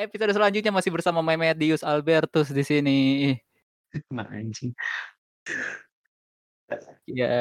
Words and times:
Episode 0.00 0.32
selanjutnya 0.32 0.72
masih 0.72 0.88
bersama 0.88 1.20
Memedius 1.20 1.84
Albertus 1.84 2.48
di 2.48 2.64
sini. 2.64 2.98
Nah, 4.08 4.24
anjing. 4.32 4.72
Ya, 7.04 7.34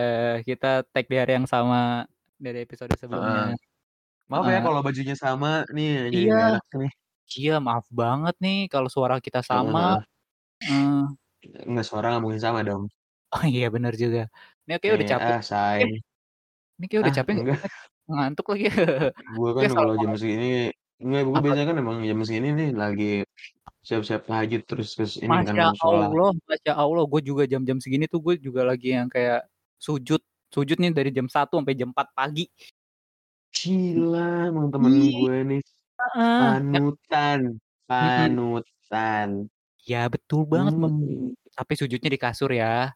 kita 0.44 0.82
tag 0.90 1.06
di 1.08 1.16
hari 1.16 1.38
yang 1.38 1.48
sama 1.48 2.04
dari 2.36 2.66
episode 2.66 2.92
sebelumnya. 3.00 3.54
Maaf 4.28 4.46
ya 4.46 4.60
kalau 4.62 4.82
bajunya 4.82 5.16
sama 5.16 5.64
nih 5.72 6.10
Iya. 6.10 6.60
nggak 6.60 6.76
nih. 6.84 6.92
Iya, 7.30 7.56
maaf 7.62 7.86
banget 7.94 8.36
nih 8.42 8.66
kalau 8.68 8.90
suara 8.90 9.22
kita 9.22 9.40
sama. 9.46 10.02
Heeh. 10.66 11.06
Enggak 11.70 11.86
suara 11.88 12.12
nggak 12.18 12.24
mungkin 12.26 12.42
sama 12.42 12.60
dong. 12.66 12.90
Oh 13.30 13.46
iya 13.46 13.70
benar 13.70 13.94
juga. 13.94 14.26
Ini 14.66 14.82
kayak 14.82 14.94
udah 14.98 15.06
Iya, 15.06 15.14
capek. 15.16 15.34
ah, 15.38 15.42
say. 15.46 15.80
Ini 16.82 16.86
kayak 16.90 17.02
udah 17.06 17.14
Ah, 17.14 17.18
capek 17.22 17.32
nggak 17.38 17.46
enggak. 17.46 17.62
Ngantuk 18.10 18.46
lagi. 18.52 18.66
Gue 19.38 19.50
kan 19.54 19.70
kalau 19.72 19.94
jam 20.02 20.12
segini 20.18 20.74
enggak 21.00 21.22
gue 21.26 21.34
Apa? 21.34 21.44
biasanya 21.48 21.66
kan 21.68 21.78
emang 21.80 21.98
jam 22.04 22.20
segini 22.22 22.50
nih 22.52 22.70
lagi 22.76 23.12
siap-siap 23.80 24.28
tahajud 24.28 24.62
terus 24.68 24.90
terus 24.94 25.14
ini 25.18 25.32
kan 25.32 25.50
Masya 25.50 25.72
sholat. 25.80 26.10
Allah, 26.12 26.32
Masya 26.46 26.74
Allah, 26.76 27.04
gue 27.08 27.22
juga 27.24 27.44
jam-jam 27.48 27.80
segini 27.80 28.06
tuh 28.06 28.20
gue 28.20 28.36
juga 28.38 28.68
lagi 28.68 28.92
yang 28.92 29.08
kayak 29.08 29.48
sujud, 29.80 30.20
sujud 30.52 30.78
nih 30.78 30.92
dari 30.92 31.10
jam 31.10 31.26
1 31.26 31.48
sampai 31.50 31.74
jam 31.74 31.90
4 31.96 32.08
pagi. 32.12 32.46
Gila, 33.50 34.52
emang 34.54 34.68
temen 34.70 34.92
Iya. 34.94 35.10
gue 35.18 35.36
nih 35.48 35.62
panutan, 36.14 37.40
panutan. 37.88 39.30
Ya 39.84 40.06
betul 40.06 40.46
banget, 40.46 40.76
Bang. 40.78 40.96
Hmm. 41.02 41.34
Tapi 41.56 41.74
sujudnya 41.74 42.10
di 42.14 42.20
kasur 42.20 42.52
ya. 42.54 42.94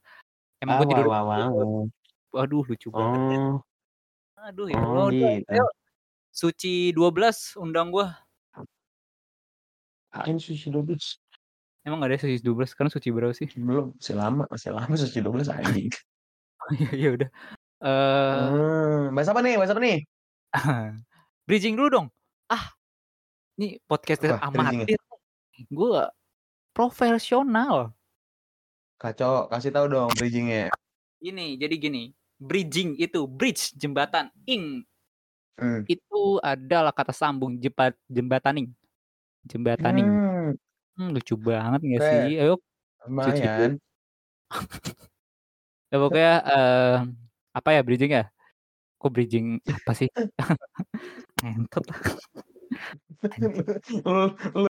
Emang 0.62 0.77
Ah, 0.77 0.79
gue 0.84 0.88
tidur. 0.93 1.07
wow, 1.09 1.23
wow, 1.26 1.48
wow. 1.49 1.84
Waduh, 2.31 2.63
lucu 2.63 2.88
banget. 2.88 3.40
Oh, 3.40 3.57
Aduh 4.43 4.67
ya 4.67 4.77
oh 4.77 5.07
Allah. 5.07 5.40
gitu. 5.40 5.48
Ayo, 5.49 5.65
suci 6.34 6.89
12 6.98 7.62
undang 7.62 7.93
gue. 7.93 8.07
Ain 10.17 10.41
suci 10.41 10.73
12. 10.73 11.21
Emang 11.85 12.01
gak 12.01 12.09
ada 12.09 12.26
suci 12.26 12.41
12? 12.41 12.73
Sekarang 12.73 12.91
suci 12.91 13.09
berapa 13.13 13.34
sih? 13.37 13.45
Belum, 13.53 13.93
masih 13.93 14.15
lama, 14.17 14.43
masih 14.49 14.70
lama 14.73 14.93
suci 14.98 15.21
12 15.21 15.48
anjing. 15.54 15.93
Oh 16.63 16.71
iya, 16.79 16.91
iya 16.95 17.09
udah. 17.11 17.29
Eh, 17.84 18.39
Hmm, 18.48 19.11
bahas 19.11 19.27
apa 19.27 19.43
nih? 19.43 19.59
Bahas 19.59 19.76
apa 19.76 19.84
nih? 19.84 19.99
bridging 21.43 21.76
dulu 21.76 21.87
dong. 21.91 22.07
Ah, 22.48 22.71
ini 23.59 23.84
bridgingnya? 23.84 24.39
amatir. 24.39 24.95
Gue 25.67 26.07
profesional. 26.71 27.91
Kacau, 28.95 29.51
kasih 29.51 29.76
tahu 29.76 29.91
dong 29.91 30.07
bridgingnya. 30.15 30.71
Ini, 31.20 31.59
jadi 31.59 31.76
gini. 31.76 32.15
Bridging 32.39 32.95
itu, 32.95 33.27
bridge, 33.27 33.76
jembatan. 33.76 34.31
Ing, 34.48 34.87
Hmm. 35.54 35.85
itu 35.85 36.41
adalah 36.41 36.90
kata 36.90 37.13
sambung 37.13 37.62
jembat, 37.62 37.93
jembataning. 38.09 38.73
Jembataning. 39.46 40.07
Hmm, 40.10 40.51
Hmm, 40.93 41.10
lucu 41.10 41.34
banget 41.34 41.82
gak 41.82 42.01
Oke. 42.05 42.10
sih? 42.10 42.37
Ayo, 42.37 42.55
lumayan. 43.10 43.71
ya 45.90 45.98
pokoknya 45.98 46.34
eh, 46.45 46.95
apa 47.57 47.70
ya 47.73 47.82
bridging 47.82 48.13
ya? 48.13 48.29
Kok 49.01 49.10
bridging 49.10 49.57
apa 49.65 49.91
sih? 49.98 50.10
Ngentot 51.43 51.84
lah. 51.90 51.99
lu, 54.54 54.70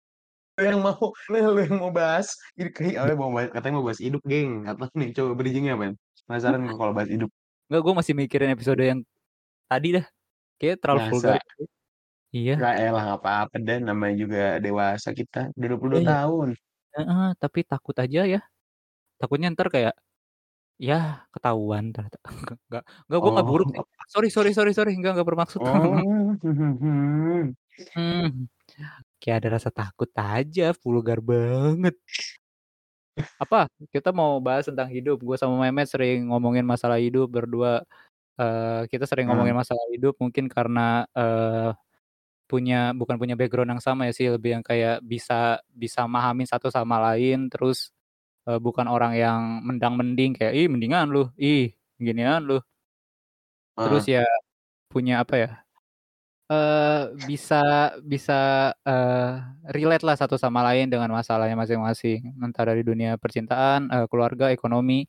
yang 0.62 0.78
mau 0.78 1.10
lu, 1.30 1.58
yang 1.58 1.78
mau 1.78 1.90
bahas 1.90 2.38
ini 2.54 2.70
kayak 2.70 3.02
apa 3.02 3.14
mau 3.18 3.34
bahas, 3.34 3.50
katanya 3.50 3.74
mau 3.78 3.86
bahas 3.86 4.00
hidup 4.02 4.22
geng 4.26 4.62
apa 4.68 4.90
nih 4.94 5.10
coba 5.14 5.30
bridgingnya 5.38 5.74
apa 5.74 5.94
penasaran 6.26 6.62
kalau 6.74 6.92
bahas 6.94 7.10
hidup 7.10 7.30
Enggak, 7.70 7.80
gue 7.88 7.94
masih 7.96 8.14
mikirin 8.14 8.52
episode 8.52 8.82
yang 8.84 9.00
tadi 9.64 9.96
dah. 9.96 10.06
Kayaknya 10.62 10.78
terlalu 10.78 11.00
Masa? 11.02 11.10
vulgar. 11.10 11.40
Iya. 12.32 12.54
Gak 12.54 12.74
elah 12.86 13.02
gak 13.10 13.20
apa-apa 13.26 13.56
dan 13.60 13.80
namanya 13.90 14.14
juga 14.14 14.42
dewasa 14.62 15.08
kita 15.10 15.50
udah 15.58 15.68
22 15.74 16.00
Iya. 16.00 16.10
tahun 16.22 16.48
Heeh, 16.92 17.28
tapi 17.42 17.58
takut 17.66 17.96
aja 17.98 18.20
ya. 18.28 18.40
Takutnya 19.18 19.48
ntar 19.56 19.72
kayak 19.72 19.96
ya 20.78 21.26
ketahuan 21.34 21.90
ternyata. 21.90 22.18
Enggak, 22.28 22.58
enggak, 22.70 22.84
enggak 23.08 23.18
gue 23.24 23.30
nggak 23.32 23.46
Oh. 23.46 23.50
buruk. 23.50 23.68
Sorry, 24.12 24.28
sorry, 24.30 24.52
sorry, 24.54 24.72
sorry. 24.76 24.92
Enggak, 24.94 25.18
enggak 25.18 25.28
bermaksud. 25.28 25.60
oh 25.64 25.68
hmm. 26.44 27.56
Hmm. 27.96 28.28
Kayak 29.18 29.36
ada 29.42 29.48
rasa 29.58 29.70
takut 29.72 30.10
aja, 30.14 30.76
vulgar 30.84 31.18
banget. 31.24 31.96
Apa? 33.40 33.68
Kita 33.92 34.12
mau 34.12 34.40
bahas 34.40 34.68
tentang 34.68 34.88
hidup. 34.92 35.20
Gue 35.24 35.36
sama 35.40 35.56
Mehmet 35.60 35.88
sering 35.88 36.28
ngomongin 36.32 36.64
masalah 36.64 36.96
hidup 37.00 37.28
berdua. 37.28 37.84
Eh 38.40 38.82
kita 38.92 39.04
sering 39.10 39.26
Hmm. 39.28 39.32
ngomongin 39.32 39.56
masalah 39.58 39.84
hidup 39.94 40.14
mungkin 40.22 40.46
karena 40.50 41.04
eh 41.16 41.70
punya 42.50 42.92
bukan 42.96 43.16
punya 43.20 43.34
background 43.40 43.70
yang 43.78 43.82
sama 43.84 44.06
ya 44.10 44.12
sih, 44.16 44.28
lebih 44.32 44.60
yang 44.60 44.64
kayak 44.66 45.00
bisa 45.06 45.60
bisa 45.72 46.04
mahamin 46.10 46.46
satu 46.48 46.68
sama 46.72 46.98
lain 47.12 47.48
terus 47.52 47.90
eh, 48.48 48.58
bukan 48.62 48.86
orang 48.90 49.12
yang 49.18 49.40
mendang-mending 49.66 50.36
kayak 50.38 50.54
ih 50.58 50.66
mendingan 50.72 51.08
lu, 51.14 51.28
ih 51.40 51.72
ginian 52.00 52.42
lu. 52.48 52.60
Terus 53.82 54.04
ya 54.06 54.22
punya 54.92 55.22
apa 55.24 55.36
ya? 55.42 55.50
eh 56.52 57.02
bisa 57.16 57.56
bisa 58.04 58.34
eh 58.84 59.30
relate 59.74 60.04
lah 60.04 60.16
satu 60.20 60.36
sama 60.36 60.60
lain 60.68 60.86
dengan 60.92 61.08
masalahnya 61.14 61.56
masing-masing 61.56 62.36
entah 62.44 62.64
dari 62.68 62.82
dunia 62.84 63.16
percintaan, 63.16 63.88
eh, 63.90 64.06
keluarga, 64.12 64.52
ekonomi 64.54 65.08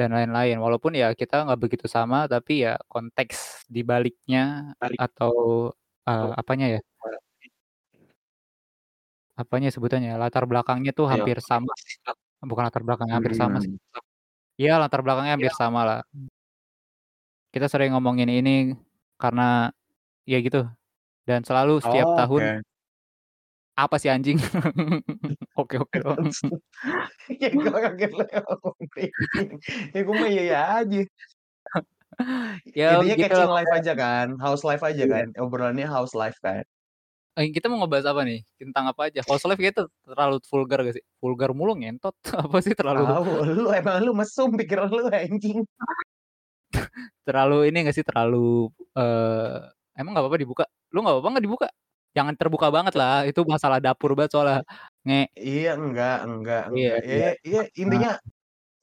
dan 0.00 0.10
lain-lain. 0.16 0.56
Walaupun 0.64 0.96
ya 0.96 1.12
kita 1.12 1.44
nggak 1.44 1.60
begitu 1.60 1.86
sama 1.86 2.24
tapi 2.24 2.64
ya 2.64 2.80
konteks 2.88 3.68
di 3.68 3.84
baliknya 3.84 4.72
Balik. 4.80 4.96
atau 4.96 5.34
eh, 6.08 6.30
apanya 6.40 6.66
ya? 6.74 6.80
Apanya 9.36 9.68
sebutannya? 9.72 10.16
Latar 10.20 10.44
belakangnya 10.48 10.92
tuh 10.92 11.08
Ayo. 11.08 11.20
hampir 11.24 11.38
sama. 11.44 11.72
Bukan 12.40 12.62
latar 12.64 12.82
belakangnya 12.84 13.20
hampir 13.20 13.36
sama 13.36 13.60
sih. 13.60 13.72
Hmm. 13.72 14.04
Iya, 14.60 14.76
latar 14.76 15.00
belakangnya 15.04 15.36
hampir 15.36 15.52
sama 15.56 15.80
lah. 15.88 16.00
Kita 17.50 17.66
sering 17.66 17.96
ngomongin 17.96 18.28
ini 18.30 18.76
karena 19.18 19.72
ya 20.28 20.38
gitu. 20.44 20.68
Dan 21.24 21.44
selalu 21.46 21.80
setiap 21.84 22.08
Oh, 22.12 22.16
tahun 22.16 22.42
oke. 22.60 22.79
Apa 23.78 23.96
sih 23.96 24.10
anjing? 24.12 24.36
oke 25.60 25.76
oke 25.80 25.96
doang. 26.00 26.28
ya 27.42 27.48
gue 27.54 27.70
kaget 27.70 28.12
lah 28.16 28.26
bridging. 28.92 29.48
ya 29.94 30.00
gue 30.02 30.14
mah 30.14 30.28
iya 30.28 30.42
iya 30.42 30.60
aja 30.82 31.00
ya 32.78 32.88
intinya 33.00 33.16
gitu 33.16 33.24
catching 33.30 33.50
lah. 33.50 33.56
life 33.62 33.72
aja 33.72 33.92
kan 33.96 34.26
house 34.42 34.62
life 34.66 34.82
aja 34.84 35.04
Iya. 35.06 35.14
kan 35.14 35.26
obrolannya 35.40 35.86
house 35.88 36.12
life 36.12 36.36
kan 36.42 36.66
Eh, 37.38 37.46
kita 37.54 37.70
mau 37.70 37.78
ngebahas 37.80 38.10
apa 38.10 38.26
nih? 38.26 38.42
Tentang 38.58 38.90
apa 38.90 39.06
aja? 39.06 39.22
House 39.22 39.46
kayaknya 39.46 39.72
tuh 39.72 39.86
terlalu 40.02 40.42
vulgar 40.50 40.82
gak 40.82 40.98
sih? 40.98 41.04
Vulgar 41.22 41.54
mulu 41.54 41.78
ngentot. 41.78 42.12
apa 42.36 42.58
sih 42.58 42.74
terlalu 42.74 43.06
tahu 43.06 43.32
lu 43.54 43.70
emang 43.70 44.02
lu 44.02 44.12
mesum 44.12 44.50
pikiran 44.58 44.90
lu 44.90 45.06
anjing 45.08 45.62
terlalu 47.22 47.70
ini 47.70 47.86
gak 47.86 47.96
sih? 47.96 48.04
Terlalu 48.04 48.68
eh 48.98 49.56
emang 49.96 50.12
nggak 50.12 50.24
apa-apa 50.26 50.38
dibuka? 50.42 50.64
Lu 50.90 51.00
nggak 51.06 51.14
apa-apa 51.16 51.28
nggak 51.38 51.44
dibuka? 51.46 51.68
Jangan 52.16 52.34
terbuka 52.34 52.68
banget 52.74 52.94
lah. 52.98 53.22
Itu 53.26 53.46
masalah 53.46 53.78
dapur 53.78 54.18
banget 54.18 54.34
soalnya. 54.34 54.60
Nge. 55.06 55.32
iya 55.40 55.72
enggak 55.80 56.18
enggak 56.28 56.64
Iya, 56.76 56.92
enggak 57.00 57.00
iya 57.08 57.30
iya 57.40 57.62
Nah. 57.64 57.80
intinya 57.80 58.10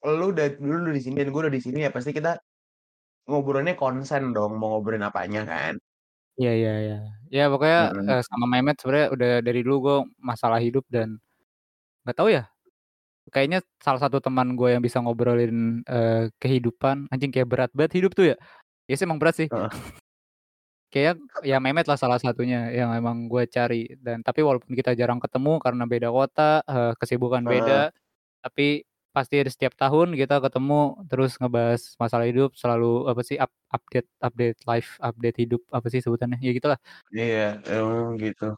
lu 0.08 0.26
udah 0.34 0.48
lu 0.58 0.76
udah 0.82 0.94
di 0.98 1.04
sini 1.04 1.16
dan 1.22 1.30
gue 1.30 1.42
udah 1.46 1.54
di 1.54 1.62
sini 1.62 1.80
ya 1.86 1.90
pasti 1.94 2.10
kita 2.10 2.42
ngobrolnya 3.30 3.78
konsen 3.78 4.34
dong 4.34 4.58
mau 4.58 4.78
ngobrolin 4.78 5.06
apanya 5.06 5.46
kan 5.46 5.74
Iya 6.38 6.54
iya 6.54 6.74
iya. 6.86 6.98
Ya 7.34 7.44
pokoknya 7.50 7.82
eh, 7.98 8.22
sama 8.22 8.46
Mehmet 8.46 8.78
sebenarnya 8.78 9.10
udah 9.10 9.32
dari 9.42 9.60
dulu 9.66 9.76
gue 9.82 9.98
masalah 10.22 10.62
hidup 10.62 10.86
dan 10.86 11.18
nggak 12.06 12.14
tahu 12.14 12.30
ya. 12.30 12.46
Kayaknya 13.34 13.66
salah 13.82 13.98
satu 14.00 14.22
teman 14.22 14.54
gue 14.54 14.70
yang 14.70 14.86
bisa 14.86 15.02
ngobrolin 15.02 15.82
eh, 15.90 16.30
kehidupan 16.38 17.10
anjing 17.10 17.34
kayak 17.34 17.50
berat 17.50 17.72
banget 17.74 17.98
hidup 17.98 18.14
tuh 18.14 18.32
ya. 18.32 18.36
Ya 18.86 18.94
sih 18.96 19.10
emang 19.10 19.18
berat 19.18 19.34
sih. 19.34 19.50
Kayak 20.88 21.20
ya 21.44 21.60
Mehmet 21.60 21.84
lah 21.84 22.00
salah 22.00 22.16
satunya 22.16 22.72
yang 22.72 22.96
emang 22.96 23.28
gue 23.28 23.44
cari 23.52 23.92
dan 24.00 24.24
tapi 24.24 24.40
walaupun 24.40 24.72
kita 24.72 24.96
jarang 24.96 25.20
ketemu 25.20 25.60
karena 25.60 25.84
beda 25.84 26.10
kota, 26.10 26.64
eh, 26.64 26.94
kesibukan 26.96 27.44
Heeh. 27.44 27.54
beda, 27.60 27.80
tapi 28.40 28.88
pasti 29.18 29.42
ada 29.42 29.50
setiap 29.50 29.74
tahun 29.74 30.14
kita 30.14 30.38
ketemu 30.46 31.02
terus 31.10 31.42
ngebahas 31.42 31.82
masalah 31.98 32.30
hidup 32.30 32.54
selalu 32.54 33.10
apa 33.10 33.22
sih 33.26 33.34
up- 33.42 33.66
update 33.74 34.06
update 34.22 34.62
life 34.70 35.02
update 35.02 35.38
hidup 35.42 35.62
apa 35.74 35.90
sih 35.90 36.06
sebutannya 36.06 36.38
ya 36.38 36.54
gitulah 36.54 36.78
iya 37.10 37.58
emang 37.66 38.14
gitu 38.22 38.54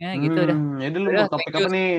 ya 0.00 0.16
gitu 0.16 0.40
dah 0.48 0.56
hmm, 0.56 0.80
jadi 0.80 0.96
lu 0.96 1.08
Udah, 1.12 1.28
mau 1.28 1.32
topik 1.36 1.44
thank 1.52 1.60
you. 1.60 1.66
apa 1.68 1.76
nih 1.76 1.92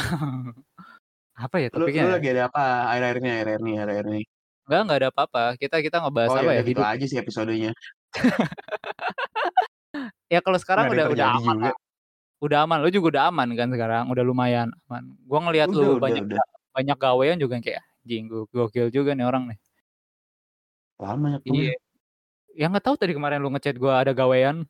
apa 1.44 1.56
ya 1.60 1.68
lu, 1.68 1.76
topiknya 1.84 2.02
lu 2.02 2.08
ya? 2.08 2.14
lagi 2.16 2.28
ada 2.32 2.42
apa 2.48 2.64
akhir-akhir 2.88 3.16
ini 3.20 3.28
akhir-akhir 3.28 3.60
ini 3.60 3.72
akhir-akhir 3.76 4.06
ini 4.08 4.22
Enggak, 4.70 4.82
enggak 4.86 4.98
ada 5.02 5.08
apa-apa. 5.10 5.42
Kita 5.58 5.76
kita 5.82 5.98
ngebahas 5.98 6.30
oh 6.30 6.38
apa 6.46 6.46
ya 6.46 6.54
ya 6.54 6.62
udah 6.62 6.62
gitu 6.62 6.78
hidup. 6.78 6.94
aja 6.94 7.04
sih 7.10 7.18
episodenya 7.18 7.70
Ya 10.32 10.38
kalau 10.44 10.58
sekarang 10.62 10.86
Nggak 10.90 10.96
udah 10.96 11.06
udah 11.14 11.28
aman 11.38 11.56
juga. 11.58 11.70
lah. 11.70 11.76
Udah 12.40 12.58
aman. 12.66 12.78
Lu 12.84 12.90
juga 12.94 13.06
udah 13.18 13.24
aman 13.30 13.48
kan 13.58 13.68
sekarang. 13.74 14.04
Udah 14.12 14.24
lumayan 14.26 14.68
aman. 14.88 15.04
Gua 15.26 15.38
ngelihat 15.48 15.68
lu 15.74 15.98
udah 15.98 16.02
banyak 16.02 16.24
udah 16.26 16.44
banyak 16.76 16.96
gawean 16.98 17.38
juga 17.42 17.52
yang 17.58 17.66
kayak 17.66 17.82
gua 18.30 18.42
gokil 18.50 18.88
juga 18.94 19.12
nih 19.18 19.26
orang 19.26 19.44
nih. 19.50 19.58
lama 21.00 21.38
banyak 21.38 21.42
Iya. 21.48 21.72
Ya 22.58 22.66
nggak 22.70 22.84
tahu 22.86 22.96
tadi 22.98 23.12
kemarin 23.16 23.40
lu 23.40 23.48
ngechat 23.54 23.76
gua 23.78 24.02
ada 24.02 24.12
gawean. 24.12 24.66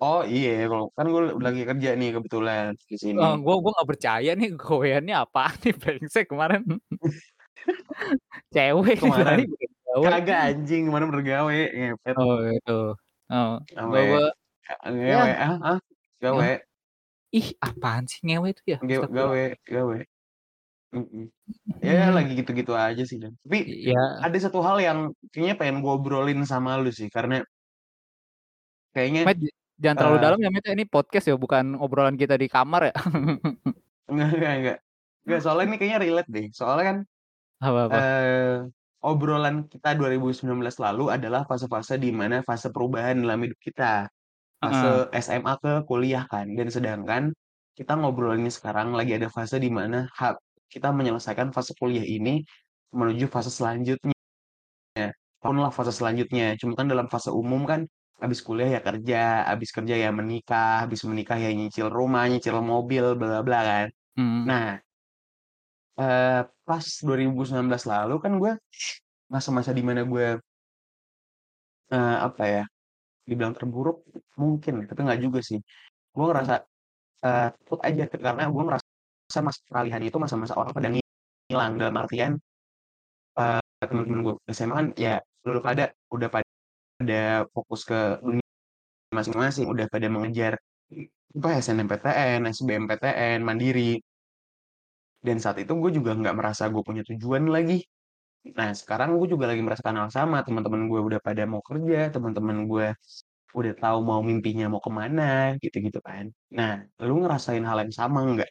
Oh 0.00 0.24
iya, 0.24 0.64
kalau 0.64 0.88
kan 0.96 1.06
gue 1.12 1.22
lagi 1.44 1.62
kerja 1.68 1.90
nih 1.92 2.08
kebetulan 2.16 2.72
di 2.88 2.96
sini. 2.96 3.20
Eee, 3.20 3.36
gua 3.44 3.54
gua 3.60 3.70
nggak 3.76 3.90
percaya 3.92 4.30
nih 4.32 4.48
gaweannya 4.56 5.14
apaan 5.20 5.56
nih 5.60 5.74
brengsek 5.80 6.24
kemarin. 6.32 6.64
Cewek 8.54 8.98
Kemarin? 9.00 9.48
gawe. 9.90 10.06
Kagak 10.06 10.40
anjing, 10.54 10.82
kemarin 10.90 11.08
bergawe, 11.10 11.60
ngepet. 11.74 12.14
Oh 12.14 12.38
gitu, 12.46 12.80
oh, 13.30 13.52
Gawe, 13.74 14.00
heeh, 14.00 14.92
ya. 15.02 15.18
ngewe 15.26 15.32
ah? 15.34 15.54
Heeh. 15.58 15.78
Gawe. 16.22 16.50
Ih, 17.30 17.48
apaan 17.62 18.04
sih 18.10 18.22
ngewe 18.26 18.54
itu 18.54 18.62
ya? 18.74 18.78
Gawe 18.82 19.44
gawe. 19.66 19.98
Mhm. 20.90 21.30
Ya 21.82 22.10
lagi 22.10 22.34
gitu-gitu 22.34 22.74
aja 22.74 23.02
sih 23.06 23.18
dan 23.22 23.38
tapi 23.46 23.62
Iya. 23.62 24.18
ada 24.26 24.34
satu 24.42 24.58
hal 24.58 24.82
yang 24.82 24.98
kayaknya 25.30 25.54
pengen 25.54 25.86
gue 25.86 25.92
obrolin 25.94 26.42
sama 26.42 26.74
lu 26.82 26.90
sih 26.90 27.06
karena 27.06 27.46
kayaknya, 28.90 29.22
Met, 29.22 29.38
jangan 29.78 29.96
terlalu 30.02 30.16
eee 30.18 30.24
dalam 30.26 30.38
ya 30.42 30.50
Met 30.50 30.64
ya, 30.66 30.74
ini 30.74 30.84
podcast 30.90 31.30
ya 31.30 31.38
bukan 31.38 31.78
obrolan 31.78 32.18
kita 32.18 32.34
di 32.34 32.50
kamar 32.50 32.90
ya. 32.90 32.94
Enggak 34.10 34.28
enggak 34.34 34.52
enggak. 34.58 34.78
Enggak, 35.22 35.40
soalnya 35.46 35.64
ini 35.70 35.76
kayaknya 35.78 35.98
relate 36.02 36.30
deh, 36.34 36.46
soalnya 36.50 36.84
kan, 36.90 36.96
Apa 37.60 37.80
apa? 37.92 38.00
eee, 38.00 38.68
obrolan 39.04 39.68
kita 39.68 39.92
2019 39.96 40.80
lalu 40.80 41.12
adalah 41.12 41.44
fase-fase 41.44 42.00
di 42.00 42.08
mana 42.14 42.40
fase 42.40 42.72
perubahan 42.72 43.20
dalam 43.20 43.40
hidup 43.44 43.60
kita. 43.60 44.08
Heeh. 44.62 44.72
Fase 44.72 45.32
SMA 45.32 45.54
ke 45.60 45.72
kuliah 45.88 46.24
kan, 46.28 46.46
dan 46.58 46.68
sedangkan 46.72 47.22
kita 47.76 47.96
ngobrolinnya 47.96 48.52
sekarang 48.52 48.92
lagi 48.96 49.16
ada 49.16 49.28
fase 49.32 49.56
di 49.60 49.68
mana 49.72 50.08
ha 50.20 50.36
kita 50.72 50.92
menyelesaikan 50.92 51.50
fase 51.56 51.72
kuliah 51.80 52.04
ini 52.04 52.44
menuju 52.94 53.26
fase 53.32 53.50
selanjutnya. 53.52 54.14
Tahunlah 55.42 55.72
fase 55.72 55.92
selanjutnya, 55.96 56.56
cuma 56.60 56.74
kan 56.78 56.86
dalam 56.90 57.08
fase 57.12 57.30
umum 57.32 57.64
kan 57.68 57.86
habis 58.20 58.40
kuliah 58.44 58.78
ya 58.78 58.82
kerja, 58.84 59.48
habis 59.50 59.70
kerja 59.72 59.96
ya 59.96 60.10
menikah, 60.12 60.84
habis 60.86 61.02
menikah 61.08 61.38
ya 61.40 61.50
nyicil 61.54 61.88
rumah, 61.92 62.28
nyicil 62.30 62.60
mobil, 62.64 63.16
bla 63.18 63.40
bla 63.40 63.42
bla 63.46 63.60
kan. 63.64 63.86
Mhm. 64.18 64.44
Nah 64.48 64.64
eee, 65.98 66.40
pas 66.68 66.84
2019 67.06 67.82
lalu 67.88 68.14
kan 68.24 68.32
gue 68.42 68.52
masa-masa 69.32 69.70
di 69.78 69.82
mana 69.86 70.02
gue 70.06 70.40
eee, 71.90 72.16
apa 72.26 72.42
ya, 72.46 72.62
dibilang 73.28 73.54
terburuk 73.56 74.04
mungkin, 74.40 74.74
tapi 74.88 75.00
nggak 75.06 75.20
juga 75.24 75.40
sih. 75.44 75.60
Gue 76.16 76.24
ngerasa, 76.30 76.54
eee, 77.26 77.46
takut 77.64 77.80
aja 77.88 78.04
karena 78.12 78.44
gue 78.54 78.64
merasa 78.68 79.38
masa 79.46 79.60
peralihan 79.70 80.02
itu 80.04 80.18
masa-masa 80.22 80.54
orang 80.60 80.72
pada 80.76 80.88
ngilang, 80.94 81.72
dalam 81.80 81.96
artian, 82.02 82.32
eee, 83.38 83.60
temen-temen 83.90 84.20
gue 84.26 84.34
SMA 84.56 84.74
kan 84.80 84.86
ya 84.98 85.14
lulu 85.46 85.60
pada 85.64 85.84
udah 86.14 86.28
pada 86.78 87.20
fokus 87.54 87.82
ke 87.88 87.98
dunia 88.24 88.44
masing-masing, 89.14 89.66
udah 89.72 89.86
pada 89.92 90.08
mengejar 90.12 90.54
apa 91.38 91.48
SNMPTN, 91.64 92.40
SBMPTN, 92.50 93.40
mandiri. 93.46 94.00
Dan 95.20 95.36
saat 95.36 95.60
itu 95.60 95.72
gue 95.76 95.90
juga 95.92 96.16
nggak 96.16 96.36
merasa 96.36 96.68
gue 96.72 96.80
punya 96.80 97.04
tujuan 97.04 97.44
lagi. 97.52 97.84
Nah 98.56 98.72
sekarang 98.72 99.20
gue 99.20 99.28
juga 99.36 99.52
lagi 99.52 99.60
merasakan 99.60 100.00
hal 100.00 100.10
sama, 100.10 100.40
teman-teman 100.40 100.88
gue 100.88 101.00
udah 101.00 101.20
pada 101.20 101.44
mau 101.44 101.60
kerja, 101.60 102.08
teman-teman 102.08 102.64
gue 102.64 102.96
udah 103.50 103.74
tahu 103.76 103.98
mau 104.06 104.22
mimpinya 104.22 104.70
mau 104.70 104.80
ke 104.80 104.88
mana, 104.88 105.58
gitu-gitu 105.58 105.98
kan. 106.00 106.30
Nah, 106.54 106.86
lu 107.02 107.18
ngerasain 107.18 107.66
hal 107.66 107.82
yang 107.82 107.90
sama 107.90 108.22
nggak? 108.22 108.46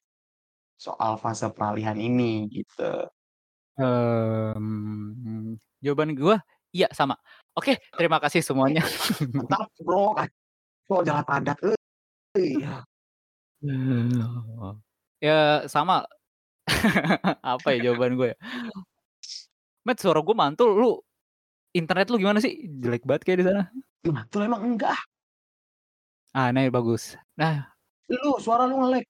Soal 0.76 1.16
fase 1.16 1.48
peralihan 1.56 1.96
ini, 1.96 2.52
gitu? 2.52 3.08
Mmm, 3.80 5.56
jawaban 5.80 6.12
gua, 6.20 6.44
iya 6.76 6.92
sama. 6.92 7.16
Oke, 7.56 7.80
terima 7.96 8.20
kasih 8.20 8.44
semuanya. 8.44 8.84
Mantap 9.32 9.72
Bro, 9.80 10.20
oh 10.92 11.02
jalan 11.08 11.24
padat, 11.24 11.56
euy. 11.64 12.60
Ya 15.24 15.64
sama. 15.72 16.04
Apa 17.54 17.68
ya 17.76 17.92
jawaban 17.92 18.16
gue 18.20 18.28
ya? 18.34 18.38
Met, 19.88 19.98
suara 20.00 20.20
gue 20.22 20.36
mantul, 20.38 20.70
lu 20.76 20.92
internet 21.74 22.10
lu 22.10 22.18
gimana 22.22 22.40
sih? 22.44 22.54
Jelek 22.82 23.04
banget 23.06 23.22
kayaknya 23.26 23.42
di 23.42 23.46
sana. 23.48 23.64
Mantul 24.10 24.42
emang 24.48 24.62
enggak 24.66 24.94
ah. 24.96 25.04
Ah, 26.34 26.48
ini 26.54 26.70
bagus. 26.70 27.18
Nah 27.36 27.66
Lu, 28.10 28.42
suara 28.42 28.66
lu 28.66 28.82
nge-lag. 28.82 29.06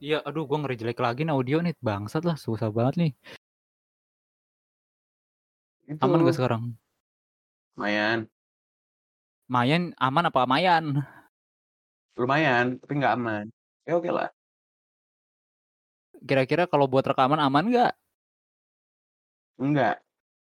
Iya, 0.00 0.16
aduh 0.24 0.44
gue 0.48 0.56
nge-reject 0.60 1.00
lagi 1.00 1.20
nih 1.24 1.34
audio 1.36 1.56
nih, 1.64 1.76
bangsat 1.80 2.24
lah, 2.28 2.36
susah 2.36 2.68
banget 2.72 2.94
nih. 3.00 3.12
Aman 6.00 6.24
nggak 6.24 6.36
Itu. 6.36 6.40
sekarang? 6.40 6.62
Lumayan. 7.76 8.18
Mayan, 9.50 9.82
aman 9.98 10.24
apa 10.30 10.46
Mayan? 10.46 10.84
Lumayan, 12.16 12.78
tapi 12.80 12.92
nggak 13.00 13.14
aman. 13.18 13.44
Ya 13.88 13.96
okelah. 13.96 14.28
Kira-kira 16.20 16.68
kalau 16.68 16.84
buat 16.84 17.04
rekaman 17.06 17.40
aman 17.40 17.64
nggak? 17.72 17.92
Enggak. 19.60 19.96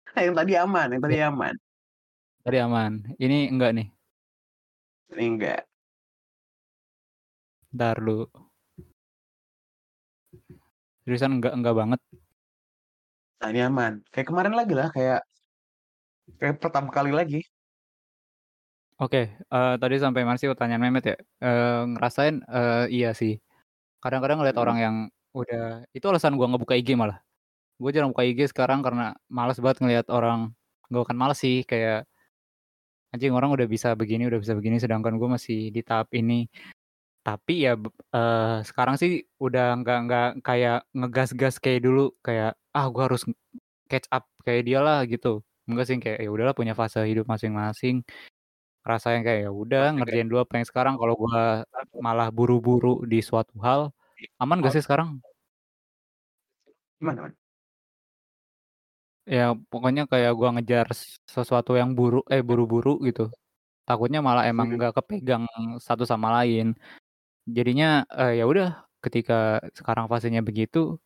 Yang 0.16 0.34
tadi 0.40 0.52
aman 0.56 0.88
yang 0.96 1.02
tadi 1.04 1.16
aman. 1.20 1.54
Tadi 2.46 2.58
aman, 2.62 2.92
ini 3.18 3.50
enggak 3.52 3.70
nih? 3.74 3.88
Ini 5.12 5.24
enggak. 5.34 5.60
Entar 7.74 7.96
dulu. 8.00 8.30
Seriusan 11.04 11.36
enggak 11.36 11.52
enggak 11.58 11.74
banget? 11.74 12.00
Nah 13.42 13.48
ini 13.52 13.60
aman, 13.66 13.92
kayak 14.08 14.26
kemarin 14.30 14.54
lagi 14.56 14.72
lah, 14.72 14.88
kayak 14.94 15.20
kayak 16.40 16.56
pertama 16.62 16.88
kali 16.88 17.12
lagi. 17.12 17.44
Oke, 19.00 19.28
eee, 19.52 19.74
tadi 19.76 19.94
sampai 20.00 20.24
mana 20.24 20.40
sih 20.40 20.48
pertanyaan 20.48 20.80
Mehmet 20.80 21.04
ya? 21.04 21.16
Eee, 21.44 21.84
ngerasain, 21.92 22.40
eee, 22.48 22.84
iya 22.96 23.08
sih. 23.12 23.36
Kadang-kadang 24.02 24.38
ngelihat 24.40 24.56
Mhm. 24.58 24.64
orang 24.64 24.78
yang 24.84 24.96
udah 25.36 25.84
itu 25.96 26.06
alasan 26.08 26.34
gua 26.40 26.48
ngebuka 26.48 26.74
IG 26.80 26.96
malah. 26.96 27.20
Gue 27.80 27.90
jarang 27.94 28.10
buka 28.14 28.24
IG 28.28 28.40
sekarang 28.52 28.80
karena 28.86 29.14
males 29.30 29.58
banget 29.62 29.78
ngelihat 29.84 30.06
orang 30.12 30.56
nggak 30.90 31.02
bukan 31.04 31.18
males 31.20 31.38
sih, 31.44 31.64
kayak 31.68 32.06
anjing 33.14 33.32
orang 33.34 33.50
udah 33.54 33.66
bisa 33.70 33.94
begini 33.94 34.26
udah 34.28 34.40
bisa 34.42 34.54
begini, 34.58 34.76
sedangkan 34.82 35.14
gue 35.20 35.28
masih 35.30 35.70
di 35.74 35.80
tahap 35.86 36.10
ini. 36.16 36.46
Tapi 37.26 37.66
ya, 37.68 37.74
eee, 38.14 38.56
sekarang 38.68 38.96
sih 39.00 39.24
udah 39.42 39.76
nggak 39.82 39.98
nggak 40.08 40.28
kayak 40.46 40.78
ngegas-gas 40.96 41.56
kayak 41.62 41.82
dulu, 41.86 42.12
kayak, 42.26 42.56
"Ah 42.76 42.86
gue 42.92 43.02
harus 43.04 43.22
catch 43.90 44.08
up 44.14 44.26
kayak 44.46 44.64
dia 44.68 44.80
lah," 44.84 45.04
gitu. 45.10 45.42
Enggak 45.70 45.86
sih, 45.90 45.96
kayak 46.02 46.18
ya 46.24 46.30
udahlah 46.32 46.54
punya 46.58 46.74
fase 46.78 47.00
hidup 47.08 47.26
masing-masing. 47.30 48.02
Ngerasain 48.86 49.26
kayak 49.26 49.40
ya 49.46 49.50
udah 49.50 49.82
ngerjain 49.98 50.30
dulu 50.30 50.46
apa 50.46 50.62
yang 50.62 50.68
sekarang, 50.70 50.94
kalau 50.94 51.14
gua 51.18 51.66
malah 52.06 52.30
buru-buru 52.30 53.02
di 53.10 53.18
suatu 53.18 53.50
hal 53.66 53.90
aman 54.38 54.62
nggak 54.62 54.74
sih 54.78 54.84
sekarang? 54.86 55.18
Gimana 57.00 57.22
man? 57.22 57.36
Ya 59.26 59.58
pokoknya 59.58 60.06
kayak 60.06 60.32
gua 60.38 60.54
ngejar 60.54 60.86
sesuatu 61.26 61.74
yang 61.74 61.98
buru 61.98 62.22
eh, 62.30 62.46
buru-buru 62.46 63.02
gitu, 63.02 63.26
takutnya 63.88 64.20
malah 64.22 64.44
emang 64.50 64.68
Mhm. 64.70 64.76
nggak 64.78 64.92
kepegang 64.98 65.44
satu 65.82 66.04
sama 66.06 66.28
lain. 66.42 66.74
Jadinya, 67.48 68.04
eee, 68.14 68.40
ya 68.40 68.44
udah 68.50 68.68
ketika 69.04 69.62
sekarang 69.78 70.06
fasenya 70.12 70.40
begitu, 70.44 71.00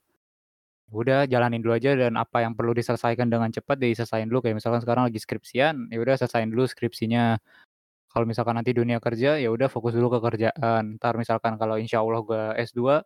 udah 0.92 1.26
jalanin 1.30 1.60
dulu 1.64 1.75
aja 1.78 1.92
dan 1.99 2.14
apa 2.16 2.44
yang 2.44 2.54
perlu 2.58 2.72
diselesaikan 2.76 3.28
dengan 3.32 3.50
cepat 3.54 3.76
diselesain 3.82 4.26
dulu, 4.30 4.40
kayak 4.44 4.56
misalkan 4.62 4.82
sekarang 4.84 5.04
lagi 5.10 5.20
skripsian, 5.22 5.88
ya 5.92 5.99
udah 6.02 6.14
selesain 6.20 6.49
dulu 6.52 6.64
skripsinya. 6.70 7.38
Kalau 8.11 8.26
misalkan 8.26 8.59
nanti 8.59 8.75
dunia 8.75 8.99
kerja, 8.99 9.38
ya 9.38 9.49
udah 9.55 9.71
fokus 9.71 9.95
dulu 9.95 10.19
ke 10.19 10.21
kerjaan. 10.26 10.99
Entar 10.99 11.14
misalkan 11.19 11.55
kalau 11.61 11.79
insyaallah 11.79 12.21
gua 12.26 12.43
S2, 12.59 13.02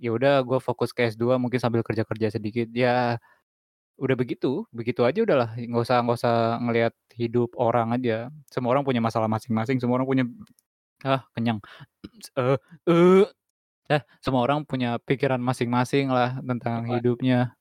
ya 0.00 0.10
udah 0.14 0.42
gua 0.46 0.58
fokus 0.62 0.90
ke 0.96 1.08
S2 1.10 1.38
mungkin 1.40 1.58
sambil 1.62 1.82
kerja-kerja 1.86 2.34
sedikit, 2.34 2.68
ya 2.74 3.18
udah 4.00 4.16
begitu, 4.18 4.66
begitu 4.74 5.02
aja 5.06 5.22
udahlah, 5.26 5.54
nggak 5.58 5.82
usah 5.86 5.98
nggak 6.04 6.18
usah 6.20 6.36
ngelihat 6.64 6.94
hidup 7.18 7.54
orang 7.60 7.94
aja. 7.96 8.30
Semua 8.50 8.74
orang 8.76 8.84
punya 8.88 9.00
masalah 9.04 9.28
masing-masing, 9.30 9.78
semua 9.82 9.98
orang 10.02 10.08
punya 10.10 10.24
ah, 11.06 11.22
kenyang. 11.36 11.60
Eee 12.38 12.56
eee, 12.90 13.24
eh, 13.92 14.02
semua 14.24 14.42
orang 14.46 14.64
punya 14.68 14.98
pikiran 15.02 15.40
masing-masing 15.42 16.08
lah 16.12 16.40
tentang 16.44 16.84
Apa? 16.86 16.94
hidupnya. 16.94 17.54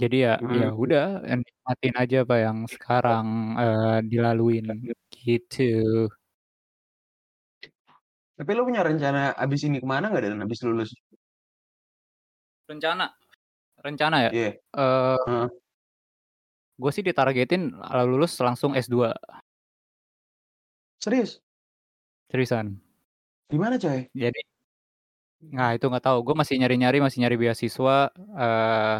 Jadi 0.00 0.16
ya 0.26 0.32
ya 0.58 0.66
Mmm. 0.66 0.78
udah, 0.82 1.02
eee, 1.26 1.36
nikmatin 1.42 1.94
aja 2.02 2.16
apa 2.24 2.36
yang 2.44 2.58
sekarang, 2.74 3.26
eee, 3.60 3.96
dilaluin, 4.10 4.64
gitu. 5.16 5.62
Tapi 8.38 8.50
lu 8.56 8.62
punya 8.68 8.82
rencana 8.88 9.20
abis 9.44 9.60
ini 9.66 9.76
ke 9.82 9.86
mana 9.92 10.04
nggak 10.10 10.22
Dan, 10.26 10.38
abis 10.46 10.60
lulus? 10.66 10.90
Rencana? 12.68 13.16
Rencana 13.84 14.18
ya? 14.28 14.32
Iya. 14.32 14.60
Eee 14.76 15.16
Heeh. 15.26 15.48
Gue 16.78 16.94
sih 16.94 17.02
ditargetin, 17.02 17.74
eee, 17.74 18.04
lulus 18.06 18.38
langsung 18.38 18.70
S2. 18.78 19.10
Serius? 21.00 21.40
Seriusan. 22.30 22.80
Di 23.50 23.56
mana 23.58 23.78
coy? 23.80 24.08
Jadi 24.16 24.40
nah 25.54 25.70
itu 25.76 25.86
nggak 25.90 26.04
tahu, 26.06 26.18
gue 26.26 26.34
masih 26.40 26.56
nyari-nyari, 26.60 26.98
masih 27.04 27.18
nyari 27.22 27.36
beasiswa, 27.38 28.10
eee, 28.16 28.96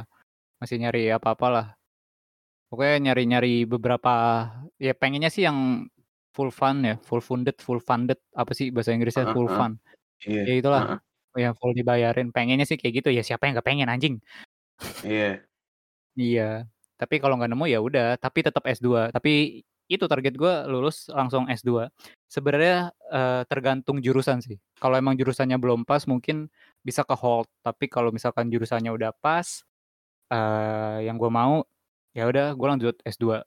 masih 0.62 0.76
nyari 0.82 1.10
apa-apalah. 1.14 1.74
Pokoknya 2.70 3.12
nyari-nyari 3.12 3.64
beberapa 3.68 4.12
ya 4.82 4.92
pengennya 4.98 5.30
sih 5.32 5.44
yang 5.48 5.88
full 6.36 6.50
fund 6.54 6.80
ya, 6.88 6.94
full 7.02 7.22
funded 7.24 7.56
full 7.62 7.80
funded, 7.82 8.18
apa 8.36 8.52
sih 8.58 8.68
bahasa 8.74 8.92
Inggrisnya, 8.96 9.24
Heeh 9.24 9.34
full 9.34 9.48
heeh. 9.48 9.58
fund. 9.58 9.78
Iya, 10.28 10.44
Ya 10.46 10.52
itulah, 10.60 10.84
heeh. 10.88 10.98
yang 11.38 11.54
full 11.58 11.72
dibayarin, 11.76 12.30
pengennya 12.34 12.66
sih 12.68 12.78
kayak 12.80 12.94
gitu, 13.04 13.10
ya 13.14 13.22
siapa 13.26 13.46
yang 13.48 13.58
nggak 13.58 13.68
pengen 13.68 13.88
anjing. 13.92 14.16
Iya. 15.04 15.48
Iya, 16.16 16.64
tapi 17.00 17.20
kalau 17.20 17.36
nggak 17.36 17.50
nemu 17.52 17.64
ya 17.68 17.78
udah, 17.84 18.16
tapi 18.22 18.40
tetap 18.46 18.64
S2. 18.64 19.12
Tapi 19.12 19.60
itu 19.88 20.04
target 20.08 20.34
gua 20.40 20.64
lulus 20.68 21.08
langsung 21.12 21.48
S2. 21.50 21.88
Sebenarnya, 22.28 22.92
eee, 23.12 23.42
tergantung 23.50 24.00
jurusan 24.04 24.40
sih. 24.44 24.56
Kalau 24.80 24.96
emang 25.00 25.16
jurusannya 25.20 25.56
belum 25.60 25.84
pas 25.88 26.04
mungkin 26.08 26.48
bisa 26.84 27.04
ke-hold, 27.04 27.48
tapi 27.64 27.88
kalau 27.92 28.12
misalkan 28.14 28.48
jurusannya 28.52 28.92
udah 28.92 29.12
pas, 29.20 29.64
eee, 30.32 31.06
yang 31.08 31.16
gua 31.20 31.30
mau, 31.32 31.54
ya 32.16 32.28
udah 32.30 32.54
gua 32.58 32.68
lanjut 32.76 32.94
S2, 33.06 33.42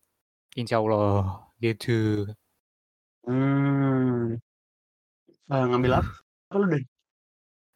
insyaallah, 0.60 1.50
gitu. 1.64 2.28
Mmm. 3.28 4.42
Eee, 5.50 5.64
ngambil 5.70 5.92
apa 6.02 6.56
lu, 6.62 6.66
Dan? 6.74 6.84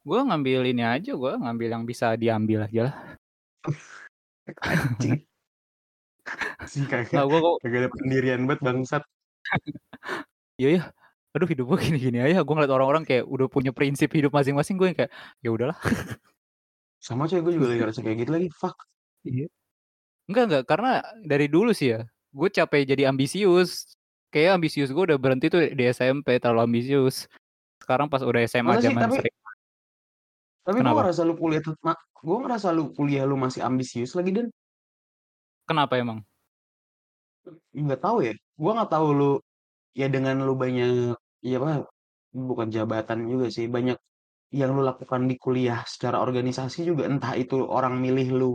Gua 0.07 0.19
ngambil 0.27 0.61
ini 0.71 0.83
aja, 0.85 1.11
gua 1.17 1.37
ngambil 1.41 1.69
yang 1.75 1.83
bisa 1.89 2.13
diambil 2.19 2.65
ajalah. 2.69 2.95
Anjing. 4.63 5.25
Sih 6.71 6.81
Nggak, 6.87 7.01
kagak 7.11 7.39
kok 7.45 7.55
kagak 7.63 7.79
ada 7.85 7.89
pendirian 7.93 8.41
banget 8.49 8.61
bangsat. 8.65 9.03
Iya 10.61 10.69
ya, 10.79 10.81
aduh 11.35 11.47
hidup 11.51 11.65
gua 11.67 11.77
gini-gini 11.81 12.19
aja, 12.23 12.39
gua 12.47 12.53
ngeliat 12.61 12.73
orang-orang 12.77 13.03
kayak 13.09 13.25
udah 13.27 13.47
punya 13.51 13.71
prinsip 13.75 14.09
hidup 14.15 14.31
masing-masing, 14.31 14.75
gua 14.79 14.87
yang 14.91 14.99
kayak, 15.03 15.11
ya 15.43 15.49
udahlah. 15.51 15.77
Sama 17.03 17.27
coy, 17.27 17.39
gue 17.43 17.53
juga 17.59 17.67
lagi 17.71 17.79
ngerasa 17.83 18.01
kayak 18.05 18.17
gitu 18.23 18.31
lagi, 18.35 18.47
fuck. 18.55 18.77
Iya. 19.25 19.47
Enggak 20.29 20.43
enggak, 20.47 20.63
karena 20.69 20.91
dari 21.21 21.49
dulu 21.49 21.73
sih 21.73 21.97
ya, 21.97 22.01
gue 22.33 22.49
capek 22.49 22.85
jadi 22.85 23.09
ambisius. 23.09 23.97
Kayaknya 24.29 24.53
ambisius 24.57 24.89
gue 24.93 25.03
udah 25.13 25.19
berhenti 25.19 25.49
tuh 25.49 25.61
di 25.73 25.83
SMP, 25.89 26.37
terlalu 26.37 26.69
ambisius. 26.69 27.25
Sekarang 27.81 28.09
pas 28.09 28.21
udah 28.21 28.41
SMA 28.45 28.77
Masa 28.77 28.81
sih? 28.81 28.93
zaman 28.93 29.01
Tapi 29.05 29.15
sering 29.21 29.35
tapi 30.65 30.81
gue 30.81 30.97
ngerasa 30.97 31.21
lu 31.21 31.37
kuliah 31.37 31.61
tuh 31.61 31.77
gue 32.25 32.37
ngerasa 32.41 32.73
lu 32.73 32.89
kuliah 32.97 33.21
lu 33.21 33.37
masih 33.37 33.61
ambisius 33.61 34.17
lagi, 34.17 34.33
Dan. 34.33 34.49
Kenapa 35.69 35.93
emang? 36.01 36.25
Nggak 37.69 38.01
tahu 38.01 38.25
ya, 38.25 38.33
gua 38.57 38.81
nggak 38.81 38.89
tahu 38.89 39.07
lu 39.13 39.31
ya 39.93 40.09
dengan 40.09 40.41
lu 40.41 40.57
banyak 40.57 41.13
ya 41.45 41.57
apa, 41.61 41.85
bukan 42.33 42.73
jabatan 42.73 43.29
juga 43.29 43.53
sih, 43.53 43.69
banyak 43.69 43.93
yang 44.49 44.73
lu 44.73 44.81
lakukan 44.81 45.29
di 45.29 45.37
kuliah 45.37 45.85
secara 45.85 46.17
organisasi 46.25 46.81
juga, 46.89 47.05
entah 47.05 47.37
itu 47.37 47.61
orang 47.61 48.01
milih 48.01 48.27
lu 48.33 48.51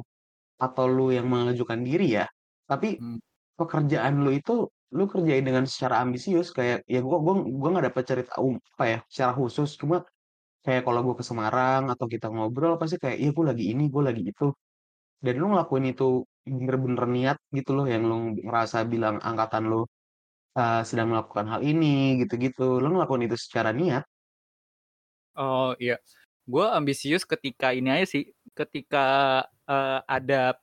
atau 0.63 0.85
lu 0.91 1.11
yang 1.17 1.27
mengajukan 1.33 1.81
diri 1.89 2.07
ya, 2.21 2.27
tapi 2.71 2.99
Mmm. 2.99 3.21
pekerjaan 3.61 4.23
lu 4.25 4.31
itu, 4.39 4.53
lu 4.97 5.05
kerjain 5.13 5.45
dengan 5.49 5.65
secara 5.71 6.03
ambisius 6.05 6.49
kayak 6.57 6.85
ya 6.91 7.01
gua 7.07 7.19
gua 7.25 7.35
gua 7.61 7.69
nggak 7.79 7.87
dapet 7.95 8.05
cerita 8.11 8.33
um 8.45 8.57
apa 8.79 8.85
ya, 8.93 8.99
secara 9.13 9.33
khusus, 9.39 9.71
cuma 9.81 9.97
kayak 10.67 10.83
kalau 10.87 11.01
gua 11.07 11.17
ke 11.21 11.25
Semarang 11.31 11.85
atau 11.93 12.07
kita 12.11 12.27
ngobrol 12.35 12.75
pasti 12.83 12.97
kayak, 13.03 13.19
"Iya 13.23 13.31
gua 13.37 13.47
lagi 13.55 13.65
ini, 13.73 13.85
gua 13.95 14.05
lagi 14.13 14.23
itu." 14.33 14.47
Dan 15.25 15.35
lu 15.43 15.47
ngelakuin 15.55 15.87
itu 15.93 16.05
bener-bener 16.49 17.05
niat 17.17 17.39
gitu 17.57 17.71
loh, 17.79 17.87
yang 17.93 18.03
lu 18.11 18.17
ngerasa 18.47 18.79
bilang 18.93 19.17
angkatan 19.25 19.65
lu, 19.73 19.81
eee, 20.59 20.83
sedang 20.89 21.09
melakukan 21.15 21.47
hal 21.53 21.61
ini, 21.67 22.21
gitu-gitu, 22.25 22.63
lu 22.83 22.89
ngelakuin 22.97 23.25
itu 23.31 23.37
secara 23.41 23.71
niat. 23.77 24.05
Oh, 25.39 25.79
iya. 25.79 25.95
Gua 26.51 26.75
ambisius 26.75 27.23
ketika 27.23 27.71
ini 27.71 27.89
aja 27.95 28.07
sih, 28.19 28.23
ketika, 28.59 28.99
eee, 29.71 29.99
ada 30.11 30.59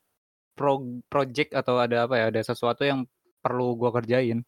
prog 0.58 0.84
project 1.12 1.56
atau 1.58 1.80
ada 1.82 2.06
apa 2.10 2.16
ya, 2.20 2.26
ada 2.34 2.42
sesuatu 2.44 2.84
yang 2.88 3.06
perlu 3.44 3.78
gua 3.80 3.92
kerjain. 3.96 4.44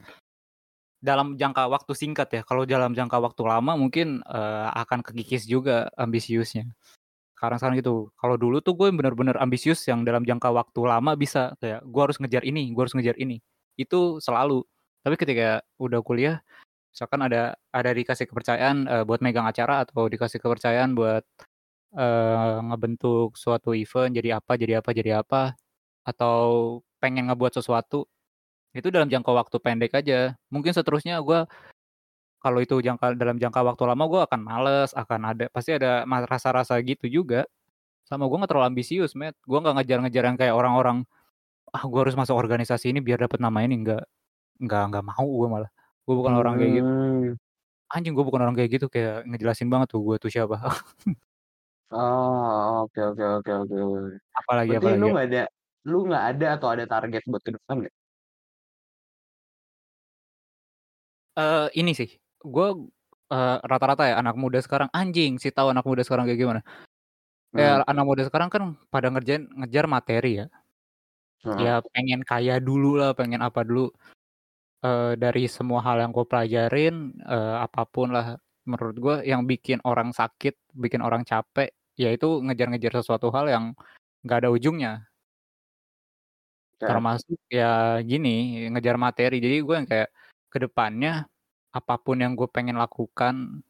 Dalam 0.99 1.39
jangka 1.39 1.71
waktu 1.71 1.95
singkat 1.95 2.27
ya, 2.35 2.41
kalau 2.43 2.67
dalam 2.67 2.91
jangka 2.91 3.23
waktu 3.23 3.43
lama 3.47 3.71
mungkin, 3.79 4.19
eee, 4.27 4.67
akan 4.83 4.99
kekikis 4.99 5.47
juga 5.47 5.87
ambisiusnya. 5.95 6.67
Sekarang-sekarang 7.37 7.77
gitu. 7.81 8.11
Kalau 8.19 8.35
dulu 8.39 8.59
tuh 8.63 8.75
gue 8.77 8.89
bener-bener 8.93 9.35
ambisius 9.39 9.83
yang 9.89 10.03
dalam 10.07 10.23
jangka 10.27 10.51
waktu 10.53 10.81
lama 10.87 11.15
bisa, 11.19 11.55
kayak 11.63 11.83
gua 11.87 12.09
harus 12.11 12.17
ngejar 12.21 12.43
ini 12.47 12.71
gua 12.75 12.87
harus 12.87 12.95
ngejar 12.99 13.17
ini, 13.19 13.39
itu 13.79 14.19
selalu. 14.23 14.63
Tapi 15.05 15.15
ketika 15.19 15.63
udah 15.81 16.01
kuliah, 16.05 16.39
misalkan 16.93 17.21
ada 17.25 17.55
ada 17.73 17.91
dikasih 17.93 18.27
kepercayaan, 18.29 18.77
eee, 18.89 19.03
buat 19.07 19.21
megang 19.25 19.47
acara 19.49 19.83
atau 19.87 20.07
dikasih 20.11 20.39
kepercayaan 20.43 20.93
buat, 20.97 21.23
eee, 21.95 22.55
ngebentuk 22.69 23.37
suatu 23.39 23.73
event 23.77 24.11
jadi 24.13 24.37
apa 24.41 24.53
jadi 24.59 24.81
apa 24.83 24.91
jadi 24.93 25.21
apa, 25.25 25.55
atau 26.07 26.79
pengen 27.03 27.29
ngebuat 27.31 27.57
sesuatu, 27.61 28.05
itu 28.75 28.89
dalam 28.93 29.09
jangka 29.11 29.31
waktu 29.35 29.57
pendek 29.63 29.93
aja. 29.97 30.35
Mungkin 30.53 30.73
seterusnya 30.75 31.19
gua 31.25 31.47
kalau 32.43 32.59
itu 32.63 32.79
jangka 32.83 33.15
dalam 33.19 33.37
jangka 33.41 33.61
waktu 33.65 33.83
lama 33.89 34.05
gua 34.11 34.21
akan 34.29 34.41
males, 34.45 34.91
akan 34.97 35.21
ada 35.35 35.45
pasti 35.53 35.75
ada 35.77 36.03
ma 36.09 36.23
rasa-rasa 36.25 36.77
gitu 36.85 37.07
juga. 37.11 37.45
Sama 38.07 38.25
gua 38.31 38.43
nggak 38.45 38.51
terlalu 38.55 38.67
ambisius, 38.75 39.13
Met. 39.19 39.35
Gua 39.47 39.59
nggak 39.65 39.81
ngejar-ngejar 39.83 40.23
yang 40.29 40.37
kayak 40.39 40.55
orang-orang, 40.57 41.05
"Ah, 41.75 41.83
gua 41.89 42.05
harus 42.07 42.15
masuk 42.19 42.35
organisasi 42.39 42.91
ini 42.95 43.01
biar 43.05 43.19
dapat 43.25 43.39
nama 43.43 43.61
ini." 43.65 43.81
Nggak 43.85 44.03
nggak 44.63 44.83
nggak 44.93 45.05
mau 45.07 45.25
gua 45.29 45.47
malah. 45.61 45.71
Gua 46.07 46.15
bukan 46.19 46.33
orang 46.39 46.55
kayak 46.61 46.73
gitu. 46.83 46.91
Mmm. 46.95 47.35
Anjing 47.93 48.13
gua 48.17 48.25
bukan 48.27 48.41
orang 48.45 48.55
kayak 48.59 48.71
gitu, 48.81 48.87
kayak 48.93 49.25
ngejelasin 49.29 49.69
banget 49.73 49.89
tuh 49.93 50.01
gua 50.05 50.17
tuh 50.21 50.31
siapa. 50.33 50.57
Oh, 51.91 52.85
oke 52.85 52.99
oke 53.09 53.23
oke 53.35 53.51
oke. 53.61 53.75
Apalagi 54.37 54.71
Berarti 54.71 54.87
lu 54.99 55.05
apalagi, 55.07 55.07
ya? 55.13 55.15
nggak 55.15 55.25
ada 55.27 55.39
lu 55.89 55.95
nggak 56.07 56.23
ada 56.29 56.45
atau 56.55 56.67
ada 56.73 56.85
target 56.91 57.21
buat 57.31 57.41
ke 57.47 57.51
depan 57.57 57.75
nggak? 57.81 57.91
Eee, 61.37 61.69
ini 61.77 61.91
sih, 61.93 62.09
gua, 62.41 62.73
eee, 63.29 63.55
rata-rata 63.69 64.03
ya 64.09 64.15
anak 64.17 64.33
muda 64.39 64.57
sekarang 64.65 64.89
anjing 64.89 65.37
sih 65.37 65.53
tahu 65.53 65.69
anak 65.69 65.85
muda 65.85 66.01
sekarang 66.01 66.25
kayak 66.25 66.39
gimana. 66.41 66.61
Mmm. 67.53 67.79
Kayak 67.79 67.85
anak 67.89 68.05
muda 68.07 68.23
sekarang 68.27 68.49
kan 68.53 68.63
pada 68.93 69.07
ngerjain 69.13 69.45
ngejar 69.59 69.85
materi 69.89 70.43
ya. 70.43 70.47
Heeh. 71.43 71.69
Ya 71.69 71.81
pengen 71.95 72.21
kaya 72.27 72.59
dululah, 72.61 73.13
pengen 73.17 73.41
apa 73.43 73.63
dulu. 73.67 73.91
Eee, 74.85 75.15
dari 75.19 75.47
semua 75.51 75.81
hal 75.85 76.01
yang 76.03 76.11
gua 76.15 76.25
pelajarin, 76.27 77.15
eee, 77.23 77.55
apa 77.65 77.83
pun 77.89 78.11
lah, 78.15 78.37
menurut 78.67 78.97
gua 78.99 79.15
yang 79.25 79.45
bikin 79.49 79.79
orang 79.87 80.11
sakit, 80.15 80.55
bikin 80.75 81.01
orang 81.05 81.23
capek, 81.27 81.71
ya 82.01 82.09
itu 82.15 82.27
ngejar-ngejar 82.45 82.93
sesuatu 83.03 83.27
hal 83.35 83.45
yang 83.53 83.65
nggak 84.25 84.39
ada 84.45 84.49
ujungnya. 84.55 84.91
Oke. 86.81 86.87
Termasuk 86.87 87.35
ya 87.51 87.99
gini, 88.01 88.65
ngejar 88.71 88.95
materi. 88.95 89.37
Jadi 89.43 89.55
gue 89.65 89.75
yang 89.75 89.87
kayak, 89.89 90.09
ke 90.49 90.57
depannya, 90.63 91.27
apa 91.75 91.93
pun 92.01 92.17
yang 92.23 92.33
gue 92.33 92.49
pengen 92.49 92.73
lakukan 92.81 93.61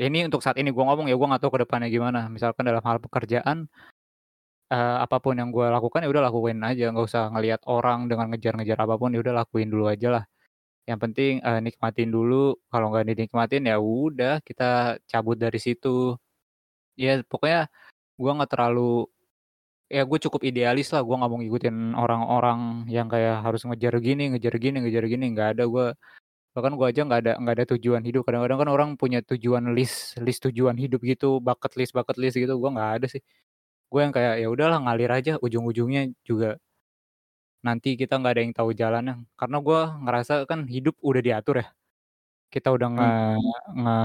ya 0.00 0.08
ini 0.10 0.26
untuk 0.28 0.40
saat 0.44 0.56
ini 0.60 0.70
gue 0.74 0.84
ngomong 0.84 1.06
ya, 1.10 1.16
gue 1.18 1.28
nggak 1.30 1.42
tahu 1.44 1.52
ke 1.58 1.60
depannya 1.68 1.88
gimana. 1.92 2.20
Misalkan 2.32 2.64
dalam 2.68 2.82
hal 2.84 2.98
pekerjaan 3.04 3.70
eee, 4.70 4.96
apa 5.02 5.18
pun 5.18 5.34
yang 5.34 5.50
gue 5.50 5.66
lakukan, 5.66 6.06
ya 6.06 6.08
udah 6.14 6.30
lakuin 6.30 6.62
aja, 6.62 6.94
nggak 6.94 7.06
usah 7.10 7.26
ngelihat 7.34 7.60
orang 7.66 8.06
dengan 8.06 8.30
ngejar-ngejar 8.30 8.78
apa 8.78 8.94
pun, 9.02 9.10
ya 9.10 9.18
udah 9.18 9.34
lakuin 9.42 9.66
dulu 9.66 9.90
ajalah. 9.90 10.22
Yang 10.88 10.98
penting, 11.04 11.32
eee, 11.42 11.60
nikmatin 11.64 12.10
dulu, 12.14 12.56
kalau 12.72 12.92
nggak 12.94 13.06
dinikmatin, 13.10 13.64
ya 13.70 13.78
udah 13.82 14.40
kita 14.46 14.98
cabut 15.10 15.36
dari 15.40 15.58
situ. 15.62 16.14
Ya 17.00 17.12
pokoknya 17.30 17.60
gue 18.20 18.30
nggak 18.36 18.50
terlalu 18.54 19.08
ya 19.90 20.02
gue 20.10 20.18
cukup 20.24 20.42
idealis 20.50 20.88
lah, 20.94 21.02
gue 21.06 21.14
nggak 21.18 21.30
mau 21.32 21.38
ngikutin 21.42 21.76
orang-orang 21.98 22.60
yang 22.96 23.06
kayak 23.12 23.42
harus 23.46 23.62
ngejar 23.66 23.94
gini 24.06 24.22
ngejar 24.34 24.54
gini 24.62 24.76
ngejar 24.82 25.04
gini, 25.12 25.24
nggak 25.34 25.48
ada 25.58 25.64
gue. 25.66 25.86
Bahkan 26.56 26.72
gue 26.78 26.86
aja 26.90 27.00
nggak 27.08 27.20
ada 27.24 27.32
nggak 27.42 27.54
ada 27.58 27.66
tujuan 27.76 28.02
hidup, 28.08 28.22
kadang-kadang 28.28 28.58
kan 28.62 28.70
orang 28.74 28.90
punya 29.00 29.20
tujuan 29.24 29.64
list 29.76 30.18
list 30.26 30.40
tujuan 30.50 30.76
hidup 30.78 31.00
gitu, 31.06 31.38
bucket 31.44 31.72
list 31.80 31.92
bucket 31.96 32.16
list 32.22 32.36
gitu, 32.40 32.54
gue 32.62 32.70
nggak 32.76 32.90
ada 33.02 33.06
sih. 33.12 33.22
Gue 33.92 34.00
yang 34.06 34.14
kayak, 34.16 34.34
ya 34.42 34.48
udahlah 34.52 34.78
ngalir 34.84 35.10
aja, 35.12 35.32
ujung-ujungnya 35.44 36.10
juga 36.26 36.58
nanti 37.66 37.88
kita 38.00 38.16
nggak 38.20 38.32
ada 38.36 38.42
yang 38.44 38.54
tahu 38.56 38.70
jalannya. 38.72 39.14
Karena 39.40 39.56
gue 39.66 39.80
ngerasa 40.04 40.34
kan 40.50 40.60
hidup 40.68 40.96
udah 41.04 41.22
diatur 41.24 41.56
ya. 41.64 41.66
Kita 42.52 42.74
udah 42.74 42.88
nge 42.98 43.10
Mmm. 43.36 43.52
nge 43.78 43.96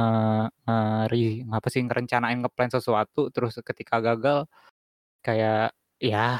ngeri 0.69 1.23
ngapa 1.49 1.67
sih, 1.73 1.81
ngerencanain, 1.81 2.37
nge-plan 2.45 2.69
sesuatu, 2.69 3.33
terus 3.33 3.57
ketika 3.65 3.97
gagal, 4.05 4.45
kayak 5.25 5.73
ya 6.01 6.39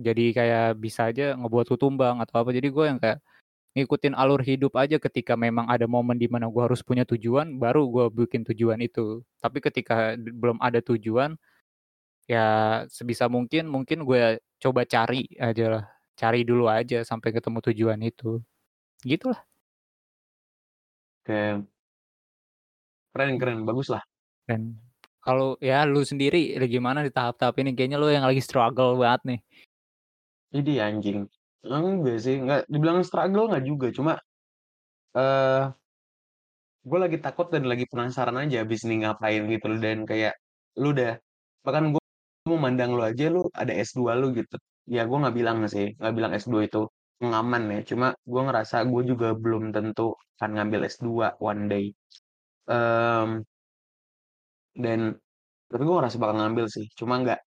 jadi 0.00 0.24
kayak 0.36 0.66
bisa 0.82 1.10
aja 1.12 1.36
ngebuat 1.38 1.66
lu 1.72 1.76
tumbang 1.80 2.18
atau 2.24 2.42
apa. 2.44 2.50
Jadi 2.56 2.68
gue 2.72 2.84
yang 2.90 2.98
kayak 3.02 3.20
ngikutin 3.76 4.14
alur 4.18 4.42
hidup 4.44 4.74
aja 4.80 4.98
ketika 5.02 5.34
memang 5.38 5.66
ada 5.70 5.86
momen 5.90 6.18
di 6.20 6.28
mana 6.32 6.48
gue 6.52 6.62
harus 6.64 6.82
punya 6.86 7.04
tujuan, 7.08 7.58
baru 7.62 7.86
gue 7.92 8.06
bikin 8.26 8.42
tujuan 8.50 8.80
itu. 8.84 9.22
Tapi 9.42 9.58
ketika 9.64 10.16
d 10.18 10.30
belum 10.34 10.58
ada 10.64 10.80
tujuan, 10.84 11.36
ya 12.30 12.46
sebisa 12.92 13.28
mungkin, 13.32 13.68
mungkin 13.70 14.04
gue 14.08 14.40
coba 14.62 14.84
cari 14.88 15.28
ajalah, 15.40 15.86
cari 16.18 16.42
dulu 16.48 16.68
aja 16.72 17.02
sampai 17.06 17.30
ketemu 17.36 17.58
tujuan 17.72 18.00
itu. 18.04 18.40
Gitulah. 19.06 19.46
Oke. 21.26 21.64
Keren 23.14 23.38
keren, 23.38 23.62
baguslah. 23.62 24.02
Dan 24.42 24.74
kalau 25.22 25.54
ya 25.62 25.86
lu 25.86 26.02
sendiri 26.02 26.58
gimana 26.66 27.06
di 27.06 27.14
tahap-tahap 27.14 27.54
ini? 27.62 27.70
Kayaknya 27.78 27.98
lu 28.02 28.10
yang 28.10 28.26
lagi 28.26 28.42
struggle 28.42 28.98
banget 28.98 29.22
nih. 29.30 29.38
Idih 30.52 30.78
anjing. 30.84 31.18
Enggak 31.64 32.18
sih, 32.20 32.36
nggak 32.44 32.68
dibilang 32.68 33.00
struggle 33.06 33.48
nggak 33.48 33.64
juga, 33.64 33.86
cuma, 33.96 34.12
eee 35.16 35.74
gue 36.84 36.98
lagi 37.00 37.16
takut 37.16 37.48
dan 37.48 37.64
lagi 37.64 37.88
penasaran 37.88 38.36
aja 38.36 38.60
abis 38.60 38.84
ini 38.84 39.00
ngapain 39.08 39.48
gitu 39.48 39.72
loh 39.72 39.80
dan 39.80 40.04
kayak 40.04 40.36
lu 40.76 40.92
udah 40.92 41.16
bahkan 41.64 41.96
gue 41.96 42.02
memandang 42.44 42.92
lu 42.92 43.00
aja 43.00 43.32
lu 43.32 43.48
ada 43.56 43.72
S2 43.72 44.12
lu 44.20 44.36
gitu. 44.36 44.60
Ya 44.84 45.08
gue 45.08 45.16
nggak 45.16 45.32
bilang 45.32 45.64
sih, 45.64 45.96
nggak 45.96 46.12
bilang 46.12 46.32
S2 46.36 46.60
itu 46.68 46.84
pengaman 47.20 47.62
ya, 47.74 47.80
cuma 47.90 48.06
gue 48.32 48.40
ngerasa 48.46 48.76
gue 48.90 49.02
juga 49.10 49.28
belum 49.42 49.64
tentu 49.76 50.02
akan 50.38 50.50
ngambil 50.56 50.80
S2 50.94 51.26
one 51.50 51.62
day. 51.72 51.84
Mmm, 52.70 53.44
dan 54.74 55.18
tapi 55.70 55.82
gue 55.86 55.96
ngerasa 55.98 56.18
bakal 56.22 56.36
ngambil 56.40 56.66
sih, 56.70 56.86
cuma 56.98 57.14
nggak 57.22 57.40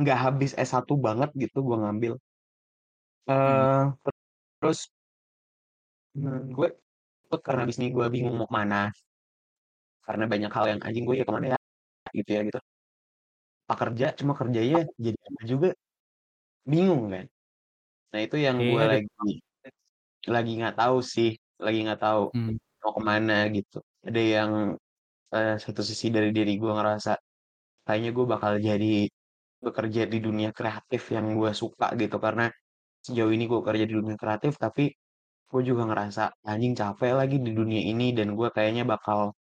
nggak 0.00 0.18
habis 0.24 0.52
S1 0.56 0.96
banget 1.00 1.30
gitu 1.36 1.58
gue 1.64 1.76
ngambil. 1.82 2.14
Mhm. 3.46 3.68
Eee, 3.72 3.92
terus 4.60 4.88
Mmm, 6.14 6.54
gue 6.56 6.68
ikut 7.26 7.40
karena 7.46 7.60
abis 7.66 7.76
ini 7.80 7.88
gue 7.96 8.06
bingung 8.14 8.36
mau 8.38 8.48
ke 8.50 8.54
mana. 8.60 8.80
Karena 10.06 10.24
banyak 10.32 10.50
hal 10.56 10.64
yang, 10.70 10.80
"Anjing 10.86 11.04
gue 11.08 11.16
ya 11.20 11.24
ke 11.28 11.32
mana 11.36 11.46
ya?" 11.54 11.58
Gitu 12.18 12.30
ya 12.36 12.42
gitu. 12.48 12.60
Apa 13.68 13.74
kerja, 13.82 14.06
cuma 14.18 14.32
kerjanya 14.40 14.78
jadi 15.04 15.18
apa 15.28 15.42
juga, 15.52 15.68
bingung 16.72 17.02
kan. 17.14 17.26
Nah 18.14 18.22
itu 18.26 18.36
yang 18.46 18.58
gue 18.70 18.78
Iya 18.78 18.86
deh. 18.92 19.04
lagi 19.18 19.32
lagi 20.34 20.50
nggak 20.60 20.76
tahu 20.80 20.98
sih, 21.14 21.30
lagi 21.64 21.78
nggak 21.86 22.00
tahu 22.04 22.22
Mmm. 22.32 22.56
mau 22.82 22.92
ke 22.98 23.02
mana 23.12 23.34
gitu. 23.56 23.76
Ada 24.08 24.20
yang, 24.36 24.52
eee, 25.34 25.54
satu 25.64 25.82
sisi 25.90 26.06
dari 26.16 26.30
diri 26.36 26.52
gue 26.62 26.72
ngerasa 26.78 27.12
kayaknya 27.86 28.10
gue 28.18 28.26
bakal 28.34 28.52
jadi 28.68 29.08
bekerja 29.66 30.02
di 30.12 30.18
dunia 30.26 30.50
kreatif 30.58 31.02
yang 31.16 31.26
gue 31.40 31.52
suka 31.62 31.86
gitu, 32.02 32.16
karena 32.26 32.44
sejauh 33.06 33.32
ini 33.36 33.44
gue 33.52 33.60
kerja 33.68 33.84
di 33.90 33.94
dunia 34.00 34.16
kreatif, 34.22 34.54
tapi 34.64 34.84
gue 35.50 35.62
juga 35.70 35.82
ngerasa, 35.90 36.22
"Anjing 36.50 36.74
capek 36.80 37.12
lagi 37.20 37.36
di 37.46 37.52
dunia 37.58 37.82
ini," 37.92 38.06
dan 38.18 38.28
gue 38.38 38.48
kayaknya 38.56 38.84
bakal 38.94 39.34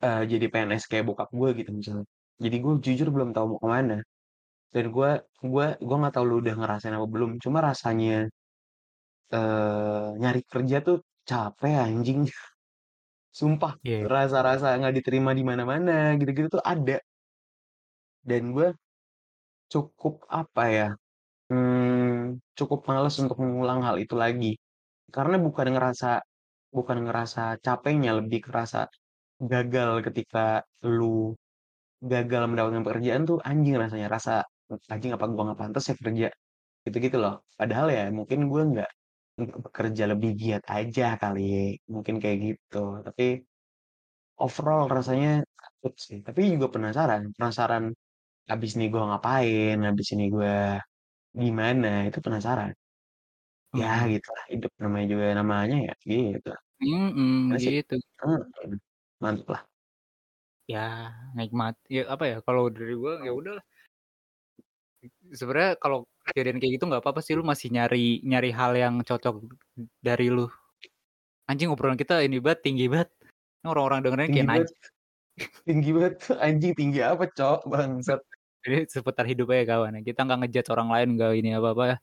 Eee, 0.00 0.22
jadi 0.32 0.46
PNS 0.52 0.84
kayak 0.90 1.04
bokap 1.08 1.28
gue 1.30 1.48
gitu 1.62 1.70
misalnya. 1.74 2.06
Jadi 2.42 2.56
gue 2.64 2.72
jujur 2.86 3.08
belum 3.14 3.30
tahu 3.36 3.44
mau 3.54 3.58
ke 3.62 3.68
mana, 3.76 3.94
dan 4.74 4.84
gue 4.96 5.10
gue 5.52 5.66
gue 5.86 5.96
nggak 6.00 6.14
tahu 6.16 6.24
lu 6.30 6.34
udah 6.42 6.54
ngerasain 6.58 6.96
apa 6.98 7.08
belum, 7.14 7.30
cuma 7.44 7.58
rasanya, 7.68 8.28
eee, 9.34 10.08
nyari 10.20 10.40
kerja 10.52 10.76
tuh 10.86 10.96
capek 11.28 11.74
anjing. 11.86 12.20
Sumpah, 13.38 13.74
Iya. 13.82 14.12
rasa-rasa 14.12 14.66
nggak 14.80 14.94
diterima 14.98 15.30
di 15.38 15.44
mana-mana 15.50 15.92
gitu-gitu 16.20 16.48
tuh 16.60 16.64
ada. 16.72 16.96
Dan 18.22 18.50
gue 18.54 18.68
cukup 19.72 20.14
apa 20.30 20.62
ya, 20.70 20.88
mmm, 21.52 22.40
cukup 22.58 22.80
males 22.90 23.16
untuk 23.22 23.38
mengulang 23.44 23.80
hal 23.86 23.96
itu 24.04 24.14
lagi. 24.18 24.52
Karena 25.14 25.36
bukan 25.40 25.68
ngerasa 25.74 26.12
bukan 26.76 26.98
ngerasa 27.08 27.42
capeknya, 27.66 28.12
lebih 28.20 28.40
kerasa 28.48 28.88
gagal 29.42 29.92
ketika 30.08 30.64
lu 30.86 31.36
Gagal 32.04 32.44
mendapatkan 32.52 32.84
pekerjaan 32.86 33.24
tuh 33.30 33.38
anjing 33.42 33.80
rasanya, 33.80 34.06
rasa, 34.12 34.44
"Anjing 34.92 35.12
apa 35.16 35.26
gua 35.34 35.42
nggak 35.52 35.60
pantes 35.62 35.84
ya 35.90 35.94
kerja?" 36.02 36.28
Gitu-gitu 36.86 37.16
loh. 37.24 37.34
Padahal 37.60 37.88
ya 37.96 38.02
mungkin 38.18 38.40
gue 38.52 38.62
nggak 38.72 38.90
bekerja 39.66 40.04
lebih 40.12 40.30
giat 40.42 40.62
aja 40.76 41.04
kali, 41.22 41.42
mungkin 41.94 42.16
kayak 42.22 42.38
gitu. 42.46 42.78
Tapi 43.06 43.24
overall 44.44 44.84
rasanya 44.96 45.30
takut 45.60 45.94
sih, 46.06 46.18
tapi 46.26 46.40
juga 46.54 46.68
penasaran, 46.74 47.22
penasaran 47.36 47.84
abis 48.52 48.72
ini 48.78 48.84
gua 48.94 49.02
ngapain, 49.10 49.76
abis 49.90 50.08
ini 50.16 50.24
gua 50.36 50.54
gimana, 51.42 51.88
itu 52.08 52.18
penasaran. 52.26 52.70
Ya 53.80 53.88
Mhm. 53.88 54.12
gitulah 54.12 54.44
hidup 54.52 54.72
namanya 54.82 55.06
juga 55.12 55.24
namanya 55.40 55.76
ya 55.88 55.92
gitu. 56.12 56.50
Gimana 57.30 57.58
sih? 57.66 57.74
gitu. 57.76 57.94
Mhm, 58.24 58.78
mantap 59.22 59.48
lah. 59.54 59.62
Ya 60.70 61.10
nikmat 61.34 61.74
ya 61.90 62.00
apa 62.14 62.24
ya, 62.30 62.36
kalau 62.46 62.70
dari 62.70 62.94
gua 62.94 63.12
ya 63.26 63.32
udahlah. 63.34 63.64
Sebenarnya 65.34 65.74
kalau 65.82 66.06
kejadian 66.30 66.62
kayak 66.62 66.72
gitu 66.78 66.84
nggak 66.86 67.02
apa-apa 67.02 67.20
sih, 67.24 67.34
lu 67.34 67.42
masih 67.42 67.74
nyari 67.74 68.22
nyari 68.22 68.50
hal 68.54 68.72
yang 68.78 68.94
cocok 69.02 69.42
dari 69.98 70.30
lu. 70.30 70.46
Anjing 71.50 71.74
obrolan 71.74 71.98
kita 71.98 72.22
ini 72.22 72.38
banget, 72.38 72.62
tinggi 72.62 72.86
banget. 72.86 73.10
Ini 73.62 73.66
orang-orang 73.66 74.00
dengernya 74.06 74.28
Tinggi 74.30 74.38
kayak 74.38 74.48
banget 74.50 74.70
najis. 74.70 74.90
tinggi 75.66 75.90
banget, 75.96 76.14
anjing 76.38 76.72
tinggi 76.76 77.00
apa 77.02 77.24
Cok, 77.26 77.60
bangsat. 77.66 78.20
Jadi 78.62 78.78
seputar 78.86 79.24
hidup 79.26 79.50
aja 79.50 79.64
kawan 79.74 79.98
kita 80.06 80.20
nggak 80.22 80.38
nge-judge 80.46 80.70
orang 80.70 80.88
lain, 80.94 81.08
nggak 81.18 81.30
ini 81.34 81.50
apa-apa 81.58 81.84
ya. 81.84 81.96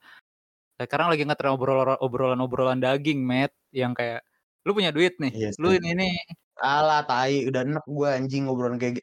Sekarang 0.80 1.08
lagi 1.12 1.24
ngetren 1.24 1.52
obrol 1.56 1.80
obrolan-obrolan 2.00 2.80
daging, 2.84 3.20
Matt, 3.24 3.52
yang 3.72 3.96
kayak, 3.96 4.24
"Lu 4.68 4.76
punya 4.76 4.92
duit 4.92 5.16
nih, 5.20 5.32
Iya 5.32 5.50
lu 5.60 5.76
ini 5.76 5.92
nih." 5.96 6.16
Alah 6.60 7.08
tai, 7.08 7.48
udah 7.48 7.64
enek 7.64 7.86
gua 7.88 8.20
anjing 8.20 8.48
ngobrolan 8.48 8.76
kayak 8.76 9.00
gi 9.00 9.02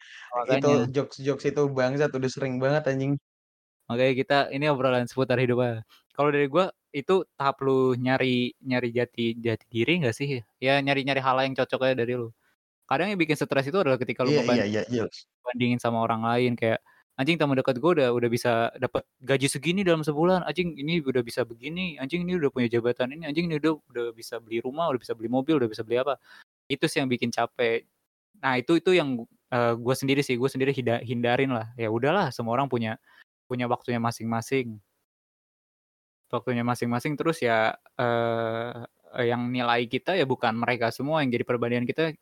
itu 0.61 0.71
jokes-jokes 0.93 1.45
itu 1.49 1.63
bangsat 1.73 2.13
udah 2.13 2.31
sering 2.33 2.61
banget 2.61 2.85
anjing. 2.93 3.17
Makanya 3.91 4.15
kita 4.21 4.37
ini 4.55 4.67
obrolan 4.73 5.07
seputar 5.11 5.39
hidup 5.43 5.59
aja. 5.65 5.79
Kalau 6.17 6.31
dari 6.35 6.47
gua, 6.51 6.71
itu 6.95 7.25
tahap 7.39 7.61
lu 7.65 7.93
nyari 7.99 8.55
nyari 8.65 8.89
jati 8.95 9.37
jati 9.39 9.67
diri 9.69 9.93
nggak 10.03 10.15
sih? 10.17 10.41
Ya 10.63 10.79
nyari-nyari 10.83 11.21
hal 11.23 11.37
yang 11.45 11.55
cocok 11.59 11.81
aja 11.91 11.95
dari 12.05 12.15
lu. 12.19 12.31
Kadang 12.89 13.11
yang 13.15 13.21
bikin 13.21 13.37
stres 13.39 13.67
itu 13.71 13.79
adalah 13.81 13.99
ketika 14.01 14.23
lu 14.27 14.31
Iya 14.31 14.41
iya 14.51 14.63
ngeban 14.63 14.69
iya, 14.71 14.83
jelas. 14.91 15.27
bandingin 15.47 15.79
sama 15.83 16.03
orang 16.05 16.23
lain 16.27 16.53
kayak, 16.59 16.81
"Anjing 17.19 17.39
teman 17.41 17.57
dekat 17.59 17.79
gue 17.81 17.91
udah 18.03 18.09
udah 18.13 18.29
bisa 18.33 18.53
dapat 18.79 19.07
gaji 19.23 19.47
segini 19.51 19.83
dalam 19.87 20.03
sebulan, 20.05 20.45
anjing 20.49 20.75
ini 20.79 21.01
udah 21.05 21.23
bisa 21.25 21.43
begini, 21.47 21.97
anjing 22.03 22.27
ini 22.27 22.37
udah 22.41 22.51
punya 22.53 22.69
jabatan 22.73 23.15
ini, 23.17 23.25
anjing 23.31 23.47
ini 23.51 23.57
udah 23.63 23.73
udah 23.93 24.07
bisa 24.17 24.39
beli 24.43 24.61
rumah, 24.65 24.91
udah 24.93 25.01
bisa 25.03 25.15
beli 25.19 25.29
mobil, 25.33 25.57
udah 25.63 25.71
bisa 25.71 25.83
beli 25.87 25.99
apa." 26.03 26.19
Itu 26.71 26.87
sih 26.91 27.01
yang 27.03 27.11
bikin 27.13 27.31
capek. 27.35 27.87
Nah 28.43 28.59
itu 28.61 28.79
itu 28.81 28.93
yang, 28.97 29.25
eee, 29.53 29.73
gue 29.81 29.95
sendiri 29.97 30.21
sih, 30.27 30.37
gue 30.41 30.51
sendiri 30.51 30.73
hindarin 31.05 31.51
lah. 31.55 31.73
Ya 31.81 31.89
udahlah 31.93 32.31
semua 32.35 32.55
orang 32.59 32.69
punya 32.73 32.99
punya 33.49 33.67
waktunya 33.73 34.01
masing-masing 34.03 34.79
waktunya 36.33 36.65
masing-masing 36.67 37.15
terus 37.19 37.39
ya, 37.43 37.75
eee, 37.99 39.27
yang 39.31 39.49
nilai 39.55 39.87
kita 39.89 40.13
ya 40.19 40.27
bukan 40.29 40.53
mereka 40.59 40.91
semua, 40.93 41.23
yang 41.25 41.31
jadi 41.33 41.45
perbandingan 41.49 41.87
kita 41.89 42.13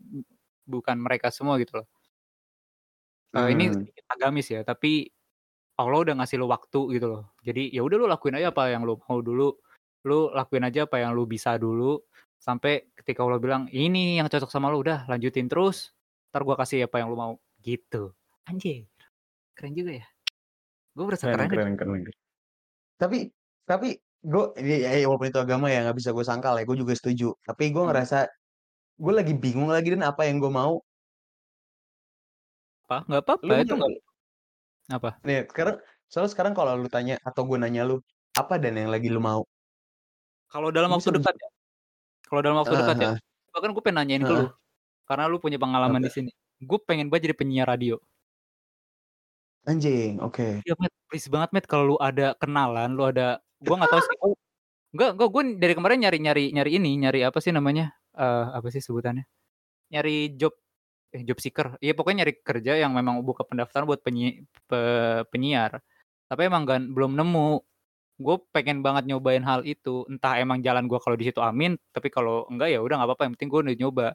bukan 0.68 0.96
mereka 1.00 1.28
semua 1.34 1.56
gitu 1.62 1.82
loh. 1.82 1.86
Eee, 3.34 3.48
ini 3.58 3.64
Mmm, 3.66 3.74
sedikit 3.74 4.04
agamis 4.14 4.46
ya, 4.54 4.60
tapi 4.62 5.10
Allah 5.80 5.98
udah 6.06 6.14
ngasih 6.22 6.38
lu 6.42 6.46
waktu 6.50 6.80
gitu 6.98 7.06
loh. 7.10 7.24
Jadi 7.46 7.72
ya 7.74 7.82
udah 7.86 7.96
lu 8.00 8.06
lakuin 8.10 8.36
aja 8.38 8.50
apa 8.54 8.70
yang 8.72 8.84
lu 8.88 8.98
mau 9.08 9.20
dulu, 9.24 9.56
lu 10.08 10.30
lakuin 10.34 10.64
aja 10.68 10.86
apa 10.88 11.02
yang 11.02 11.12
lu 11.18 11.24
bisa 11.28 11.56
dulu, 11.60 11.98
sampai 12.40 12.90
ketika 12.98 13.22
Allah 13.26 13.40
bilang, 13.42 13.62
"Ini 13.72 14.20
yang 14.22 14.28
cocok 14.30 14.50
sama 14.52 14.70
lu, 14.72 14.82
udah 14.86 15.06
lanjutin 15.10 15.48
terus, 15.50 15.92
entar 16.32 16.42
gua 16.46 16.56
kasih 16.60 16.86
apa 16.88 17.00
yang 17.02 17.08
lu 17.12 17.18
mau." 17.18 17.34
Gitu. 17.64 18.14
Anjir, 18.50 18.88
keren 19.56 19.74
juga 19.78 19.92
ya. 20.00 20.06
Gua 20.94 21.04
merasa 21.10 21.26
keren 21.26 21.50
keren 21.50 21.74
keren 21.74 22.02
keren. 22.06 22.16
Tapi 23.02 23.18
tapi 23.66 23.88
gue 24.24 24.44
ya 24.62 24.96
ya 25.02 25.06
walaupun 25.10 25.28
itu 25.28 25.40
agama 25.42 25.66
ya 25.68 25.84
nggak 25.84 25.96
bisa 26.00 26.10
gue 26.16 26.24
sangkal 26.24 26.54
ya, 26.56 26.64
gue 26.64 26.76
juga 26.78 26.94
setuju. 26.96 27.34
Tapi 27.44 27.74
gue 27.74 27.82
Mhm. 27.82 27.88
ngerasa 27.90 28.18
gue 29.00 29.12
lagi 29.14 29.34
bingung 29.36 29.70
lagi 29.72 29.90
dan 29.94 30.04
apa 30.06 30.22
yang 30.28 30.38
gue 30.42 30.52
mau. 30.52 30.80
Apa? 32.88 32.96
Nggak 33.08 33.22
apa-apa, 33.24 33.44
Lu 33.48 33.52
itu 33.64 33.74
nggak 33.74 33.92
apa? 35.00 35.10
nih 35.24 35.38
sekarang 35.48 35.76
soalnya 36.12 36.30
sekarang 36.36 36.52
kalau 36.52 36.72
lu 36.76 36.88
tanya 36.92 37.16
atau 37.24 37.42
gue 37.48 37.56
nanya 37.56 37.82
lu, 37.88 37.96
apa 38.36 38.54
dan 38.60 38.76
yang 38.76 38.92
lagi 38.92 39.08
lu 39.08 39.20
mau? 39.24 39.42
Kalau 40.52 40.68
dalam 40.70 40.92
waktu 40.92 41.08
bisa 41.10 41.16
dekat 41.16 41.34
ya 41.40 41.48
kalau 42.28 42.40
dalam 42.44 42.56
waktu 42.60 42.72
heeh 42.74 42.80
dekat 42.84 42.98
ya, 43.04 43.10
bahkan 43.54 43.70
gue 43.76 43.82
pengen 43.84 43.98
nanyain 44.00 44.22
ke 44.24 44.32
heeh, 44.32 44.44
lu, 44.44 44.48
karena 45.08 45.24
lu 45.30 45.36
punya 45.40 45.58
pengalaman 45.60 46.00
di 46.02 46.08
apa? 46.08 46.16
sini. 46.16 46.30
Gue 46.64 46.78
pengen 46.82 47.08
banget 47.12 47.30
jadi 47.30 47.36
penyiar 47.38 47.66
radio. 47.68 47.96
Anjing, 49.64 50.20
oke. 50.20 50.60
Iya, 50.60 50.74
Matt, 50.76 50.92
please 51.08 51.28
banget, 51.32 51.50
Matt, 51.56 51.66
kalau 51.68 51.84
lu 51.94 51.96
ada 51.96 52.36
kenalan, 52.36 52.92
lu 52.92 53.08
ada 53.08 53.40
gua 53.64 53.80
nggak 53.80 53.92
tahu 53.96 54.02
sih 54.04 54.16
oh, 54.20 54.34
enggak 54.92 55.10
enggak, 55.16 55.28
gue 55.32 55.42
dari 55.60 55.74
kemarin 55.76 55.98
nyari-nyari 56.04 56.44
nyari 56.52 56.70
ini, 56.76 56.90
nyari 57.00 57.20
apa 57.24 57.38
sih 57.40 57.52
namanya, 57.52 57.96
eee, 58.16 58.44
apa 58.60 58.68
sih 58.68 58.84
sebutannya, 58.84 59.24
nyari 59.92 60.36
job 60.36 60.52
eh, 61.16 61.24
job 61.24 61.38
seeker, 61.40 61.78
iya 61.84 61.92
pokoknya 61.96 62.24
nyari 62.24 62.34
kerja 62.44 62.72
yang 62.82 62.92
memang 62.96 63.24
buka 63.24 63.44
pendaftaran 63.48 63.88
buat 63.88 64.02
penyi 64.04 64.44
pe 64.68 64.80
penyiar, 65.32 65.80
tapi 66.28 66.42
emang 66.48 66.64
gan 66.68 66.82
belum 66.92 67.16
nemu. 67.16 67.64
Gue 68.20 68.36
pengen 68.54 68.78
banget 68.86 69.10
nyobain 69.10 69.42
hal 69.42 69.66
itu, 69.66 70.06
entah 70.10 70.38
emang 70.38 70.62
jalan 70.62 70.86
gua 70.86 71.00
kalau 71.02 71.16
di 71.18 71.26
situ 71.28 71.40
amin, 71.42 71.74
tapi 71.94 72.08
kalau 72.14 72.46
enggak 72.52 72.70
ya 72.74 72.80
udah 72.84 72.96
nggak 73.00 73.08
apa-apa, 73.10 73.22
yang 73.26 73.34
penting 73.38 73.50
gue 73.52 73.60
udah 73.64 73.76
nyoba. 73.80 74.06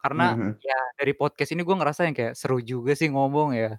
Karena 0.00 0.26
mhm. 0.36 0.52
ya 0.64 0.80
dari 1.00 1.12
podcast 1.16 1.50
ini 1.52 1.62
gue 1.66 1.76
ngerasa 1.76 2.00
yang 2.08 2.16
kayak 2.16 2.34
seru 2.38 2.58
juga 2.64 2.92
sih 2.96 3.08
ngomong 3.12 3.52
ya. 3.56 3.76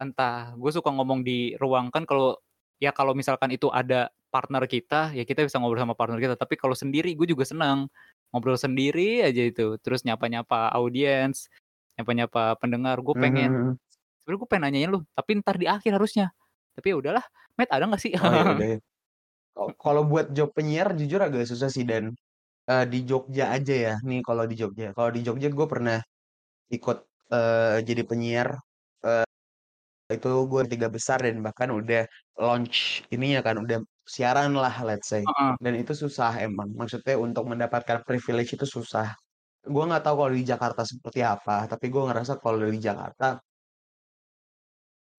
Entah, 0.00 0.56
gue 0.56 0.70
suka 0.72 0.88
ngomong 0.96 1.20
di 1.28 1.52
ruang 1.60 1.92
kan 1.92 2.08
kalau 2.08 2.40
ya 2.80 2.88
kalau 2.96 3.12
misalkan 3.12 3.52
itu 3.52 3.68
ada 3.68 4.08
partner 4.32 4.64
kita, 4.64 5.12
ya 5.12 5.24
kita 5.28 5.44
bisa 5.44 5.60
ngobrol 5.60 5.82
sama 5.84 5.92
partner 5.98 6.16
kita, 6.22 6.34
tapi 6.40 6.56
kalau 6.56 6.72
sendiri 6.72 7.12
gue 7.18 7.28
juga 7.28 7.44
senang. 7.44 7.90
Ngobrol 8.32 8.56
sendiri 8.56 9.20
aja 9.26 9.42
itu, 9.44 9.76
terus 9.82 10.06
nyapa-nyapa 10.06 10.70
audiens, 10.72 11.50
nyapa-nyapa 12.00 12.56
pendengar, 12.62 12.96
gue 13.04 13.12
Mhm 13.14 13.20
pengen 13.20 13.52
mhm. 13.52 13.78
sebenarnya 14.22 14.40
gue 14.44 14.48
pengen 14.50 14.64
nanyain 14.70 14.90
lu, 14.94 15.00
tapi 15.16 15.30
entar 15.40 15.56
di 15.60 15.66
akhir 15.70 15.92
harusnya. 15.98 16.32
Tapi 16.78 16.86
ya 16.94 16.96
udahlah, 17.00 17.24
Matt 17.58 17.70
ada 17.74 17.84
nggak 17.90 18.02
sih? 18.02 18.12
Oh 18.20 18.32
ya 18.36 18.44
ya. 18.72 18.76
Ka 19.56 19.64
kalau 19.84 20.02
buat 20.10 20.26
job 20.36 20.50
penyiar 20.56 20.88
jujur 21.00 21.20
agak 21.22 21.44
susah 21.50 21.70
sih 21.76 21.84
dan, 21.88 22.14
eee, 22.70 22.84
di 22.92 22.98
Jogja 23.10 23.44
aja 23.56 23.74
ya, 23.86 23.94
nih 24.08 24.20
kalau 24.28 24.44
di 24.50 24.56
Jogja. 24.60 24.92
Kalau 24.96 25.10
di 25.16 25.20
Jogja 25.26 25.48
gue 25.52 25.68
pernah 25.74 25.98
ikut, 26.72 26.98
eee, 27.34 27.76
jadi 27.88 28.02
penyiar, 28.10 28.48
eee, 29.06 29.24
itu 30.16 30.28
gue 30.50 30.62
3 30.72 30.88
besar 30.96 31.18
dan 31.26 31.40
bahkan 31.46 31.70
udah 31.74 32.02
launch 32.40 33.02
ininya 33.14 33.40
kan, 33.46 33.56
udah 33.64 33.78
siaran 34.14 34.52
lah 34.58 34.74
let's 34.88 35.08
say, 35.12 35.24
Heeh. 35.26 35.56
dan 35.62 35.74
itu 35.80 35.92
susah 35.96 36.32
emang. 36.46 36.68
Maksudnya 36.78 37.14
untuk 37.20 37.44
mendapatkan 37.50 38.02
privilege 38.08 38.50
itu 38.58 38.66
susah. 38.68 39.14
Gue 39.66 39.84
nggak 39.88 40.02
tahu 40.06 40.16
kalau 40.26 40.32
di 40.38 40.44
Jakarta 40.46 40.82
seperti 40.88 41.20
apa, 41.26 41.66
tapi 41.72 41.86
gue 41.94 42.02
ngerasa 42.08 42.34
kalau 42.42 42.58
di 42.68 42.80
Jakarta 42.82 43.40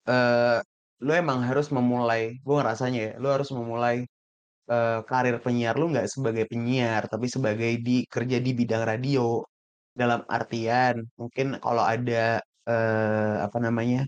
eee, 0.08 0.58
lu 1.06 1.10
emang 1.14 1.38
harus 1.48 1.66
memulai 1.76 2.22
gue 2.44 2.54
ngerasanya 2.58 2.98
ya, 3.06 3.12
lu 3.22 3.26
harus 3.34 3.50
memulai, 3.54 3.96
eee, 4.72 4.98
karir 5.10 5.36
penyiar 5.44 5.74
lu 5.80 5.86
nggak 5.92 6.08
sebagai 6.14 6.44
penyiar, 6.52 7.02
tapi 7.12 7.26
sebagai 7.36 7.72
di 7.86 8.04
kerja 8.14 8.38
di 8.46 8.52
bidang 8.60 8.84
radio. 8.90 9.42
Dalam 10.00 10.22
artian, 10.30 10.96
mungkin 11.20 11.46
kalau 11.64 11.84
ada, 11.84 12.40
eee, 12.70 13.34
apa 13.46 13.58
namanya 13.66 14.06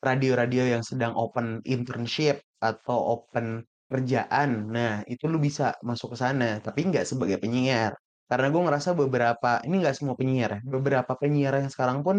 radio-radio 0.00 0.64
yang 0.74 0.82
sedang 0.84 1.12
open 1.16 1.60
internship 1.68 2.40
atau 2.60 2.98
open 3.20 3.64
kerjaan, 3.90 4.70
nah 4.70 5.02
itu 5.10 5.26
lu 5.26 5.38
bisa 5.42 5.74
masuk 5.82 6.14
ke 6.14 6.18
sana, 6.22 6.62
tapi 6.62 6.86
nggak 6.88 7.04
sebagai 7.10 7.38
penyiar. 7.42 7.92
Karena 8.30 8.46
gue 8.54 8.62
ngerasa 8.62 8.90
beberapa 8.94 9.58
ini 9.66 9.82
nggak 9.82 9.96
semua 9.98 10.14
penyiar 10.14 10.50
ya, 10.56 10.60
beberapa 10.62 11.12
penyiar 11.18 11.52
yang 11.60 11.70
sekarang 11.74 12.00
pun 12.06 12.16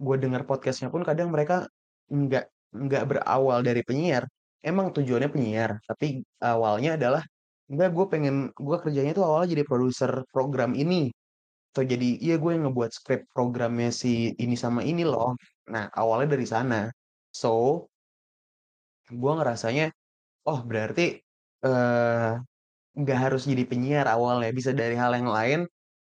gue 0.00 0.16
dengar 0.22 0.42
podcast-nya 0.48 0.88
pun 0.94 1.02
kadang 1.08 1.28
mereka 1.34 1.68
nggak 2.12 2.46
nggak 2.74 3.04
berawal 3.10 3.60
dari 3.64 3.82
penyiar. 3.88 4.24
Emang 4.64 4.92
tujuannya 4.96 5.30
penyiar, 5.32 5.70
tapi 5.88 6.20
awalnya 6.44 6.90
adalah, 7.00 7.22
"Enggak, 7.70 7.90
gue 7.96 8.06
pengen 8.12 8.34
gue 8.56 8.76
kerjanya 8.84 9.12
tuh 9.18 9.24
awalnya 9.28 9.48
jadi 9.56 9.64
produser 9.70 10.12
program 10.34 10.72
ini." 10.76 11.08
Atau 11.72 11.84
jadi, 11.86 12.08
"Iya, 12.24 12.34
gue 12.42 12.50
yang 12.56 12.64
ngebuat 12.70 12.90
skrip 12.98 13.22
programnya 13.34 13.90
si 13.94 14.34
ini 14.42 14.56
sama 14.58 14.80
ini 14.84 15.02
loh." 15.06 15.34
Nah, 15.72 15.86
awalnya 15.94 16.28
dari 16.36 16.46
sana. 16.48 16.90
So, 17.32 17.90
gue 19.10 19.32
ngerasanya, 19.38 19.86
oh 20.48 20.60
berarti, 20.66 21.20
eee, 21.66 22.32
nggak 23.00 23.18
harus 23.24 23.42
jadi 23.50 23.64
penyiar 23.70 24.06
awalnya, 24.10 24.50
bisa 24.54 24.72
dari 24.76 24.96
hal 24.98 25.12
yang 25.18 25.30
lain 25.30 25.60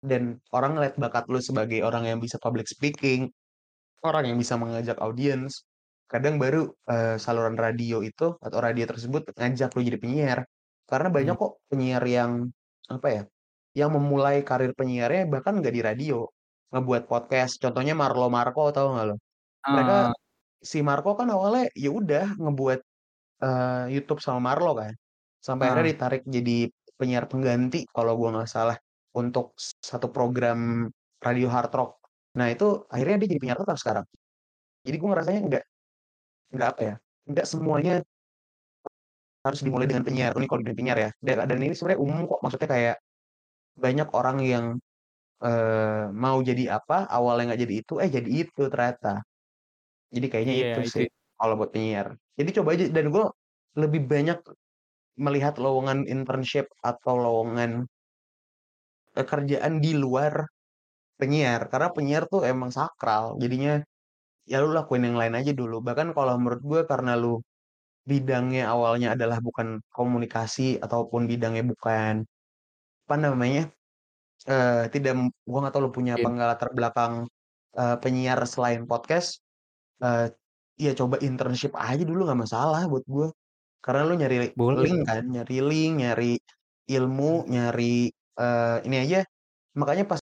dan 0.06 0.40
orang 0.56 0.78
ngeliat 0.80 0.96
bakat 1.02 1.26
lu 1.32 1.40
sebagai 1.44 1.82
orang 1.88 2.06
yang 2.10 2.20
bisa 2.24 2.38
public 2.44 2.68
speaking, 2.70 3.32
orang 4.06 4.30
yang 4.32 4.38
bisa 4.42 4.56
mengajak 4.62 4.98
audiens, 5.04 5.66
kadang 6.12 6.38
baru, 6.44 6.72
eee, 6.92 7.18
saluran 7.22 7.58
radio 7.60 8.02
itu 8.06 8.36
atau 8.42 8.60
radio 8.64 8.86
tersebut 8.90 9.24
ngajak 9.38 9.72
lu 9.78 9.82
jadi 9.88 10.00
penyiar. 10.02 10.40
Karena 10.90 11.10
Mmm. 11.14 11.16
banyak 11.18 11.36
kok 11.40 11.54
penyiar 11.72 12.04
yang, 12.08 12.32
apa 12.92 13.08
ya, 13.12 13.24
yang 13.78 13.92
memulai 13.96 14.42
karir 14.48 14.74
penyiarnya 14.78 15.28
bahkan 15.32 15.60
nggak 15.62 15.74
di 15.76 15.82
radio, 15.86 16.16
ngebuat 16.74 17.04
podcast. 17.12 17.60
Contohnya 17.64 17.94
Marlo 17.98 18.28
Marco 18.34 18.70
tahu 18.76 18.88
nggak 18.98 19.08
lo? 19.12 19.16
Mereka 19.72 19.98
Eee, 19.98 20.14
si 20.72 20.80
Marco 20.88 21.12
kan 21.20 21.28
awalnya 21.36 21.64
ya 21.84 21.90
udah 22.00 22.26
ngebuat, 22.42 22.80
eee, 23.46 23.84
YouTube 23.96 24.22
sama 24.26 24.40
Marlo 24.54 24.72
kan, 24.82 24.94
sampai 25.48 25.66
akhirnya 25.72 25.86
heeh. 25.86 25.96
ditarik 25.96 26.24
jadi 26.28 26.58
penyiar 27.00 27.26
pengganti 27.32 27.80
kalau 27.96 28.14
gua 28.20 28.30
nggak 28.36 28.50
salah, 28.52 28.78
untuk 29.20 29.56
satu 29.92 30.08
program 30.16 30.90
radio 31.26 31.48
hard 31.54 31.72
rock. 31.78 31.92
Nah 32.40 32.48
itu 32.54 32.66
akhirnya 32.94 33.16
dia 33.26 33.30
jadi 33.36 33.42
penyiar 33.44 33.60
tetap 33.64 33.78
sekarang. 33.82 34.06
Jadi 34.88 34.96
gue 35.02 35.10
ngerasanya 35.12 35.42
nggak 35.50 35.64
nggak 36.56 36.70
apa 36.74 36.82
ya, 36.90 36.96
nggak 37.32 37.48
semuanya 37.52 37.94
harus 39.46 39.62
dimulai 39.62 39.86
dengan 39.86 40.02
penyiar, 40.08 40.34
ini 40.38 40.48
kalau 40.50 40.62
dari 40.66 40.74
penyiar 40.78 40.98
ya. 41.00 41.10
Dan 41.22 41.46
dan 41.46 41.58
ini 41.62 41.74
sebenarnya 41.78 42.02
umum 42.02 42.20
kok, 42.26 42.40
maksudnya 42.42 42.70
kayak 42.70 42.96
banyak 43.78 44.10
orang 44.16 44.38
yang, 44.44 44.66
eee, 45.44 46.06
mau 46.14 46.38
jadi 46.44 46.78
apa, 46.80 47.08
awalnya 47.12 47.54
nggak 47.54 47.62
jadi 47.66 47.76
itu, 47.84 47.94
eh 48.04 48.10
jadi 48.12 48.30
itu 48.48 48.64
ternyata. 48.74 49.24
Jadi 50.16 50.28
kayaknya 50.32 50.56
Iya 50.56 50.68
itu 50.68 50.80
itu 50.88 51.00
sih, 51.00 51.08
kalau 51.40 51.54
buat 51.60 51.72
penyiar. 51.76 52.08
Jadi 52.40 52.50
coba 52.58 52.70
aja 52.76 52.86
dan 52.96 53.06
gue 53.16 53.26
lebih 53.82 54.02
banyak 54.12 54.40
melihat 55.20 55.56
lowongan 55.64 56.06
internship 56.10 56.68
atau 56.84 57.16
lowongan, 57.20 57.88
kerjaan 59.16 59.80
di 59.84 59.92
luar 59.98 60.48
penyiar, 61.20 61.68
karena 61.72 61.90
penyiar 61.96 62.24
tuh 62.32 62.44
emang 62.48 62.72
sakral, 62.74 63.38
jadinya 63.42 63.82
ya 64.50 64.60
lu 64.64 64.72
lakuin 64.76 65.06
yang 65.10 65.18
lain 65.22 65.36
aja 65.40 65.52
dulu. 65.56 65.82
Bahkan 65.86 66.14
kalau 66.18 66.36
menurut 66.42 66.62
gue 66.66 66.82
karena 66.92 67.14
lu 67.20 67.42
bidangnya 68.10 68.70
awalnya 68.74 69.16
adalah 69.16 69.40
bukan 69.44 69.82
komunikasi 69.94 70.80
ataupun 70.84 71.28
bidangnya 71.32 71.64
bukan, 71.68 72.26
apa 73.08 73.16
namanya, 73.20 73.70
eee, 74.50 74.90
tidak 74.94 75.14
m 75.20 75.24
gua 75.50 75.60
nggak 75.68 75.74
tahu 75.76 75.84
lu 75.90 75.94
punya 75.96 76.14
enggak 76.24 76.48
latar 76.58 76.70
belakang, 76.78 77.14
eee, 77.78 77.96
penyiar 78.04 78.40
selain 78.50 78.84
podcast, 78.90 79.45
eee, 80.04 80.28
ya 80.80 80.92
coba 81.00 81.16
internship 81.24 81.72
aja 81.78 82.04
dulu 82.04 82.28
nggak 82.28 82.42
masalah 82.48 82.84
buat 82.92 83.06
gua. 83.08 83.28
Karena 83.86 84.02
lu 84.10 84.14
nyari 84.20 84.36
Boleh 84.58 84.82
link 84.86 85.02
kan, 85.08 85.24
nyari 85.30 85.58
link, 85.64 85.94
nyari 86.04 86.34
ilmu, 86.90 87.48
nyari, 87.50 88.10
eee, 88.14 88.78
ini 88.88 88.98
aja 89.06 89.20
makanya 89.80 90.06
pas 90.12 90.20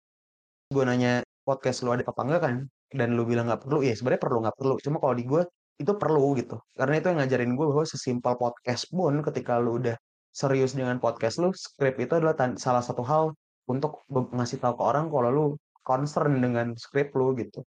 gua 0.73 0.83
nanya 0.89 1.23
podcast 1.47 1.83
lu 1.85 1.91
ada 1.95 2.03
apa 2.07 2.21
enggak 2.25 2.41
kan, 2.45 2.55
dan 2.95 3.09
lu 3.17 3.23
bilang 3.27 3.47
nggak 3.49 3.63
perlu, 3.67 3.79
ya 3.85 3.93
sebenarnya 3.97 4.23
perlu 4.25 4.37
nggak 4.45 4.57
perlu, 4.59 4.75
cuma 4.85 4.97
kalau 5.03 5.15
di 5.19 5.25
gua 5.27 5.43
itu 5.81 5.93
perlu 5.97 6.37
gitu. 6.39 6.57
Karena 6.77 6.95
itu 7.01 7.07
yang 7.11 7.19
ngajarin 7.23 7.53
gua 7.59 7.67
bahwa 7.73 7.85
sesimpel 7.89 8.33
podcast 8.39 8.83
pun 8.93 9.13
ketika 9.25 9.57
lu 9.63 9.79
udah 9.81 9.97
serius 10.35 10.71
dengan 10.77 10.97
podcast 11.03 11.37
lu, 11.43 11.51
skrip 11.55 11.99
itu 11.99 12.13
adalah 12.15 12.35
salah 12.59 12.83
satu 12.85 13.03
hal 13.03 13.35
untuk 13.67 14.03
ngasih 14.11 14.59
tahu 14.63 14.73
ke 14.79 14.83
orang 14.83 15.05
kalau 15.11 15.29
lu 15.31 15.45
concern 15.87 16.39
dengan 16.43 16.73
skrip 16.79 17.11
lu 17.17 17.33
gitu. 17.39 17.63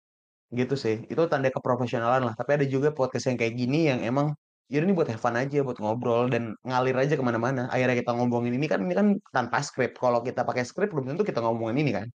Gitu 0.60 0.76
sih, 0.84 0.96
itu 1.12 1.22
tanda 1.32 1.48
keprofesionalan 1.56 2.22
lah. 2.28 2.34
Tapi 2.40 2.52
ada 2.60 2.66
juga 2.68 2.92
podcast 2.92 3.24
yang 3.32 3.38
kayak 3.40 3.56
gini 3.56 3.78
yang 3.88 4.00
emang, 4.04 4.28
ya 4.68 4.84
ini 4.84 4.92
buat 4.92 5.08
have 5.08 5.24
fun 5.24 5.36
aja, 5.40 5.64
buat 5.64 5.80
ngobrol 5.80 6.28
dan 6.28 6.44
ngalir 6.68 6.96
aja 7.00 7.14
ke 7.16 7.24
mana-mana. 7.24 7.72
Akhirnya 7.72 7.96
kita 8.04 8.12
ngomongin 8.20 8.54
ini 8.60 8.68
kan 8.68 8.80
ini 8.84 8.92
kan 9.00 9.08
tanpa 9.32 9.64
skrip, 9.64 9.96
kalau 9.96 10.20
kita 10.28 10.44
pakai 10.44 10.68
skrip 10.68 10.92
belum 10.92 11.08
tentu 11.16 11.24
kita 11.24 11.40
ngomongin 11.40 11.78
ini 11.88 11.92
kan. 11.98 12.08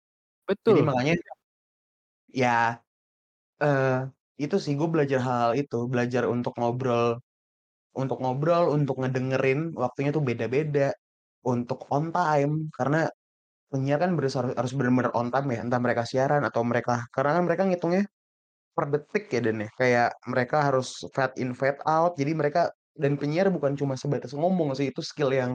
Jadi 0.68 0.80
Betul. 0.80 0.88
makanya 0.88 1.14
ya, 2.42 2.80
eee, 3.64 4.08
itu 4.42 4.56
sih 4.64 4.74
gue 4.80 4.88
belajar 4.94 5.18
hal-hal 5.26 5.52
itu, 5.60 5.76
belajar 5.92 6.24
untuk 6.34 6.54
ngobrol 6.60 7.20
untuk 7.98 8.18
ngobrol, 8.22 8.64
untuk 8.76 8.96
ngedengerin, 9.02 9.74
waktunya 9.76 10.10
tuh 10.16 10.22
beda-beda, 10.24 10.94
untuk 11.46 11.86
on 11.94 12.10
time, 12.14 12.70
karena 12.78 13.10
penyiar 13.72 13.98
kan 14.02 14.10
harus 14.18 14.34
harus 14.38 14.72
bener-bener 14.78 15.12
on 15.18 15.28
time 15.34 15.48
ya, 15.56 15.60
entah 15.66 15.80
mereka 15.82 16.04
siaran 16.08 16.42
atau 16.48 16.62
mereka 16.66 17.04
karena 17.14 17.30
kan 17.38 17.44
mereka 17.48 17.64
ngitungnya 17.68 18.04
Per 18.74 18.86
detik 18.90 19.24
ya 19.30 19.38
Dan 19.46 19.62
ya, 19.62 19.68
kayak 19.78 20.08
mereka 20.26 20.56
harus 20.66 21.06
fade 21.14 21.38
in, 21.38 21.54
fade 21.54 21.78
out, 21.86 22.18
jadi 22.18 22.34
mereka 22.34 22.74
dan 22.98 23.14
penyiar 23.20 23.46
bukan 23.54 23.78
cuma 23.78 23.94
sebatas 23.94 24.34
ngomong 24.34 24.74
sih, 24.78 24.90
itu 24.90 24.98
skill 25.02 25.30
yang 25.30 25.52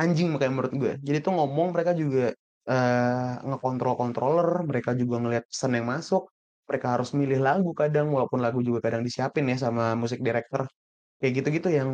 anjing 0.00 0.28
makanya 0.34 0.52
menurut 0.56 0.74
gue. 0.82 0.92
Jadi 1.06 1.18
tuh 1.26 1.32
ngomong 1.38 1.68
mereka 1.76 1.92
juga, 1.98 2.32
eee, 2.70 3.32
ngekontrol 3.48 3.94
controller, 4.00 4.48
mereka 4.70 4.92
juga 4.98 5.16
ngelihat 5.22 5.44
pesan 5.50 5.72
yang 5.78 5.86
masuk, 5.94 6.22
mereka 6.70 6.88
harus 6.98 7.10
milih 7.18 7.40
lagu 7.42 7.70
kadang, 7.76 8.08
walaupun 8.14 8.40
lagu 8.44 8.60
juga 8.66 8.80
kadang 8.90 9.02
disiapin 9.06 9.44
ya 9.52 9.56
sama 9.58 9.94
musik 9.98 10.20
director, 10.24 10.66
kayak 11.20 11.32
gitu-gitu 11.42 11.68
yang, 11.74 11.90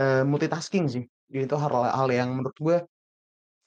eee, 0.00 0.22
multitasking 0.30 0.86
sih. 0.94 1.04
Jadi 1.32 1.42
itu 1.48 1.56
hal 1.62 1.72
hal 1.98 2.08
yang 2.12 2.28
menurut 2.36 2.56
gue, 2.60 2.76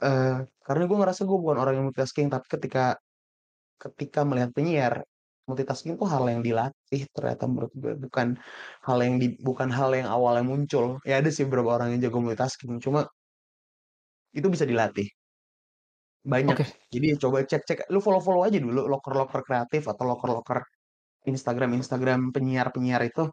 eee, 0.06 0.38
karena 0.67 0.84
gue 0.89 0.97
ngerasa 1.01 1.21
gue 1.30 1.38
bukan 1.43 1.58
orang 1.63 1.73
yang 1.80 1.86
multitasking, 1.91 2.28
tapi 2.34 2.47
ketika 2.51 2.86
Ketika 3.78 4.23
melihat 4.23 4.51
penyiar, 4.58 4.93
multitasking 5.50 5.94
itu 5.98 6.06
hal 6.14 6.24
yang 6.34 6.42
dilatih 6.48 7.02
ternyata 7.16 7.44
menurut 7.52 7.72
gue, 7.82 7.94
bukan 8.06 8.28
hal 8.88 8.98
yang 9.06 9.16
di 9.22 9.28
bukan 9.48 9.70
hal 9.78 9.90
yang 10.00 10.08
awalnya 10.16 10.44
muncul. 10.52 10.86
Ya 11.10 11.14
ada 11.22 11.30
sih 11.36 11.44
beberapa 11.48 11.70
orang 11.78 11.88
yang 11.98 12.02
jago 12.10 12.20
multitasking, 12.26 12.74
cuma 12.86 13.00
itu 14.38 14.48
bisa 14.54 14.66
dilatih, 14.70 15.08
banyak 16.26 16.58
sih. 16.66 16.76
Jadi 16.94 17.08
coba 17.22 17.38
cek-cek, 17.46 17.80
lu 17.94 18.00
follow-follow 18.06 18.42
aja 18.48 18.58
dulu 18.66 18.82
loker-loker 18.94 19.42
kreatif 19.48 19.84
atau 19.92 20.04
loker-loker 20.10 20.60
Instagram-Instagram 21.32 22.34
penyiar-penyiar 22.36 23.02
itu, 23.10 23.24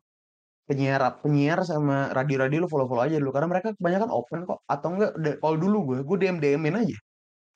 penyiar 0.68 1.02
penyiar 1.24 1.60
sama 1.70 2.12
radio-radio 2.18 2.58
lu 2.64 2.68
follow-follow 2.72 3.04
aja 3.08 3.16
dulu, 3.22 3.30
karena 3.36 3.48
mereka 3.52 3.68
kebanyakan 3.78 4.10
open 4.12 4.40
kok, 4.48 4.60
atau 4.74 4.88
enggak 4.96 5.12
kalau 5.42 5.56
dulu 5.64 5.78
gue, 5.94 5.98
gue 6.08 6.16
DM-DM-in 6.22 6.76
aja, 6.82 6.98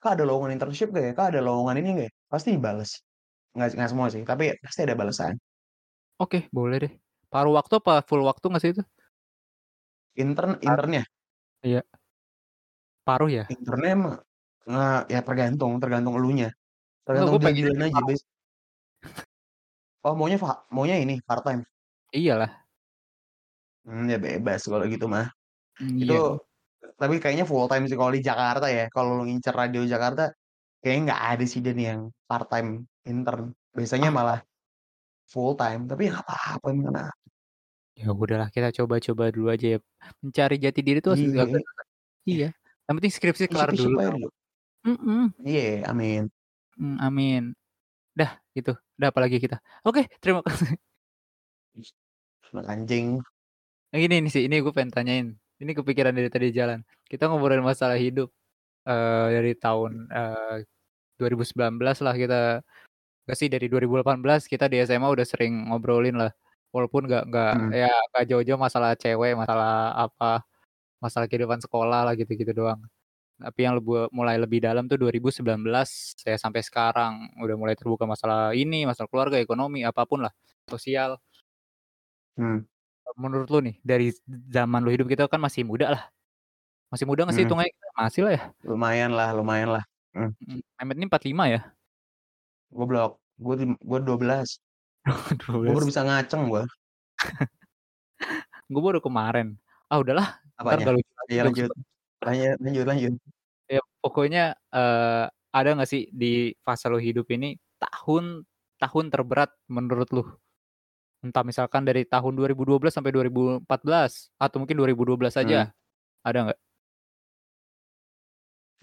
"Kak 0.03 0.12
ada 0.21 0.25
lowongan 0.29 0.53
internship 0.57 0.88
nggak 0.92 1.05
ya? 1.11 1.14
Kak 1.19 1.27
ada 1.37 1.40
lowongan 1.47 1.77
ini 1.83 1.88
nggak 1.97 2.09
ya?" 2.11 2.14
Pasti 2.33 2.49
dibales. 2.57 2.92
Nggak 3.57 3.69
nggak 3.73 3.90
semua 3.90 4.07
sih, 4.12 4.23
tapi 4.23 4.53
pasti 4.61 4.85
ada 4.85 4.92
balasan. 4.92 5.35
oke 6.21 6.49
boleh 6.53 6.77
deh. 6.85 6.92
Paruh 7.33 7.57
waktu 7.57 7.81
apa 7.81 8.05
full 8.05 8.23
waktu 8.25 8.45
nggak 8.45 8.62
sih 8.62 8.73
itu? 8.77 8.83
Intern 10.16 10.57
internnya 10.64 11.05
iya, 11.64 11.83
paruh 13.05 13.29
ya? 13.29 13.45
internnya 13.51 13.95
mah 13.97 14.16
nggak 14.66 15.01
ya 15.11 15.21
tergantung 15.23 15.73
tergantung 15.83 16.14
elunya, 16.19 16.49
tergantung 17.07 17.38
gue 17.38 17.42
pengennya 17.42 17.71
deal-deal-an 17.71 17.90
sih 17.90 17.95
aja 17.95 18.03
bes 18.07 18.23
oh 20.07 20.14
maunya 20.14 20.38
maunya 20.71 20.97
ini 21.03 21.19
part-time? 21.27 21.66
Iyalah. 22.14 22.51
Mmm, 23.87 24.07
ya 24.07 24.19
bebas 24.23 24.62
kalau 24.71 24.87
gitu 24.87 25.11
mah. 25.11 25.27
Itu 25.83 26.14
iya. 26.14 26.90
tapi 26.97 27.19
kayaknya 27.19 27.45
full 27.45 27.66
time 27.66 27.90
sih 27.90 27.99
kalau 27.99 28.14
di 28.14 28.23
Jakarta 28.23 28.66
ya, 28.71 28.87
kalau 28.95 29.19
lu 29.19 29.23
ngincer 29.27 29.55
radio 29.55 29.83
Jakarta, 29.83 30.31
kayaknya 30.81 31.03
nggak 31.12 31.23
ada 31.35 31.45
sih 31.45 31.61
Dan 31.61 31.79
yang 31.79 32.01
part-time 32.31 32.87
intern. 33.07 33.55
Biasanya 33.73 34.11
Ah. 34.11 34.14
malah 34.14 34.38
full 35.31 35.55
time, 35.59 35.87
tapi 35.90 36.11
nggak 36.11 36.23
apa-apa 36.27 36.69
gimana. 36.75 37.03
Ya 37.97 38.12
udahlah 38.12 38.49
kita 38.53 38.71
coba-coba 38.77 39.33
dulu 39.33 39.49
aja 39.51 39.77
ya, 39.77 39.79
mencari 40.21 40.57
jati 40.61 40.81
diri 40.85 41.01
itu 41.01 41.11
Iya, 41.16 41.49
agak 41.49 41.64
susah. 41.64 41.85
Iya, 42.27 42.35
iya. 42.37 42.49
yang 42.87 42.95
penting 43.01 43.12
skripsi 43.14 43.45
kelar 43.49 43.71
dulu. 43.73 43.97
Iya, 45.42 45.87
amin. 45.90 46.29
Mmm, 46.77 46.97
amin. 47.01 47.42
Dah 48.16 48.37
itu, 48.57 48.73
udah 49.01 49.09
apalagi 49.12 49.38
kita. 49.40 49.59
Oke 49.87 50.07
terima 50.21 50.40
kasih. 50.45 50.77
Anjing. 52.69 53.21
Yang 53.95 54.03
ini 54.09 54.14
nih 54.27 54.33
sih, 54.33 54.42
ini 54.49 54.57
gue 54.64 54.73
pengen 54.75 54.92
tanyain, 54.92 55.27
ini 55.62 55.73
kepikiran 55.77 56.12
dari 56.16 56.29
tadi 56.33 56.51
di 56.51 56.57
jalan. 56.57 56.83
Kita 57.09 57.29
ngobrolin 57.31 57.62
masalah 57.64 57.97
hidup, 57.97 58.29
eee, 58.88 59.27
dari 59.37 59.53
tahun, 59.59 60.09
eee, 60.11 60.57
2019 61.21 61.99
lah 62.05 62.14
kita 62.16 62.61
nggak 63.26 63.36
sih 63.38 63.48
dari 63.50 63.66
2018 63.66 64.46
kita 64.46 64.70
di 64.70 64.78
SMA 64.86 65.04
udah 65.10 65.26
sering 65.26 65.68
ngobrolin 65.70 66.16
lah, 66.16 66.30
walaupun 66.70 67.04
nggak 67.10 67.24
nggak 67.30 67.52
Mhm. 67.58 67.70
ya 67.74 67.90
nggak 68.14 68.24
jauh-jauh 68.30 68.60
masalah 68.60 68.94
cewek, 68.94 69.34
masalah 69.34 69.92
apa, 69.98 70.46
masalah 71.02 71.26
kehidupan 71.30 71.60
sekolah 71.62 72.06
lah 72.06 72.14
gitu-gitu 72.18 72.52
doang. 72.54 72.80
Tapi 73.36 73.60
yang 73.68 73.76
lebu 73.80 74.08
mulai 74.16 74.40
lebih 74.40 74.64
dalam 74.64 74.88
tuh 74.88 74.96
2019 74.96 76.14
ya 76.24 76.36
sampai 76.40 76.62
sekarang, 76.64 77.30
udah 77.42 77.56
mulai 77.58 77.74
terbuka 77.76 78.06
masalah 78.08 78.54
ini, 78.56 78.86
masalah 78.88 79.10
keluarga, 79.12 79.36
ekonomi, 79.42 79.84
apa 79.84 80.06
pun 80.08 80.24
lah, 80.24 80.32
sosial. 80.70 81.18
Mmm. 82.38 82.64
Menurut 83.16 83.48
lu 83.48 83.58
nih, 83.64 83.76
dari 83.80 84.12
zaman 84.52 84.84
lu 84.84 84.92
hidup 84.92 85.08
kita 85.08 85.24
kan 85.30 85.40
masih 85.40 85.64
muda 85.64 85.88
lah. 85.88 86.02
Masih 86.92 87.04
muda 87.08 87.24
nggak 87.26 87.36
sih 87.36 87.44
hitungannya 87.48 87.72
kita? 87.72 87.88
Masih 87.96 88.20
lah 88.28 88.32
ya? 88.36 88.42
Lumayan 88.64 89.10
lah 89.16 89.28
lumayan 89.34 89.70
lah. 89.72 89.84
Mhm, 90.16 90.60
Mehmet 90.80 90.96
ini 90.96 91.06
45 91.08 91.44
ya? 91.48 91.60
Goblok, 92.74 93.22
gue 93.38 93.55
gue 93.79 93.98
12. 94.02 94.59
Oh 95.07 95.22
dua 95.38 95.55
Gue 95.70 95.74
baru 95.79 95.87
bisa 95.87 96.02
ngaceng 96.02 96.50
gue. 96.50 96.62
Gue 98.66 98.83
baru 98.83 98.98
kemarin. 98.98 99.55
Ah 99.87 100.02
udahlah, 100.02 100.42
Apanya? 100.59 100.98
Iya 101.31 101.46
jokes 101.46 101.62
lanjut, 101.62 101.70
lanya 102.26 102.50
lanjut 102.59 102.85
lanjut. 102.87 103.12
Ya 103.70 103.83
pokoknya, 104.02 104.59
eee, 104.74 105.24
ada 105.55 105.68
nggak 105.79 105.90
sih 105.90 106.11
di 106.11 106.55
fase 106.66 106.90
lu 106.90 106.98
hidup 106.98 107.31
ini, 107.31 107.55
tahun 107.79 108.42
tahun 108.83 109.05
terberat 109.14 109.55
menurut 109.70 110.11
lu? 110.11 110.24
Entah 111.22 111.42
misalkan 111.46 111.87
dari 111.87 112.02
tahun 112.07 112.35
2012 112.35 112.94
sampai 112.94 113.11
2014 113.14 114.31
atau 114.38 114.59
mungkin 114.62 114.79
2012 114.79 115.35
Mmm. 115.38 115.42
aja, 115.46 115.61
ada 116.26 116.38
nggak? 116.50 116.59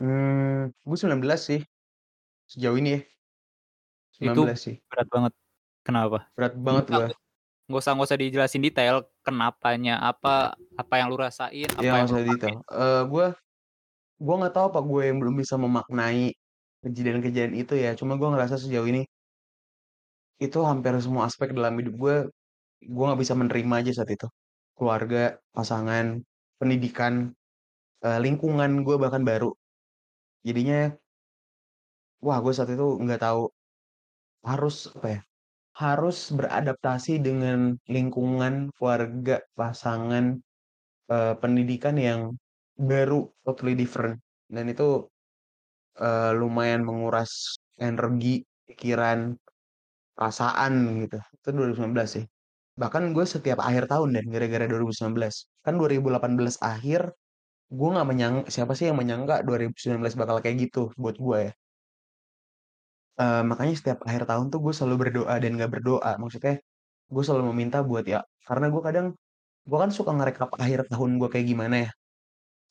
Mmm, 0.01 0.73
gue 0.89 0.97
19 0.97 1.39
sih, 1.49 1.61
sejauh 2.51 2.77
ini 2.81 2.89
ya. 2.97 3.01
Sembilan 4.15 4.37
Itu 4.37 4.41
belas 4.41 4.59
sih. 4.65 4.77
berat 4.89 5.07
banget. 5.13 5.33
Kenapa? 5.85 6.19
Berat 6.37 6.53
banget 6.57 6.85
Enggak 6.89 7.03
gue. 7.09 7.13
nggak 7.69 7.81
usah 7.83 7.91
nggak 7.95 8.07
usah 8.09 8.19
dijelasin 8.21 8.63
detail, 8.65 8.95
kenapanya 9.25 9.93
apa, 10.03 10.55
apa 10.81 10.93
yang 10.99 11.07
lu 11.11 11.17
rasain, 11.19 11.69
apa 11.81 11.93
nggak 11.95 12.03
yang 12.03 12.07
lu 12.11 12.17
usah 12.17 12.25
detail, 12.27 12.59
eee, 12.71 13.01
gue 13.11 13.25
gue 14.25 14.35
nggak 14.39 14.53
tahu 14.55 14.65
apa 14.71 14.79
gue 14.91 15.01
yang 15.09 15.17
belum 15.21 15.35
bisa 15.41 15.55
memaknai 15.59 16.25
kejadian-kejadian 16.85 17.53
itu 17.61 17.73
ya, 17.85 17.91
cuma 17.99 18.13
gue 18.21 18.29
ngerasa 18.33 18.55
sejauh 18.63 18.87
ini 18.91 19.03
itu 20.41 20.59
hampir 20.65 20.93
semua 21.01 21.29
aspek 21.29 21.53
dalam 21.53 21.77
hidup 21.77 21.95
gue, 21.97 22.15
gue 22.85 23.03
nggak 23.07 23.21
bisa 23.23 23.35
menerima 23.37 23.75
aja 23.83 23.91
saat 24.03 24.11
itu. 24.13 24.27
Keluarga, 24.77 25.37
pasangan, 25.55 26.21
pendidikan, 26.61 27.33
eee, 28.05 28.19
lingkungan 28.23 28.83
gue 28.87 28.95
bahkan 29.01 29.23
baru. 29.25 29.51
Jadinya 30.47 30.95
wah 32.25 32.37
gue 32.43 32.53
saat 32.55 32.69
itu 32.75 32.85
nggak 33.03 33.21
tahu 33.25 33.41
harus 34.45 34.91
apa 34.95 35.07
ya, 35.19 35.21
harus 35.79 36.17
beradaptasi 36.35 37.19
dengan 37.23 37.77
lingkungan, 37.89 38.69
keluarga, 38.77 39.41
pasangan, 39.59 40.39
eee, 41.11 41.33
pendidikan 41.41 41.95
yang 41.99 42.21
baru, 42.79 43.29
totally 43.47 43.75
different 43.77 44.19
dan 44.53 44.65
itu, 44.73 45.07
eee, 46.01 46.31
lumayan 46.37 46.83
menguras 46.87 47.57
energi, 47.81 48.43
pikiran, 48.69 49.37
perasaan 50.17 50.73
gitu. 51.05 51.19
Itu 51.41 51.47
2019 51.55 52.09
sih. 52.21 52.25
Bahkan 52.81 53.13
gue 53.17 53.25
setiap 53.27 53.59
akhir 53.63 53.85
tahun 53.91 54.15
Dan 54.17 54.25
gara-gara 54.33 54.65
2019. 54.69 55.47
Kan 55.65 55.77
2018 55.81 56.55
akhir, 56.63 57.13
gue 57.73 57.89
nggak 57.93 58.07
menyang 58.11 58.35
siapa 58.51 58.73
sih 58.77 58.89
yang 58.91 58.99
menyangka 59.01 59.43
2019 59.47 60.13
bakal 60.19 60.37
kayak 60.43 60.57
gitu 60.69 60.91
buat 60.99 61.17
gue 61.19 61.39
ya. 61.51 61.53
Makanya 63.19 63.73
setiap 63.77 63.99
akhir 64.09 64.23
tahun 64.29 64.45
tuh 64.53 64.59
gue 64.65 64.73
selalu 64.73 64.95
berdoa 65.09 65.33
dan 65.37 65.51
nggak 65.57 65.69
berdoa, 65.69 66.11
maksudnya 66.21 66.57
gue 67.13 67.23
selalu 67.25 67.45
meminta 67.53 67.79
buat 67.85 68.05
ya 68.09 68.21
karena 68.49 68.67
gue 68.73 68.81
kadang 68.87 69.07
gue 69.69 69.77
kan 69.83 69.91
suka 69.93 70.11
ngerekap 70.17 70.51
akhir 70.63 70.79
tahun 70.91 71.11
gue 71.21 71.29
kayak 71.33 71.47
gimana 71.51 71.75
ya. 71.87 71.91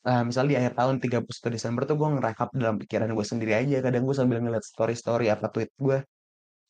Eee, 0.09 0.23
misal 0.29 0.47
di 0.51 0.57
akhir 0.61 0.75
tahun 0.81 0.97
31 1.05 1.49
Desember 1.55 1.83
tuh 1.91 1.97
gue 2.01 2.09
ngerekap 2.19 2.49
dalam 2.57 2.77
pikiran 2.83 3.11
gue 3.19 3.27
sendiri 3.33 3.53
aja, 3.61 3.77
kadang 3.87 4.03
gue 4.09 4.17
sambil 4.21 4.39
ngeliat 4.45 4.65
story-story 4.67 5.27
apa 5.35 5.47
tweet 5.55 5.71
gue, 5.81 5.99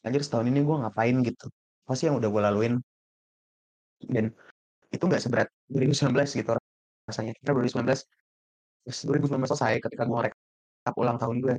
anjir 0.07 0.23
setahun 0.27 0.47
ini 0.51 0.61
gue 0.69 0.77
ngapain? 0.83 1.17
Gitu, 1.29 1.47
apa 1.87 1.95
sih 1.99 2.07
yang 2.11 2.17
udah 2.21 2.31
gue 2.35 2.43
laluin. 2.49 2.75
Dan 4.01 4.33
itu 4.95 5.05
nggak 5.09 5.23
seberat 5.25 5.49
2019 5.71 6.31
gitu 6.39 6.51
rasanya, 7.09 7.33
karena 7.41 7.53
2019 7.59 8.01
pas 8.87 8.99
2019 9.09 9.51
selesai 9.55 9.75
ketika 9.85 10.05
gue 10.09 10.17
ngerekap 10.19 10.95
ulang 10.99 11.19
tahun 11.23 11.37
gue, 11.45 11.55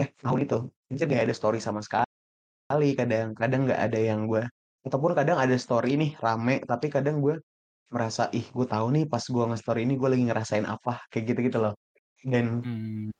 eh 0.00 0.08
tahun 0.24 0.40
itu, 0.48 0.56
anjir 0.90 1.04
nggak 1.08 1.24
ada 1.28 1.34
story 1.36 1.58
sama 1.60 1.80
sekali 1.84 2.88
kadang, 3.00 3.28
kadang 3.38 3.60
nggak 3.68 3.80
ada 3.90 3.98
yang 4.00 4.20
gue 4.30 4.44
ataupun 4.86 5.12
kadang 5.18 5.38
ada 5.42 5.56
story 5.60 5.96
nih 6.00 6.12
rame, 6.24 6.62
tapi 6.70 6.86
kadang 6.94 7.20
gue 7.24 7.36
merasa, 7.94 8.28
"Ih 8.36 8.46
gue 8.56 8.66
tahu 8.68 8.86
nih 8.96 9.04
pas 9.12 9.22
gue 9.24 9.44
nge-story 9.50 9.80
ini 9.86 9.94
gue 10.00 10.08
lagi 10.12 10.24
ngerasain 10.28 10.66
apa," 10.68 10.92
kayak 11.12 11.24
gitu-gitu 11.34 11.58
loh. 11.64 11.74
Dan 12.24 12.62
Mmm. 12.66 13.10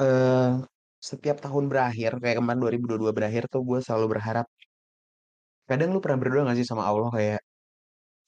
eee, 0.00 0.50
setiap 1.02 1.38
tahun 1.44 1.66
berakhir 1.72 2.12
kayak 2.22 2.36
kemarin 2.40 2.60
2022 2.62 3.14
berakhir 3.18 3.44
tuh 3.52 3.62
gue 3.68 3.78
selalu 3.86 4.06
berharap 4.18 4.46
kadang 5.68 5.92
lu 5.92 6.00
pernah 6.00 6.16
berdoa 6.24 6.42
nggak 6.48 6.58
sih 6.60 6.68
sama 6.68 6.84
Allah 6.88 7.12
kayak, 7.12 7.40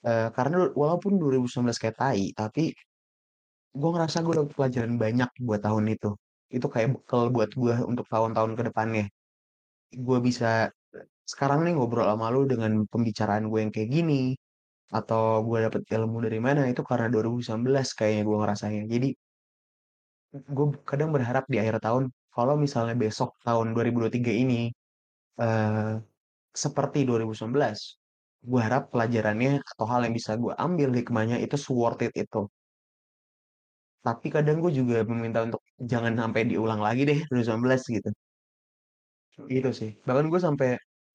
eee, 0.09 0.29
karena 0.37 0.57
walaupun 0.77 1.13
2019 1.23 1.81
kayak 1.83 1.97
tai, 2.01 2.23
tapi 2.37 2.73
gue 3.81 3.91
ngerasa 3.95 4.19
gue 4.27 4.35
dapet 4.39 4.53
pelajaran 4.59 4.95
banyak 4.99 5.31
buat 5.47 5.61
tahun 5.67 5.87
itu. 5.95 6.11
Itu 6.57 6.67
kayak 6.75 6.89
bekal 6.97 7.23
buat 7.35 7.51
gue 7.63 7.75
untuk 7.91 8.07
tahun-tahun 8.13 8.53
ke 8.59 8.63
depannya. 8.69 9.05
Gue 10.07 10.19
bisa 10.29 10.47
sekarang 11.33 11.61
nih 11.67 11.75
ngobrol 11.79 12.07
sama 12.13 12.27
lu 12.35 12.41
dengan 12.53 12.73
pembicaraan 12.93 13.45
gue 13.51 13.59
yang 13.65 13.73
kayak 13.77 13.91
gini, 13.97 14.15
atau 14.95 15.23
gue 15.49 15.59
dapet 15.67 15.83
ilmu 15.97 16.19
dari 16.27 16.41
mana, 16.47 16.63
itu 16.73 16.83
karena 16.91 17.07
2019 17.15 17.87
kayaknya 17.99 18.23
gue 18.29 18.37
ngerasanya. 18.43 18.83
Jadi 18.95 19.09
gue 20.57 20.67
kadang 20.87 21.11
berharap 21.11 21.45
di 21.51 21.59
akhir 21.59 21.83
tahun, 21.83 22.05
kalau 22.31 22.55
misalnya 22.55 22.95
besok 22.95 23.35
tahun 23.43 23.75
2023 23.75 24.31
ini, 24.31 24.71
eee, 25.43 26.01
seperti 26.65 26.99
2019, 27.09 27.79
gue 28.45 28.61
harap 28.67 28.91
pelajarannya 28.93 29.63
atau 29.73 29.87
hal 29.93 30.01
yang 30.07 30.15
bisa 30.19 30.33
gue 30.43 30.53
ambil 30.67 30.91
hikmahnya 30.99 31.39
itu 31.45 31.57
se-worth 31.61 32.03
it 32.07 32.15
itu. 32.25 32.47
Tapi 34.01 34.27
kadang 34.33 34.65
gue 34.65 34.73
juga 34.73 35.05
meminta 35.05 35.45
untuk 35.45 35.61
jangan 35.77 36.17
sampai 36.17 36.49
diulang 36.49 36.81
lagi 36.81 37.05
deh 37.05 37.19
2019 37.29 37.85
gitu. 37.97 38.11
Gitu 39.49 39.71
sih. 39.77 39.91
Bahkan 40.07 40.27
gue 40.33 40.41
sampai 40.41 40.69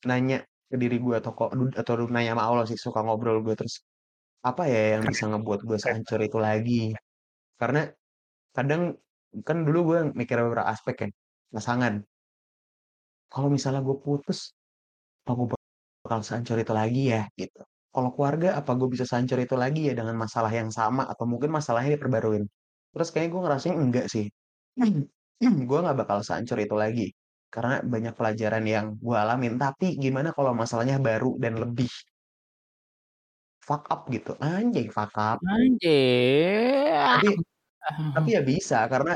nanya 0.10 0.46
ke 0.70 0.78
diri 0.82 0.98
gue 1.02 1.16
atau 1.18 1.32
kok 1.38 1.50
atau 1.82 1.94
nanya 2.10 2.38
sama 2.38 2.44
Allah 2.50 2.66
sih, 2.70 2.78
suka 2.78 3.00
ngobrol 3.06 3.42
gue 3.46 3.54
terus, 3.58 3.82
apa 4.46 4.70
ya 4.70 4.98
yang 4.98 5.04
bisa 5.10 5.26
ngebuat 5.30 5.60
gue 5.66 5.78
sehancur 5.82 6.20
itu 6.22 6.38
lagi. 6.38 6.94
Karena 7.58 7.90
kadang 8.54 8.82
kan 9.48 9.58
dulu 9.68 9.80
gue 9.90 10.00
mikir 10.14 10.38
beberapa 10.46 10.70
aspek 10.70 10.96
kan, 11.06 11.12
pasangan. 11.54 11.94
Kalau 13.34 13.50
misalnya 13.50 13.82
gue 13.82 13.98
putus, 14.06 14.54
apa 15.26 15.32
gue 15.38 15.48
bakal 16.06 16.22
sehancur 16.22 16.58
itu 16.62 16.74
lagi 16.74 17.02
ya, 17.14 17.22
gitu. 17.38 17.62
Kalau 17.94 18.10
keluarga, 18.14 18.48
apa 18.60 18.72
gue 18.80 18.90
bisa 18.94 19.06
sehancur 19.10 19.40
itu 19.42 19.56
lagi 19.58 19.90
ya 19.90 19.94
dengan 19.98 20.16
masalah 20.20 20.52
yang 20.54 20.70
sama 20.70 21.04
atau 21.12 21.26
mungkin 21.26 21.50
masalahnya 21.50 21.98
diperbaruin. 21.98 22.46
Terus 22.96 23.10
kayaknya 23.12 23.32
gue 23.36 23.42
ngerasain 23.44 23.78
enggak 23.78 24.08
sih. 24.08 24.26
Gue 25.70 25.80
nggak 25.84 25.98
bakal 26.00 26.24
sehancur 26.24 26.58
itu 26.64 26.76
lagi. 26.80 27.08
Karena 27.52 27.84
banyak 27.84 28.14
pelajaran 28.20 28.64
yang 28.68 28.86
gue 29.00 29.18
alamin, 29.20 29.60
tapi 29.60 30.00
gimana 30.00 30.32
kalau 30.36 30.52
masalahnya 30.56 30.98
baru 31.00 31.36
dan 31.44 31.60
lebih 31.60 31.92
fuck 33.68 33.84
up 33.92 34.08
gitu, 34.16 34.32
anjay 34.40 34.88
fuck 34.92 35.12
up. 35.20 35.38
Anjir. 35.44 36.94
Tapi 37.20 37.30
tapi 38.16 38.30
ya 38.38 38.42
bisa 38.46 38.78
karena 38.92 39.14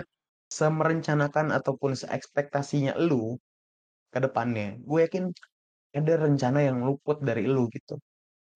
semerencanakan 0.50 1.48
ataupun 1.58 1.92
seekspektasinya 1.98 2.94
elu 3.02 3.38
ke 4.14 4.20
depannya, 4.26 4.78
gue 4.90 5.00
yakin 5.06 5.26
ada 5.96 6.14
rencana 6.26 6.60
yang 6.68 6.78
luput 6.88 7.18
dari 7.24 7.46
elu 7.50 7.70
gitu. 7.76 7.98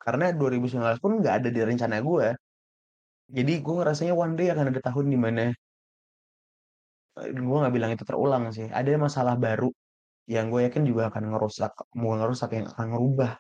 Karena 0.04 0.32
2019 0.36 1.02
pun 1.04 1.14
nggak 1.22 1.36
ada 1.46 1.50
di 1.56 1.62
rencana 1.64 1.98
gue. 2.04 2.28
Jadi 3.32 3.52
gue 3.64 3.74
ngerasanya 3.80 4.14
one 4.16 4.34
day 4.38 4.48
akan 4.52 4.66
ada 4.72 4.82
tahun 4.84 5.06
di 5.14 5.18
mana 5.26 5.44
eee, 7.18 7.30
gue 7.48 7.58
nggak 7.62 7.74
bilang 7.76 7.92
itu 7.96 8.04
terulang 8.10 8.44
sih, 8.58 8.68
ada 8.80 8.90
masalah 9.06 9.36
baru 9.46 9.70
yang 10.36 10.46
gue 10.54 10.62
yakin 10.68 10.84
juga 10.90 11.04
akan 11.12 11.24
ngerusak 11.32 11.72
bukan 12.02 12.18
ngerusak, 12.22 12.50
yang 12.58 12.68
akan 12.74 12.88
ngerubah 12.94 13.32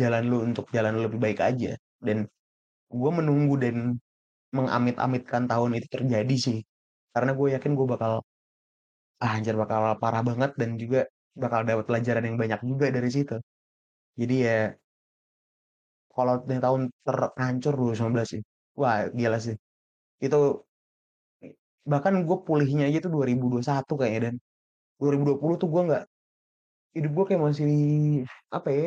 jalan 0.00 0.22
lu 0.30 0.36
untuk 0.48 0.66
jalan 0.76 0.92
lu 0.96 1.00
lebih 1.08 1.20
baik 1.24 1.40
aja. 1.48 1.72
Dan 2.06 2.18
gue 3.00 3.10
menunggu 3.18 3.54
dan 3.64 3.76
mengamit-amitkan 4.56 5.44
tahun 5.50 5.70
itu 5.78 5.88
terjadi 5.96 6.36
sih. 6.46 6.58
Karena 7.14 7.32
gue 7.38 7.48
yakin 7.56 7.72
gue 7.78 7.86
bakal 7.94 8.12
ah, 9.24 9.32
anjir 9.36 9.54
bakal 9.62 9.80
parah 10.02 10.22
banget 10.28 10.50
dan 10.60 10.70
juga 10.82 11.00
bakal 11.42 11.60
dapat 11.68 11.84
pelajaran 11.88 12.24
yang 12.28 12.36
banyak 12.42 12.60
juga 12.70 12.86
dari 12.96 13.10
situ. 13.16 13.36
Jadi 14.20 14.34
ya 14.46 14.56
kalau 16.14 16.34
tahun 16.44 16.82
terhancur 17.06 17.72
2019 17.78 18.28
sih, 18.34 18.42
wah 18.80 19.10
gila 19.18 19.38
sih. 19.46 19.56
Itu 20.24 20.36
bahkan 21.90 22.14
gue 22.28 22.38
pulihnya 22.46 22.84
aja 22.88 22.98
tuh 23.04 23.10
2021 23.16 23.94
kayaknya 24.00 24.20
dan. 24.26 24.36
2020 24.98 25.54
tuh 25.62 25.68
gue 25.70 25.82
nggak 25.88 26.04
hidup 26.98 27.10
gue 27.16 27.24
kayak 27.30 27.42
masih 27.46 27.70
apa 28.50 28.68
ya? 28.74 28.86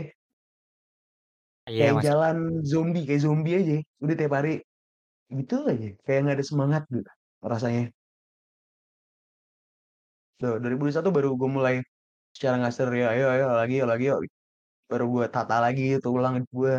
Iya, 1.71 1.79
kayak 1.79 2.03
jalan 2.07 2.37
zombie 2.71 3.03
kayak 3.07 3.21
zombie 3.25 3.55
aja 3.59 3.75
udah 4.03 4.15
tiap 4.19 4.33
hari. 4.37 4.53
Gitu 5.31 5.55
aja 5.71 5.87
kayak 6.03 6.19
nggak 6.23 6.35
ada 6.35 6.45
semangat 6.51 6.83
gitu 6.91 7.11
rasanya. 7.39 7.83
Tuh 10.39 10.59
2021 10.59 11.15
baru 11.15 11.29
gue 11.39 11.49
mulai 11.57 11.75
secara 12.35 12.59
nggak 12.59 12.73
sadar 12.75 12.95
ya 12.95 13.07
ayo 13.15 13.25
ayo 13.33 13.45
lagi 13.55 13.73
yuk 13.79 13.87
lagi 13.91 14.05
yuk 14.11 14.19
baru 14.91 15.05
gue 15.15 15.25
tata 15.31 15.55
lagi 15.63 15.83
itu 15.95 16.09
ulang 16.11 16.43
gue 16.51 16.73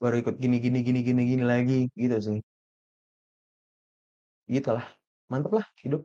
baru 0.00 0.14
ikut 0.24 0.36
gini 0.42 0.56
gini 0.64 0.78
gini 0.86 1.00
gini 1.04 1.22
gini 1.30 1.44
lagi 1.44 1.78
gitu 1.94 2.16
sih 2.26 2.38
gitu 4.48 4.70
lah 4.76 4.86
mantep 5.30 5.52
lah 5.60 5.66
hidup 5.84 6.02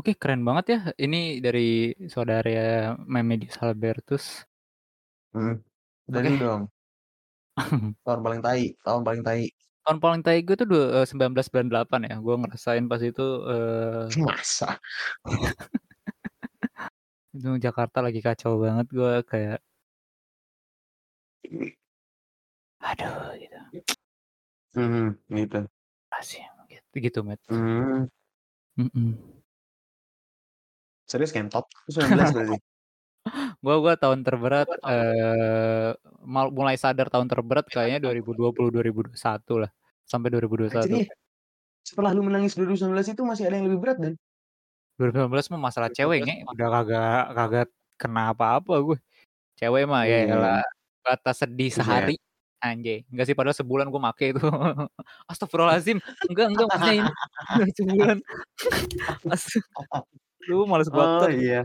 Oke, 0.00 0.16
keren 0.16 0.40
banget 0.48 0.64
ya. 0.72 0.80
Ini 0.96 1.44
dari 1.44 1.92
saudara 2.08 2.96
Memedius 3.04 3.60
Albertus. 3.60 4.48
hmm. 5.36 5.60
dari 6.08 6.32
lu 6.32 6.40
dong 6.40 6.62
tahun 8.08 8.20
paling 8.24 8.40
tai 8.40 8.72
tahun 8.80 9.02
paling 9.04 9.20
tai 9.20 9.52
Tahun 9.84 9.98
paling 10.00 10.22
tai 10.24 10.40
gue 10.40 10.56
tuh 10.56 10.68
du 10.72 10.76
eee, 10.76 11.04
1998 11.04 12.08
ya. 12.08 12.16
Gue 12.16 12.34
ngerasain 12.40 12.84
pas 12.88 13.00
itu, 13.04 13.26
eee 13.44 14.08
masa 14.24 14.80
itu 17.36 17.48
Jakarta 17.60 18.00
lagi 18.00 18.24
kacau 18.24 18.56
banget 18.64 18.86
gue 18.96 19.12
kayak 19.30 19.60
aduh 22.80 23.36
gitu. 23.42 23.58
Mhm, 24.76 25.18
gitu. 25.38 25.58
Asing 26.18 26.46
gitu 26.70 26.94
gitu, 27.06 27.18
Mat. 27.28 27.40
Mmm. 27.48 28.06
Mhm. 28.76 29.42
Serius 31.08 31.32
ngentot? 31.32 31.64
Itu 31.86 31.90
19 31.96 32.30
berarti? 32.34 32.60
Gua 33.64 33.76
gua 33.84 33.94
tahun 34.00 34.24
terberat, 34.24 34.68
eee, 34.88 35.92
mal 36.24 36.48
mulai 36.48 36.76
sadar 36.80 37.12
tahun 37.12 37.28
terberat 37.28 37.68
kayaknya 37.68 38.00
2020, 38.00 38.72
2021 38.72 39.60
lah, 39.60 39.70
sampai 40.08 40.32
2021. 40.32 40.96
Anjir, 40.96 41.06
setelah 41.86 42.12
lu 42.16 42.22
menangis 42.28 42.54
2019 42.58 43.08
itu 43.14 43.22
masih 43.26 43.44
ada 43.48 43.56
yang 43.58 43.66
lebih 43.70 43.80
berat, 43.84 43.98
Dan? 44.02 44.14
2019 44.98 45.48
mah 45.52 45.60
masalah 45.70 45.90
cewek, 45.92 46.18
Nge, 46.26 46.34
udah 46.52 46.68
kagak 46.74 47.22
kagak 47.36 47.66
kena 48.00 48.20
apa-apa 48.34 48.74
gue. 48.86 48.98
Cewek 49.60 49.84
mah 49.90 50.04
ya 50.08 50.18
Iya. 50.26 50.32
elah, 50.32 50.62
batas 51.06 51.36
sedih 51.44 51.70
Buset. 51.74 51.74
sehari, 51.74 52.16
anjay. 52.64 53.04
Enggak 53.12 53.26
sih 53.28 53.36
padahal 53.38 53.56
sebulan 53.58 53.86
gue 53.92 54.00
make 54.02 54.24
itu. 54.36 54.40
Astagfirullahaladzim, 55.30 55.98
enggak 56.30 56.46
enggak 56.52 56.66
maksudnya 56.72 56.96
ini 57.02 57.12
sebulan. 57.80 58.18
As 59.32 59.44
aduh 60.44 60.64
males 60.70 60.90
Oh, 60.92 61.28
banget. 61.28 61.30
iya. 61.30 61.62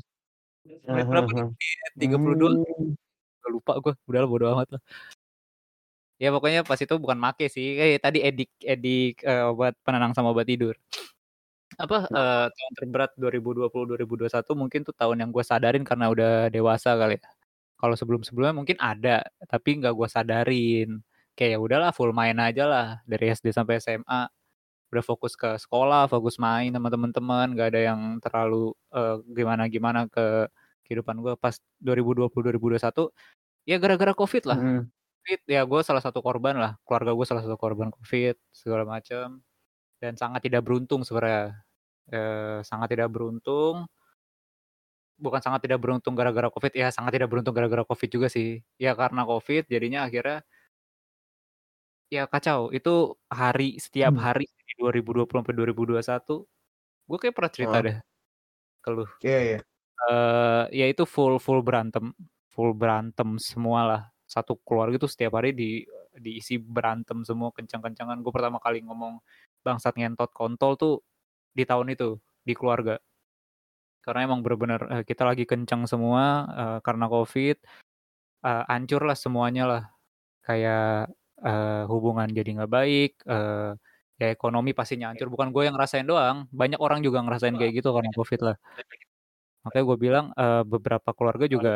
Heeh 0.66 0.82
Menit 0.94 1.08
berapa 1.12 1.30
nih? 1.38 1.46
heeh. 1.46 1.50
Menit 1.84 1.94
30 2.02 2.36
doang. 2.42 2.56
Mmm. 2.66 2.96
Udah 3.44 3.52
lupa 3.56 3.74
gue, 3.84 3.94
udahlah 4.10 4.30
bodo 4.32 4.46
amat 4.54 4.70
lah. 4.78 4.82
Ya 6.22 6.32
pokoknya 6.32 6.64
pas 6.64 6.80
itu 6.80 6.96
bukan 7.04 7.20
make 7.20 7.44
sih, 7.52 7.76
eh 7.76 8.00
tadi 8.00 8.24
edik 8.24 8.48
edik, 8.64 9.20
eee, 9.28 9.44
obat 9.52 9.76
penenang 9.84 10.16
sama 10.16 10.32
obat 10.32 10.48
tidur. 10.48 10.72
Apa, 11.82 12.08
eee, 12.08 12.46
tahun 12.56 12.74
terberat 12.80 13.12
2020, 13.20 13.86
2021 13.92 14.52
mungkin 14.56 14.82
tuh 14.88 14.96
tahun 14.96 15.18
yang 15.26 15.32
gue 15.36 15.44
sadarin 15.44 15.84
karena 15.84 16.08
udah 16.14 16.32
dewasa 16.56 16.96
kali 16.96 17.20
ya. 17.20 17.35
Kalau 17.86 17.94
sebelum-sebelumnya 17.98 18.56
mungkin 18.58 18.78
ada, 18.82 19.22
tapi 19.46 19.78
nggak 19.82 19.94
gue 19.94 20.10
sadarin. 20.10 20.90
Kayak 21.38 21.52
ya 21.56 21.60
udahlah 21.62 21.92
full 21.94 22.12
main 22.18 22.34
ajalah 22.42 23.06
dari 23.06 23.30
SD 23.30 23.54
sampai 23.54 23.78
SMA. 23.84 24.26
Udah 24.94 25.04
fokus 25.06 25.34
ke 25.38 25.58
sekolah, 25.60 26.08
fokus 26.10 26.38
main 26.42 26.72
sama 26.74 26.90
temen-temen, 26.94 27.54
nggak 27.58 27.70
ada 27.76 27.82
yang 27.94 28.02
terlalu, 28.24 28.74
eee, 28.96 29.16
gimana-gimana 29.38 30.08
ke 30.10 30.48
kehidupan 30.88 31.20
gue. 31.26 31.34
Pas 31.42 31.58
2020, 31.84 32.42
2021 32.46 33.10
ya 33.70 33.78
gara-gara 33.82 34.14
Covid 34.18 34.44
lah. 34.50 34.60
Mhm. 34.62 34.82
Covid 35.26 35.42
ya 35.50 35.62
gue 35.66 35.82
salah 35.86 36.04
satu 36.06 36.22
korban 36.26 36.56
lah, 36.60 36.74
keluarga 36.88 37.12
gue 37.18 37.26
salah 37.28 37.44
satu 37.46 37.58
korban 37.60 37.90
Covid 37.94 38.38
segala 38.54 38.84
macem, 38.88 39.42
dan 40.02 40.14
sangat 40.20 40.46
tidak 40.48 40.64
beruntung 40.68 41.04
sebenarnya, 41.08 41.58
eee, 42.14 42.60
sangat 42.68 42.94
tidak 42.96 43.10
beruntung 43.14 43.88
bukan 45.20 45.42
sangat 45.44 45.62
tidak 45.66 45.80
beruntung 45.84 46.14
gara-gara 46.20 46.50
Covid, 46.54 46.74
ya 46.76 46.88
sangat 46.94 47.16
tidak 47.20 47.30
beruntung 47.32 47.56
gara-gara 47.58 47.84
Covid 47.88 48.10
juga 48.12 48.28
sih. 48.32 48.62
Ya 48.82 48.94
karena 49.00 49.24
Covid 49.28 49.68
jadinya 49.72 50.06
akhirnya 50.08 50.46
ya 52.14 52.30
kacau, 52.30 52.70
itu 52.70 53.18
hari 53.34 53.82
setiap 53.82 54.14
Mmm. 54.14 54.26
hari 54.26 54.46
di 54.46 54.74
2020 54.78 55.42
sampai 55.42 55.56
2021, 55.58 56.46
gue 57.10 57.18
kayaknya 57.22 57.38
pernah 57.38 57.54
cerita 57.54 57.78
Heeh. 57.78 57.86
deh 57.86 57.98
ke 58.84 58.90
lu. 58.94 59.06
Iya 59.24 59.40
iya. 59.44 59.66
Eee, 60.10 60.64
ya 60.76 60.86
itu 60.92 61.04
full 61.08 61.40
full 61.42 61.62
berantem 61.66 62.14
full 62.54 62.74
berantem 62.78 63.38
semualah. 63.42 64.12
Satu 64.28 64.58
keluarga 64.68 64.98
itu 65.02 65.10
setiap 65.12 65.38
hari 65.42 65.52
di 65.56 65.86
diisi 66.20 66.58
berantem 66.62 67.24
semua 67.28 67.52
kenceng-kencengan. 67.56 68.20
Gue 68.26 68.34
pertama 68.36 68.58
kali 68.64 68.82
ngomong 68.86 69.20
bangsat, 69.66 69.96
ngentot, 70.00 70.32
kontol 70.36 70.76
tuh 70.80 70.94
di 71.56 71.64
tahun 71.68 71.94
itu, 71.96 72.18
di 72.46 72.54
keluarga. 72.58 73.00
Karena 74.06 74.22
emang 74.30 74.40
bener-bener, 74.46 74.82
eee, 74.94 75.04
kita 75.10 75.24
lagi 75.26 75.44
kenceng 75.50 75.90
semua, 75.90 76.46
eee, 76.54 76.78
karena 76.86 77.06
Covid, 77.10 77.58
eee, 78.46 78.64
hancurlah 78.72 79.18
semuanya 79.18 79.64
lah. 79.72 79.84
Kayak, 80.48 81.12
eee, 81.46 81.84
hubungan 81.92 82.28
jadi 82.32 82.50
nggak 82.62 82.72
baik, 82.74 83.12
eee, 83.28 83.72
ya 84.22 84.28
ekonomi 84.36 84.72
pastinya 84.78 85.12
hancur, 85.12 85.28
bukan 85.34 85.50
gue 85.56 85.64
yang 85.68 85.76
ngerasain 85.78 86.08
doang, 86.08 86.48
banyak 86.54 86.80
orang 86.82 87.02
juga 87.06 87.20
ngerasain 87.26 87.56
kayak 87.60 87.74
gitu 87.84 87.90
karena 87.96 88.12
Covid 88.16 88.42
lah. 88.48 88.56
Makanya 89.66 89.84
gue 89.90 89.98
bilang, 90.00 90.26
eee, 90.38 90.62
beberapa 90.70 91.10
keluarga 91.18 91.46
juga, 91.50 91.72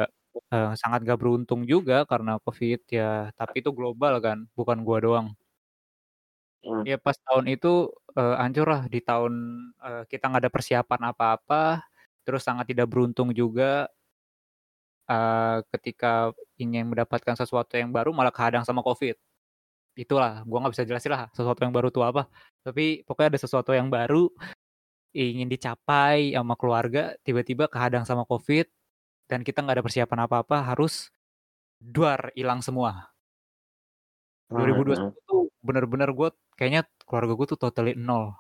eee, 0.54 0.72
sangat 0.78 1.02
nggak 1.06 1.20
beruntung 1.22 1.62
juga 1.66 2.06
karena 2.10 2.38
Covid 2.46 2.82
ya, 2.94 3.34
tapi 3.40 3.62
itu 3.66 3.72
global 3.74 4.14
kan, 4.22 4.38
bukan 4.58 4.82
gua 4.86 5.00
doang. 5.02 5.28
Mmm. 6.64 6.84
Ya 6.88 6.96
pas 7.00 7.16
tahun 7.28 7.46
itu, 7.52 7.92
eee, 8.16 8.36
hancurlah 8.40 8.88
di 8.88 9.00
tahun, 9.04 9.34
eee, 9.84 10.02
kita 10.12 10.24
nggak 10.32 10.42
ada 10.48 10.52
persiapan 10.56 11.02
apa-apa, 11.12 11.84
terus 12.30 12.46
sangat 12.46 12.70
tidak 12.70 12.86
beruntung 12.94 13.34
juga 13.34 13.90
eee, 15.08 15.58
ketika 15.78 16.34
ingin 16.62 16.90
mendapatkan 16.92 17.34
sesuatu 17.38 17.74
yang 17.80 17.90
baru 17.94 18.12
malah 18.14 18.34
kehadang 18.34 18.62
sama 18.68 18.82
Covid. 18.86 19.16
Itulah, 19.98 20.44
gua 20.48 20.64
nggak 20.66 20.74
bisa 20.78 20.86
jelasin 20.88 21.12
lah 21.14 21.28
sesuatu 21.36 21.62
yang 21.66 21.74
baru 21.76 21.90
tuh 21.94 22.06
apa, 22.08 22.28
tapi 22.66 23.04
pokoknya 23.06 23.36
ada 23.38 23.42
sesuatu 23.42 23.72
yang 23.76 23.90
baru, 23.92 24.32
ingin 25.16 25.48
dicapai 25.52 26.34
sama 26.36 26.56
keluarga, 26.60 27.16
tiba-tiba 27.26 27.68
kehadang 27.72 28.06
sama 28.08 28.24
Covid, 28.30 28.68
dan 29.32 29.42
kita 29.48 29.64
nggak 29.66 29.82
ada 29.82 29.86
persiapan 29.86 30.20
apa-apa, 30.30 30.58
harus 30.74 31.12
duar, 31.82 32.32
ilang 32.38 32.62
semua. 32.66 33.14
dua 34.56 34.66
ribu 34.70 34.82
Heeh 34.82 34.86
dua 34.88 34.98
heeh. 34.98 35.02
satu 35.02 35.18
tuh 35.30 35.42
bener-bener 35.62 36.10
gue 36.18 36.30
kayaknya 36.58 36.82
keluarga 37.06 37.34
gue 37.38 37.48
tuh 37.54 37.60
totally 37.64 37.94
nol. 38.08 38.34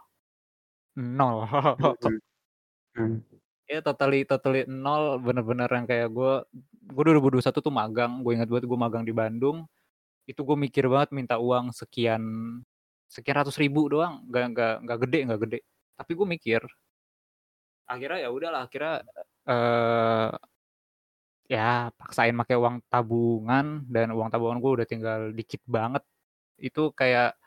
Nol. 0.97 1.37
Iya 3.69 3.85
totally 3.85 4.25
totally 4.25 4.65
nol, 4.65 5.21
bener-bener 5.21 5.69
yang 5.69 5.85
kayak 5.85 6.09
gue 6.09 6.31
gue 6.89 7.01
2021 7.05 7.61
tuh 7.61 7.69
magang, 7.69 8.25
gue 8.25 8.33
inget 8.33 8.49
banget 8.49 8.65
gue 8.65 8.79
magang 8.81 9.05
di 9.05 9.13
Bandung, 9.13 9.69
itu 10.29 10.41
gue 10.47 10.57
mikir 10.57 10.85
banget 10.91 11.09
minta 11.17 11.35
uang 11.37 11.73
sekian 11.75 12.23
sekian 13.09 13.37
ratus 13.41 13.57
ribu 13.61 13.89
doang, 13.93 14.25
nggak 14.29 14.45
nggak 14.53 14.73
nggak 14.85 14.99
gede 15.07 15.19
nggak 15.29 15.41
gede, 15.45 15.59
tapi 15.99 16.11
gue 16.17 16.27
mikir. 16.35 16.61
Akhirnya 17.87 18.19
ya 18.27 18.29
udahlah, 18.33 18.61
akhirnya, 18.67 19.01
eee 19.47 20.39
ya 21.49 21.89
paksain 21.97 22.37
make 22.37 22.53
uang 22.53 22.77
tabungan, 22.93 23.81
dan 23.89 24.13
uang 24.13 24.29
tabungan 24.29 24.61
gue 24.61 24.71
udah 24.81 24.87
tinggal 24.89 25.19
dikit 25.33 25.57
banget. 25.65 26.05
Itu 26.61 26.93
kayak 26.93 27.37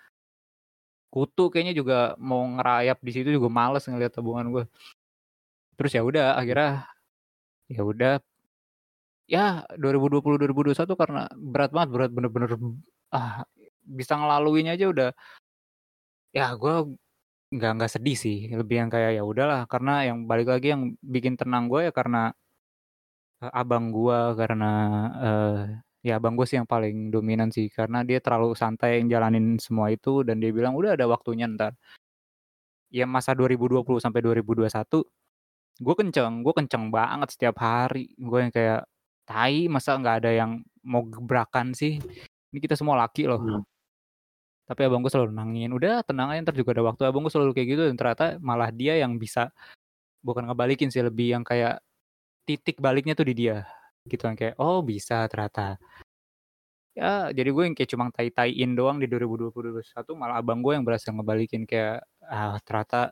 kutu 1.13 1.53
kayaknya 1.53 1.77
juga 1.77 1.97
mau 2.17 2.41
ngerayap 2.57 2.97
di 3.05 3.13
situ 3.13 3.29
juga 3.37 3.53
males 3.53 3.85
ngelihat 3.85 4.17
tabungan 4.17 4.49
gue. 4.49 4.65
Terus 5.83 5.99
ya 5.99 6.07
udah 6.07 6.39
akhirnya, 6.39 6.87
ya 7.69 7.83
udah 7.83 8.23
ya 9.31 9.63
2020, 9.79 10.35
2021 10.39 10.95
karena 10.99 11.31
berat 11.35 11.71
banget, 11.75 11.89
berat 11.95 12.11
bener-bener, 12.15 12.51
ah, 13.15 13.47
bisa 13.87 14.15
ngelaluin 14.19 14.71
aja 14.75 14.87
udah 14.91 15.11
Ya 16.35 16.49
gua 16.57 16.89
nggak 17.55 17.71
nggak 17.77 17.93
sedih 17.95 18.17
sih, 18.25 18.37
lebih 18.61 18.77
yang 18.81 18.91
kayak, 18.95 19.11
ya 19.19 19.23
udahlah 19.31 19.61
karena 19.73 19.91
yang 20.09 20.19
balik 20.31 20.49
lagi 20.53 20.67
yang 20.75 20.83
bikin 21.15 21.35
tenang 21.41 21.65
gue 21.73 21.81
ya 21.89 21.93
karena 21.99 22.35
eee, 23.41 23.51
abang 23.59 23.91
gua, 23.95 24.35
karena, 24.39 24.67
eee, 25.25 25.59
ya 26.07 26.13
abang 26.19 26.35
gue 26.39 26.47
sih 26.47 26.59
yang 26.61 26.69
paling 26.69 27.11
dominan 27.15 27.49
sih, 27.55 27.67
karena 27.73 28.03
dia 28.07 28.19
terlalu 28.23 28.55
santai 28.59 29.03
ngejalanin 29.03 29.57
semua 29.63 29.89
itu 29.95 30.23
dan 30.27 30.39
dia 30.43 30.51
bilang, 30.55 30.75
"Udah 30.79 30.95
ada 30.99 31.07
waktunya 31.11 31.47
entar." 31.51 31.73
Ya 32.93 33.09
masa 33.09 33.33
2020 33.33 34.01
sampai 34.05 34.21
2021, 34.21 35.09
gue 35.81 35.95
kenceng 35.97 36.45
gue 36.45 36.53
kenceng 36.59 36.93
banget 36.93 37.29
setiap 37.37 37.57
hari, 37.65 38.13
gue 38.21 38.39
yang 38.43 38.53
kayak, 38.53 38.85
"Tai 39.29 39.55
masa 39.73 39.97
nggak 40.01 40.17
ada 40.25 40.31
yang 40.35 40.51
mau 40.85 41.03
gebrakan 41.07 41.73
sih? 41.73 41.97
Ini 42.53 42.59
kita 42.61 42.77
semua 42.77 42.99
laki 43.01 43.25
loh." 43.31 43.41
Mmm. 43.41 43.65
Tapi 44.69 44.81
abang 44.87 45.03
gue 45.03 45.11
selalu 45.11 45.35
nenangin, 45.35 45.71
"Udah 45.75 46.07
tenang 46.07 46.31
aja 46.31 46.39
entar 46.47 46.55
juga 46.55 46.71
ada 46.79 46.85
waktu." 46.87 47.03
Abang 47.07 47.27
gue 47.27 47.33
selalu 47.35 47.51
kayak 47.57 47.69
gitu 47.75 47.83
dan 47.91 47.97
ternyata 47.99 48.25
malah 48.39 48.71
dia 48.71 48.95
yang 49.03 49.19
bisa 49.19 49.51
bukan 50.25 50.49
ngebalikin 50.51 50.91
sih, 50.93 51.03
lebih 51.05 51.35
yang 51.39 51.45
kayak 51.47 51.81
titik 52.49 52.79
baliknya 52.83 53.15
tuh 53.19 53.27
di 53.29 53.35
dia, 53.37 53.67
gitu 54.09 54.25
yang 54.29 54.39
kayak, 54.39 54.57
"Oh 54.61 54.81
bisa 54.85 55.27
ternyata." 55.31 55.79
Ya, 56.97 57.33
jadi 57.33 57.49
gue 57.57 57.65
yang 57.73 57.77
kayak 57.77 57.89
cuman 57.97 58.09
tai-taiin 58.13 58.77
doang 58.77 59.01
di 59.01 59.09
2020, 59.09 59.73
2021 59.73 60.13
malah 60.13 60.37
abang 60.45 60.61
gue 60.61 60.77
yang 60.77 60.85
berhasil 60.85 61.09
ngebalikin 61.09 61.65
kayak, 61.65 62.05
ah, 62.29 62.61
ternyata 62.69 63.09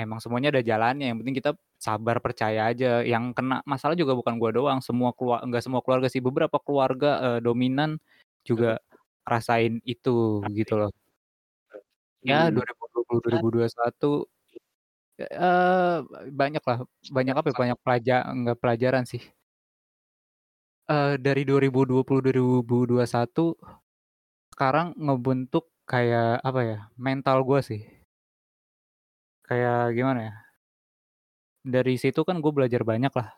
emang 0.00 0.16
semuanya 0.16 0.48
ada 0.48 0.64
jalannya, 0.64 1.12
yang 1.12 1.18
penting 1.20 1.36
kita 1.36 1.52
sabar, 1.80 2.18
percaya 2.24 2.70
aja, 2.70 3.02
yang 3.06 3.32
kena 3.36 3.62
masalah 3.66 3.94
juga 3.98 4.14
bukan 4.18 4.36
gue 4.42 4.50
doang, 4.58 4.78
semua 4.84 5.14
kelua 5.16 5.42
nggak 5.46 5.62
semua 5.64 5.80
keluarga 5.86 6.08
sih, 6.12 6.20
beberapa 6.24 6.58
keluarga, 6.62 7.38
eee, 7.38 7.40
dominan 7.46 7.98
Betul. 8.54 8.68
juga 8.68 8.78
ngerasain 9.26 9.80
itu, 9.86 10.42
gitu 10.58 10.74
loh. 10.80 10.90
Ya 12.26 12.50
Mhm. 12.50 12.54
2020, 12.54 13.18
2021, 13.24 14.26
eee, 15.20 15.98
banyaklah, 16.34 16.78
banyak 17.16 17.34
apa 17.38 17.48
ya, 17.52 17.56
banyak 17.62 17.78
pelaja 17.84 18.14
nggak 18.34 18.58
pelajaran 18.62 19.04
sih. 19.08 19.22
Eee, 20.88 21.20
dari 21.20 21.44
2020, 21.44 22.24
2021, 22.24 23.52
sekarang 24.54 24.96
ngebentuk 24.98 25.70
kayak, 25.86 26.42
apa 26.42 26.60
ya, 26.64 26.78
mental 26.96 27.44
gue 27.48 27.60
sih. 27.64 27.82
Kayak 29.46 29.94
gimana 29.96 30.20
ya 30.28 30.47
dari 31.68 31.94
situ 32.00 32.20
kan 32.28 32.40
gue 32.44 32.52
belajar 32.56 32.82
banyaklah. 32.88 33.28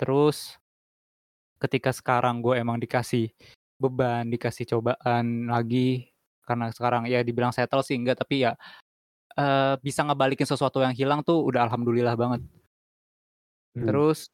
Terus 0.00 0.58
ketika 1.62 1.90
sekarang 1.94 2.42
gue 2.42 2.58
emang 2.58 2.78
dikasih 2.82 3.30
beban, 3.78 4.26
dikasih 4.30 4.66
cobaan 4.70 5.46
lagi, 5.50 6.10
karena 6.46 6.70
sekarang 6.74 7.06
ya 7.10 7.22
dibilang 7.26 7.52
settle 7.54 7.82
sih 7.86 7.96
enggak, 7.98 8.20
tapi 8.22 8.44
ya, 8.48 8.52
eee, 9.38 9.76
bisa 9.84 10.02
ngebalikin 10.06 10.48
sesuatu 10.48 10.80
yang 10.84 10.94
hilang 10.96 11.22
tuh 11.26 11.42
udah 11.46 11.66
alhamdulillah 11.68 12.16
banget. 12.18 12.42
Mmm. 13.76 14.04
Terus 14.04 14.28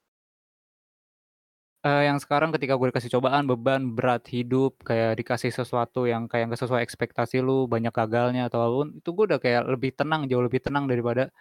eee, 1.84 2.12
yang 2.12 2.20
sekarang 2.20 2.52
ketika 2.52 2.76
gue 2.76 2.92
dikasih 2.92 3.08
cobaan, 3.16 3.48
beban, 3.48 3.96
berat 3.96 4.28
hidup, 4.28 4.76
kayak 4.84 5.16
dikasih 5.16 5.48
sesuatu 5.48 6.04
yang 6.04 6.28
kayak 6.28 6.52
nggak 6.52 6.60
sesuai 6.60 6.84
ekspektasi 6.84 7.40
lu, 7.40 7.64
banyak 7.64 7.88
gagalnya 7.88 8.52
atau 8.52 8.60
apa 8.60 8.74
pun, 8.84 8.88
itu 9.00 9.08
gue 9.16 9.24
udah 9.32 9.40
kayak 9.40 9.62
lebih 9.64 9.90
tenang, 9.96 10.28
jauh 10.28 10.44
lebih 10.44 10.60
tenang 10.60 10.84
daripada, 10.84 11.32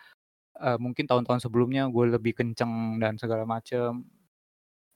eee, 0.62 0.78
mungkin 0.84 1.06
tahun-tahun 1.10 1.42
sebelumnya 1.46 1.88
gue 1.92 2.06
lebih 2.20 2.34
kenceng 2.40 3.00
dan 3.04 3.16
segala 3.22 3.44
macem, 3.50 4.06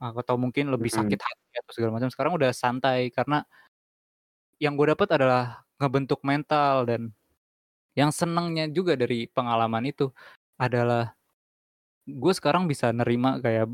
atau 0.01 0.35
mungkin 0.39 0.69
lebih 0.73 0.91
sakit 0.93 1.19
hati 1.21 1.53
atau 1.63 1.71
segala 1.75 1.91
macam, 1.99 2.09
sekarang 2.13 2.33
udah 2.39 2.51
santai 2.55 3.09
karena 3.15 3.45
yang 4.61 4.77
gue 4.77 4.87
dapet 4.93 5.09
adalah 5.13 5.65
ngebentuk 5.81 6.21
mental 6.25 6.85
dan 6.85 7.11
yang 7.97 8.11
senengnya 8.13 8.69
juga 8.71 8.95
dari 8.99 9.27
pengalaman 9.29 9.85
itu 9.89 10.11
adalah 10.59 11.13
gue 12.07 12.33
sekarang 12.35 12.67
bisa 12.71 12.91
nerima 12.95 13.39
kayak, 13.43 13.69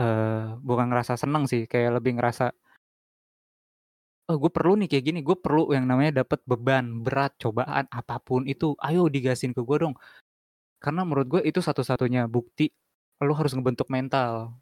eee, 0.00 0.46
bukan 0.64 0.86
ngerasa 0.92 1.16
seneng 1.20 1.46
sih, 1.50 1.66
kayak 1.70 2.00
lebih 2.02 2.18
ngerasa 2.20 2.54
"Oh 4.28 4.40
gue 4.40 4.48
perlu 4.48 4.72
nih 4.80 4.88
kayak 4.88 5.04
gini, 5.04 5.20
gue 5.20 5.36
perlu 5.36 5.68
yang 5.76 5.84
namanya 5.84 6.24
dapet 6.24 6.40
beban, 6.48 7.04
berat, 7.04 7.36
cobaan, 7.36 7.84
apa 7.92 8.16
pun 8.24 8.48
itu, 8.48 8.72
ayo 8.80 9.04
digasin 9.12 9.52
ke 9.52 9.60
gue 9.60 9.76
dong." 9.84 9.94
Karena 10.84 11.00
menurut 11.08 11.26
gue 11.32 11.40
itu 11.48 11.60
satu-satunya 11.64 12.28
bukti 12.28 12.68
lu 13.24 13.32
harus 13.38 13.52
ngebentuk 13.56 13.88
mental. 13.88 14.52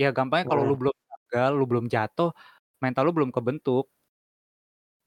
Ya 0.00 0.10
gampangnya 0.16 0.46
kalau 0.50 0.62
lu 0.68 0.74
belum 0.80 0.94
gagal, 1.10 1.50
lu 1.58 1.64
belum 1.70 1.86
jatuh, 1.94 2.30
mental 2.84 3.02
lu 3.08 3.12
belum 3.16 3.30
kebentuk. 3.36 3.88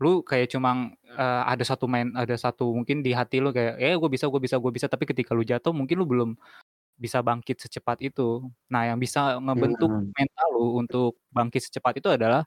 Lu 0.01 0.21
kayak 0.21 0.53
cumang, 0.53 0.93
eee, 1.17 1.41
ada 1.51 1.63
satu 1.65 1.89
main 1.89 2.13
ada 2.13 2.37
satu 2.37 2.69
mungkin 2.69 3.01
di 3.01 3.17
hati 3.17 3.41
lu 3.41 3.49
kayak, 3.49 3.81
"Eh 3.81 3.93
gue 3.97 4.09
bisa 4.13 4.29
gue 4.29 4.37
bisa 4.45 4.61
gue 4.61 4.69
bisa." 4.69 4.85
Tapi 4.85 5.09
ketika 5.09 5.33
lu 5.33 5.41
jatuh 5.41 5.73
mungkin 5.73 5.97
lu 5.97 6.05
belum 6.05 6.29
bisa 6.99 7.19
bangkit 7.25 7.57
secepat 7.63 7.97
itu. 8.05 8.45
Nah 8.73 8.83
yang 8.89 8.99
bisa 9.01 9.39
ngebentuk 9.41 9.91
Mhm. 9.91 10.13
mental 10.17 10.47
lu 10.55 10.63
untuk 10.81 11.11
bangkit 11.35 11.61
secepat 11.69 11.99
itu 12.01 12.09
adalah, 12.13 12.45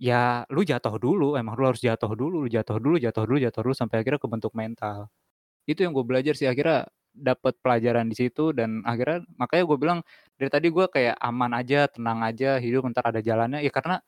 ya 0.00 0.46
lu 0.54 0.62
jatuh 0.66 0.96
dulu, 1.02 1.36
emang 1.40 1.54
lu 1.58 1.64
harus 1.70 1.82
jatuh 1.84 2.12
dulu, 2.18 2.46
lu 2.46 2.48
jatuh 2.52 2.78
dulu 2.82 2.96
jatuh 3.02 3.24
dulu 3.28 3.38
jatuh 3.44 3.62
dulu, 3.66 3.74
sampai 3.78 3.96
akhirnya 4.02 4.20
kebentuk 4.22 4.52
mental. 4.58 5.10
Itu 5.68 5.80
yang 5.86 5.92
gue 5.96 6.04
belajar 6.06 6.34
sih, 6.36 6.44
akhirnya 6.50 6.88
dapet 7.14 7.54
pelajaran 7.62 8.10
di 8.10 8.16
situ 8.18 8.50
dan 8.52 8.82
akhirnya 8.84 9.22
makanya 9.38 9.64
gue 9.70 9.78
bilang 9.78 9.98
dari 10.36 10.50
tadi 10.50 10.68
gue 10.72 10.86
kayak 10.90 11.16
aman 11.22 11.52
aja, 11.56 11.86
tenang 11.88 12.20
aja, 12.26 12.58
hidup 12.60 12.84
entar 12.90 13.04
ada 13.08 13.20
jalannya, 13.24 13.62
ya 13.64 13.70
karena 13.72 14.00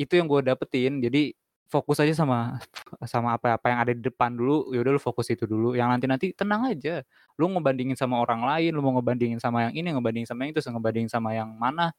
itu 0.00 0.12
yang 0.18 0.26
gue 0.30 0.40
dapetin. 0.46 1.00
Jadi 1.04 1.32
fokus 1.70 1.98
aja 2.02 2.12
sama 2.16 2.58
sama 3.12 3.36
apa 3.38 3.56
apa 3.58 3.66
yang 3.72 3.80
ada 3.84 3.92
di 3.96 4.02
depan 4.04 4.32
dulu, 4.36 4.70
ya 4.74 4.80
udah 4.84 4.92
lu 4.98 5.02
fokus 5.02 5.28
itu 5.34 5.44
dulu, 5.48 5.74
yang 5.78 5.88
nanti-nanti 5.92 6.32
tenang 6.36 6.68
aja. 6.72 7.02
Lu 7.40 7.48
ngebandingin 7.52 7.96
sama 7.98 8.20
orang 8.22 8.42
lain, 8.46 8.70
lu 8.76 8.80
mau 8.84 8.94
ngebandingin 8.98 9.40
sama 9.42 9.68
yang 9.70 9.74
ini, 9.78 9.88
ngebandingin 9.96 10.28
sama 10.30 10.46
yang 10.48 10.52
itu, 10.56 10.62
ngebandingin 10.66 11.10
sama 11.12 11.30
yang 11.38 11.50
mana, 11.56 11.92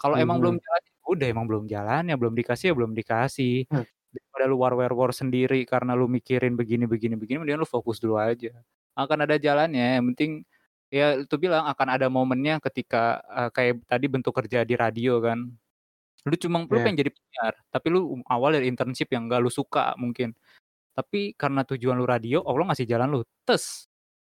kalau 0.00 0.16
emang 0.20 0.38
belum 0.42 0.56
jalannya, 0.62 0.92
ya 0.94 1.04
udah 1.12 1.26
emang 1.32 1.46
belum 1.50 1.64
jalannya, 1.70 2.14
belum 2.20 2.34
dikasih 2.38 2.66
ya 2.72 2.74
belum 2.78 2.92
dikasih. 2.98 3.54
Mmm. 3.72 3.95
Daripada 4.16 4.44
lu 4.48 4.56
war-war-war 4.64 5.12
sendiri 5.12 5.64
karena 5.68 5.92
lu 5.98 6.08
mikirin 6.08 6.56
begini 6.56 6.88
begini 6.88 7.14
begini, 7.20 7.38
mendingan 7.44 7.62
lu 7.64 7.68
fokus 7.68 8.00
dulu 8.00 8.16
aja. 8.20 8.52
Akan 8.96 9.20
ada 9.24 9.36
jalannya, 9.36 10.00
yang 10.00 10.06
penting 10.16 10.32
ya 10.92 11.20
itu 11.20 11.36
bilang 11.36 11.68
akan 11.68 11.88
ada 12.00 12.06
momennya 12.08 12.58
ketika, 12.64 13.20
eee, 13.28 13.50
kayak 13.56 13.74
tadi 13.90 14.06
bentuk 14.08 14.32
kerja 14.36 14.64
di 14.64 14.74
radio 14.78 15.20
kan. 15.20 15.52
Lu 16.28 16.36
cuma 16.40 16.64
lu 16.68 16.78
Iya. 16.78 16.84
pengen 16.84 16.98
jadi 17.06 17.10
penyiar, 17.14 17.54
tapi 17.74 17.86
lu 17.94 18.20
awal 18.30 18.56
dari 18.58 18.68
internship 18.72 19.10
yang 19.14 19.28
nggak 19.30 19.40
lu 19.44 19.50
suka 19.52 19.94
mungkin. 20.00 20.32
Tapi 20.96 21.34
karena 21.38 21.62
tujuan 21.68 21.96
lu 22.00 22.06
radio, 22.08 22.42
Allah 22.46 22.72
ngasih 22.74 22.86
jalan 22.90 23.08
lu, 23.12 23.20
tes, 23.48 23.88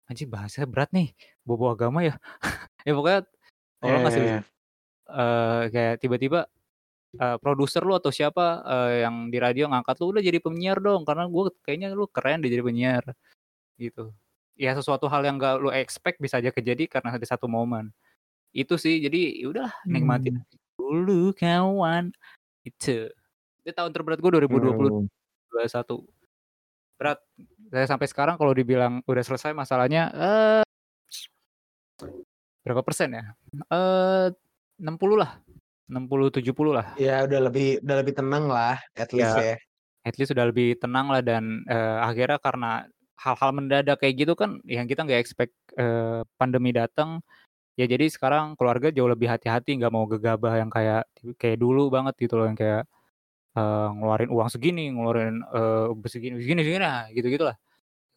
anjing 0.10 0.30
bahasanya 0.32 0.68
berat 0.72 0.90
nih, 0.96 1.14
beau-beau 1.48 1.74
agama 1.78 2.02
ya. 2.06 2.18
Ya 2.88 2.94
pokoknya 2.98 3.22
Allah 3.84 4.00
iya 4.00 4.08
ngasih 4.08 4.24
iya. 4.24 4.38
eee, 5.12 5.62
kayak 5.74 5.96
tiba-tiba, 6.04 6.40
eee, 7.18 7.38
produser 7.42 7.82
lu 7.88 7.96
atau 7.98 8.12
siapa, 8.14 8.62
eee, 8.68 9.08
yang 9.08 9.16
di 9.34 9.38
radio 9.42 9.66
ngangkat 9.72 9.96
lu, 10.04 10.06
"Udah 10.18 10.24
jadi 10.26 10.40
penyiar 10.44 10.78
dong, 10.84 11.04
karena 11.08 11.26
gue 11.30 11.44
kayaknya 11.66 11.90
lu 11.98 12.06
keren 12.12 12.44
deh 12.46 12.52
jadi 12.54 12.64
penyiar." 12.66 13.04
Gitu. 13.82 14.14
Ya 14.60 14.74
sesuatu 14.78 15.08
hal 15.12 15.24
yang 15.28 15.38
nggak 15.42 15.56
lu 15.62 15.70
expect 15.74 16.20
bisa 16.24 16.40
aja 16.42 16.52
kejadi 16.54 16.86
karena 16.92 17.16
ada 17.18 17.26
satu 17.28 17.48
momen. 17.52 17.92
Itu 18.56 18.78
sih, 18.82 19.00
jadi 19.04 19.42
ya 19.44 19.48
udahlah 19.54 19.76
nikmatin 19.90 20.42
aja 20.42 20.58
dulu 20.80 21.32
kawan, 21.38 22.12
itu. 22.68 23.10
Itu 23.66 23.72
tahun 23.76 23.92
terberat 23.96 24.20
gue 24.24 24.32
2020, 24.34 24.92
Mmm. 24.92 25.10
2021. 25.52 25.96
Berat, 27.00 27.20
saya 27.74 27.88
sampai 27.90 28.08
sekarang 28.12 28.36
kalau 28.42 28.54
dibilang 28.56 29.02
udah 29.08 29.24
selesai 29.26 29.54
masalahnya, 29.58 30.12
eee, 30.16 30.64
berapa 32.66 32.82
persen 32.86 33.10
ya, 33.16 33.24
eee, 33.72 34.28
60 34.82 35.18
lah, 35.20 35.42
60, 35.92 36.30
70 36.34 36.74
lah. 36.78 36.88
Ya 36.98 37.22
udah 37.30 37.40
lebih 37.50 37.66
udah 37.86 37.96
lebih 38.02 38.14
tenang 38.18 38.46
lah, 38.50 38.82
at 38.98 39.10
least 39.14 39.38
Ya, 39.38 39.42
ya. 39.44 39.60
at 40.06 40.16
least 40.20 40.32
sudah 40.36 40.50
lebih 40.50 40.78
tenang 40.82 41.10
lah 41.14 41.22
dan, 41.26 41.64
eee, 41.70 41.98
akhirnya 42.06 42.40
karena 42.42 42.72
hal-hal 43.20 43.52
mendadak 43.56 43.98
kayak 44.04 44.16
gitu 44.26 44.34
kan 44.38 44.60
yang 44.68 44.86
kita 44.90 45.04
nggak 45.08 45.22
expect, 45.22 45.54
eee, 45.80 46.24
pandemi 46.40 46.72
dateng, 46.76 47.22
ya 47.80 47.86
jadi 47.90 48.08
sekarang 48.12 48.56
keluarga 48.60 48.90
jauh 48.94 49.10
lebih 49.12 49.30
hati-hati, 49.32 49.78
nggak 49.80 49.94
mau 49.94 50.06
gegabah 50.10 50.54
yang 50.62 50.72
kayak 50.74 51.08
kayak 51.42 51.58
dulu 51.62 51.90
banget 51.94 52.16
gitu 52.22 52.36
loh, 52.40 52.48
yang 52.50 52.58
kayak, 52.60 52.84
eee, 53.58 53.88
ngeluarin 53.98 54.30
uang 54.34 54.50
segini, 54.54 54.92
ngeluarin, 54.94 55.42
eee, 55.54 56.10
segini 56.14 56.36
segini 56.44 56.62
segini, 56.66 56.82
nah 56.86 57.08
gitu-gitulah. 57.16 57.58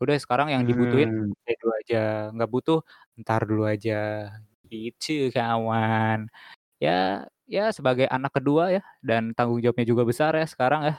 Udah 0.03 0.17
sekarang 0.21 0.49
yang 0.55 0.65
dibutuhin 0.69 1.09
Mmm. 1.09 1.33
ya 1.47 1.51
itu 1.57 1.67
aja, 1.81 1.99
nggak 2.35 2.51
butuh, 2.53 2.81
entar 3.19 3.43
dulu 3.49 3.65
aja, 3.69 4.31
gitu 4.71 5.31
kawan. 5.35 6.29
Ya 6.83 7.27
ya 7.53 7.69
sebagai 7.69 8.09
anak 8.09 8.33
ke-2 8.41 8.81
ya 8.81 8.83
dan 9.05 9.37
tanggung 9.37 9.61
jawabnya 9.61 9.85
juga 9.85 10.09
besar 10.09 10.33
ya 10.33 10.49
sekarang 10.49 10.89
ya. 10.89 10.95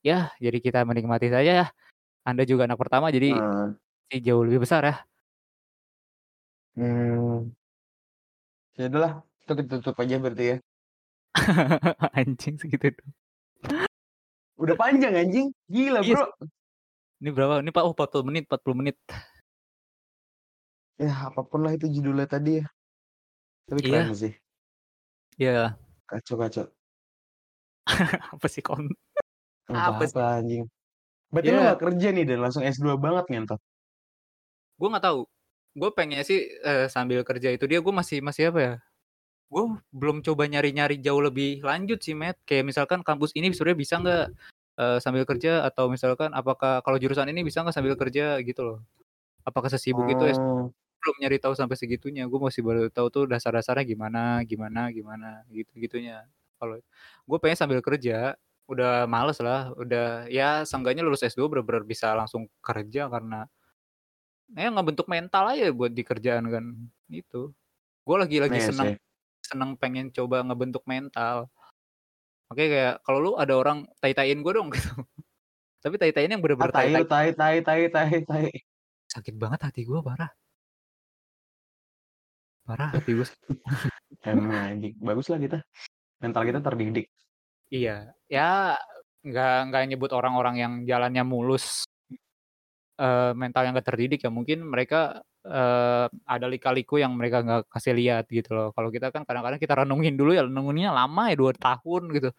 Ya 0.00 0.18
jadi 0.38 0.58
kita 0.62 0.86
menikmati 0.86 1.26
saja 1.26 1.66
ya. 1.66 1.66
Anda 2.22 2.46
juga 2.46 2.70
anak 2.70 2.78
pertama 2.78 3.10
jadi 3.10 3.34
pasti 3.34 4.16
jauh 4.22 4.46
lebih 4.46 4.62
besar 4.62 4.86
ya. 4.86 4.96
Mmm. 6.78 7.50
Ya 8.78 8.86
udahlah, 8.86 9.12
itu 9.42 9.52
kita 9.58 9.82
tutup 9.82 9.98
aja 9.98 10.16
berarti 10.22 10.44
ya. 10.46 10.56
Anjing 12.16 12.54
segitu 12.56 12.94
doang. 12.94 13.12
Udah 14.60 14.76
panjang 14.76 15.16
anjing, 15.16 15.50
gila 15.66 16.04
Iya 16.04 16.06
sih. 16.06 16.14
Bro. 16.16 16.26
Ini 17.20 17.28
berapa? 17.32 17.54
Ini 17.60 17.70
Pak, 17.72 17.84
oh 17.84 17.92
40 17.92 18.28
menit 18.28 18.44
40 18.48 18.76
menit. 18.76 18.96
Ya, 21.00 21.32
apa 21.32 21.40
pun 21.44 21.64
lah 21.64 21.72
itu 21.76 21.88
judulnya 21.88 22.28
tadi 22.28 22.60
ya. 22.60 22.66
Tapi 23.68 23.80
Iya. 23.84 24.04
keren 24.04 24.12
sih. 24.16 24.32
Iya. 25.40 25.80
Kacau 26.04 26.36
kacau. 26.36 26.64
apa 28.36 28.46
sih 28.46 28.60
kon? 28.60 28.92
Apa, 29.72 29.96
apa 29.96 30.02
sih? 30.04 30.20
anjing? 30.20 30.64
Berarti 31.32 31.48
yeah. 31.48 31.56
lo 31.56 31.68
gak 31.72 31.80
kerja 31.80 32.08
nih 32.12 32.24
dan 32.28 32.38
langsung 32.44 32.60
S2 32.60 33.00
banget 33.00 33.24
ngentot. 33.32 33.60
Gue 34.76 34.88
nggak 34.92 35.04
tahu. 35.08 35.20
Gue 35.72 35.90
pengen 35.96 36.20
sih 36.26 36.44
uh, 36.66 36.90
sambil 36.92 37.24
kerja 37.24 37.48
itu 37.56 37.64
dia 37.64 37.80
gue 37.80 37.94
masih 37.94 38.20
masih 38.20 38.52
apa 38.52 38.60
ya? 38.60 38.74
Gue 39.48 39.64
belum 39.94 40.20
coba 40.20 40.44
nyari-nyari 40.44 41.00
jauh 41.00 41.22
lebih 41.24 41.64
lanjut 41.64 42.04
sih, 42.04 42.12
Matt. 42.12 42.36
Kayak 42.44 42.74
misalkan 42.74 43.00
kampus 43.00 43.32
ini 43.32 43.48
sebenarnya 43.54 43.78
bisa 43.80 43.94
nggak 43.96 44.26
uh, 44.76 44.98
sambil 45.00 45.24
kerja 45.24 45.64
atau 45.64 45.88
misalkan 45.88 46.36
apakah 46.36 46.84
kalau 46.84 47.00
jurusan 47.00 47.30
ini 47.32 47.46
bisa 47.46 47.64
nggak 47.64 47.74
sambil 47.74 47.96
kerja 47.96 48.36
gitu 48.44 48.60
loh. 48.60 48.78
Apakah 49.46 49.72
sesibuk 49.72 50.04
hmm. 50.04 50.14
itu 50.18 50.24
belum 51.00 51.16
nyari 51.20 51.36
tahu 51.40 51.54
sampai 51.56 51.76
segitunya. 51.80 52.28
Gue 52.28 52.40
masih 52.40 52.60
baru 52.60 52.88
tahu 52.92 53.08
tuh 53.08 53.24
dasar-dasarnya 53.28 53.84
gimana, 53.88 54.44
gimana, 54.44 54.92
gimana 54.92 55.44
gitu-gitunya. 55.48 56.28
Kalau 56.60 56.76
gue 57.24 57.38
pengen 57.40 57.56
sambil 57.56 57.80
kerja, 57.80 58.36
udah 58.68 59.08
males 59.08 59.40
lah, 59.40 59.72
udah 59.74 60.28
ya 60.28 60.62
seenggaknya 60.68 61.02
lulus 61.02 61.24
S2 61.24 61.48
bener-bener 61.48 61.82
bisa 61.88 62.12
langsung 62.12 62.46
kerja 62.60 63.08
karena 63.08 63.48
ya 64.54 64.68
ngebentuk 64.70 65.06
mental 65.06 65.54
aja 65.54 65.70
buat 65.70 65.94
di 65.94 66.02
kerjaan 66.02 66.50
kan 66.50 66.64
itu 67.10 67.54
gue 68.02 68.16
lagi 68.18 68.36
lagi 68.42 68.58
iya 68.58 68.66
seneng 68.66 68.90
seneng 69.38 69.70
pengen 69.78 70.10
coba 70.10 70.42
ngebentuk 70.42 70.82
mental 70.90 71.46
oke 72.50 72.58
kayak 72.58 72.98
kalau 73.06 73.18
lu 73.22 73.32
ada 73.38 73.54
orang 73.54 73.86
tai-taiin 74.02 74.42
gue 74.42 74.52
dong 74.54 74.70
gitu 74.74 74.90
tapi 75.80 75.94
tai-taiin 75.96 76.34
yang 76.34 76.42
Ah, 76.42 76.44
bener-bener 76.44 76.72
tai 76.74 76.90
tai, 77.06 77.06
tai, 77.06 77.56
tai, 77.62 77.82
tai, 77.94 78.18
tai. 78.26 78.46
sakit 79.06 79.34
banget 79.38 79.70
hati 79.70 79.86
gue 79.86 80.00
parah 80.02 80.30
parah 82.70 82.88
hati 82.94 83.10
gue 83.18 83.26
Emang 84.30 84.52
anjing. 84.52 84.94
Bagus 85.00 85.26
lah 85.32 85.40
kita. 85.42 85.58
Mental 86.22 86.42
kita 86.46 86.60
terdidik. 86.62 87.08
iya 87.70 88.10
ya 88.26 88.74
nggak 89.22 89.70
nggak 89.70 89.82
nyebut 89.94 90.10
orang-orang 90.10 90.58
yang 90.58 90.72
jalannya 90.82 91.22
mulus 91.22 91.86
eh, 92.98 93.32
mental 93.38 93.62
yang 93.62 93.78
gak 93.78 93.94
terdidik 93.94 94.20
ya 94.26 94.30
mungkin 94.32 94.66
mereka 94.66 95.22
eh, 95.46 96.06
ada 96.26 96.46
lika-liku 96.50 96.98
yang 96.98 97.14
mereka 97.14 97.46
nggak 97.46 97.70
kasih 97.70 97.94
lihat 97.94 98.26
gitu 98.26 98.50
loh 98.58 98.68
kalau 98.74 98.90
kita 98.90 99.14
kan 99.14 99.22
kadang-kadang 99.22 99.60
kita 99.62 99.74
renungin 99.86 100.18
dulu 100.18 100.34
ya 100.34 100.42
renunginnya 100.50 100.90
lama 100.90 101.30
ya 101.30 101.36
dua 101.38 101.52
tahun 101.54 102.02
gitu 102.16 102.30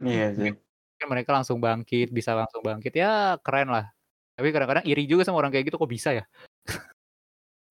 Iya 0.00 0.26
sih. 0.32 0.50
Mungkin 0.56 1.06
mereka 1.12 1.30
langsung 1.36 1.58
bangkit, 1.60 2.08
bisa 2.08 2.32
langsung 2.32 2.64
bangkit, 2.64 2.92
ya 2.96 3.36
keren 3.44 3.68
lah. 3.68 3.92
Tapi 4.36 4.48
kadang-kadang 4.48 4.84
iri 4.88 5.04
juga 5.04 5.28
sama 5.28 5.44
orang 5.44 5.52
kayak 5.52 5.68
gitu, 5.68 5.76
kok 5.76 5.92
bisa 5.92 6.10
ya? 6.16 6.24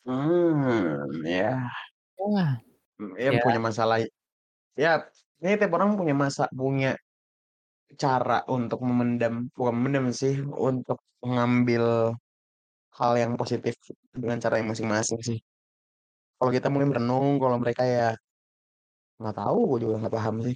Hmm, 0.10 1.22
ya. 1.22 1.70
Wah. 2.18 2.52
Ya 3.22 3.32
Ya. 3.38 3.42
punya 3.46 3.62
masalah. 3.62 3.98
Ya, 4.84 4.92
ini 5.44 5.56
tiap 5.60 5.74
orang 5.78 5.96
punya 6.00 6.16
masa 6.24 6.44
punya 6.60 6.98
cara 8.04 8.46
untuk 8.50 8.80
memendam, 8.88 9.50
bukan 9.58 9.74
memendam 9.78 10.06
sih, 10.22 10.36
untuk 10.70 11.00
mengambil 11.26 12.16
hal 13.00 13.14
yang 13.22 13.34
positif 13.42 13.76
dengan 14.16 14.38
cara 14.44 14.60
yang 14.62 14.70
masing-masing 14.74 15.20
sih. 15.30 15.40
Kalau 16.40 16.52
kita 16.56 16.68
mungkin 16.74 16.92
renung, 16.98 17.38
kalau 17.44 17.58
mereka 17.64 17.84
ya 17.86 18.08
nggak 19.20 19.36
tahu, 19.40 19.58
gue 19.76 19.80
juga 19.86 19.96
nggak 20.02 20.16
paham 20.18 20.36
sih. 20.48 20.56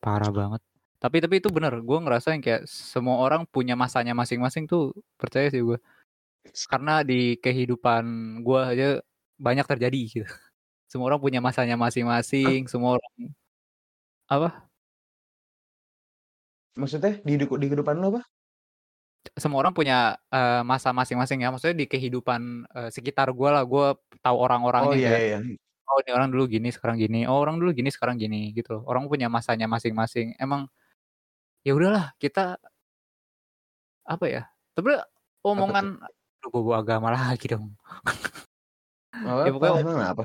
Parah 0.04 0.32
banget. 0.40 0.62
Tapi 1.02 1.18
tapi 1.24 1.36
itu 1.44 1.50
bener, 1.52 1.74
gue 1.84 1.98
ngerasain 2.02 2.40
kayak 2.40 2.64
semua 2.66 3.20
orang 3.20 3.44
punya 3.46 3.76
masanya 3.76 4.14
masing-masing 4.16 4.64
tuh 4.66 4.96
percaya 5.20 5.48
sih 5.52 5.62
gue. 5.62 5.78
Karena 6.72 7.04
di 7.04 7.36
kehidupan 7.44 8.04
gue 8.46 8.60
aja 8.72 8.88
banyak 9.36 9.66
terjadi 9.68 10.00
gitu. 10.08 10.28
Semua 10.92 11.12
orang 11.12 11.20
punya 11.20 11.40
masanya 11.44 11.76
masing-masing, 11.76 12.72
semua 12.72 12.96
orang 12.96 13.12
apa? 14.32 14.50
Maksudnya 16.80 17.20
di, 17.26 17.32
hidup- 17.36 17.60
di 17.60 17.68
kehidupan 17.68 18.00
lo 18.00 18.16
apa? 18.16 18.22
Semua 19.36 19.60
orang 19.66 19.74
punya 19.76 20.16
eh, 20.32 20.62
masa 20.64 20.96
masing-masing 20.96 21.44
ya. 21.44 21.52
Maksudnya 21.52 21.76
di 21.84 21.88
kehidupan 21.90 22.70
eh, 22.72 22.90
sekitar 22.96 23.28
gue 23.34 23.50
lah, 23.50 23.66
gue 23.68 23.86
tahu 24.24 24.38
Oh 24.40 24.46
orang-orangnya 24.46 24.96
iya 24.96 25.10
kayak 25.10 25.24
iya. 25.26 25.40
oh 25.90 25.98
ini 26.02 26.12
orang 26.18 26.30
dulu 26.34 26.44
gini 26.50 26.70
sekarang 26.74 26.98
gini 26.98 27.30
oh 27.30 27.38
orang 27.38 27.62
dulu 27.62 27.70
gini 27.76 27.90
sekarang 27.94 28.18
gini 28.18 28.50
gitu 28.58 28.82
orang 28.90 29.06
punya 29.06 29.30
masanya 29.30 29.70
masing-masing 29.70 30.34
emang 30.42 30.66
ya 31.66 31.74
udahlah 31.74 32.14
kita 32.22 32.62
apa 34.06 34.26
ya 34.30 34.44
tapi 34.78 34.94
Apa 34.94 35.08
omongan 35.42 35.86
bawa 36.54 36.82
agama 36.82 37.10
lagi 37.10 37.50
dong. 37.50 37.74
Apa? 39.16 39.48
Ya 39.48 39.50
apa? 39.50 39.56
pokoknya 39.56 39.80
Emang 39.80 39.98
apa? 40.04 40.22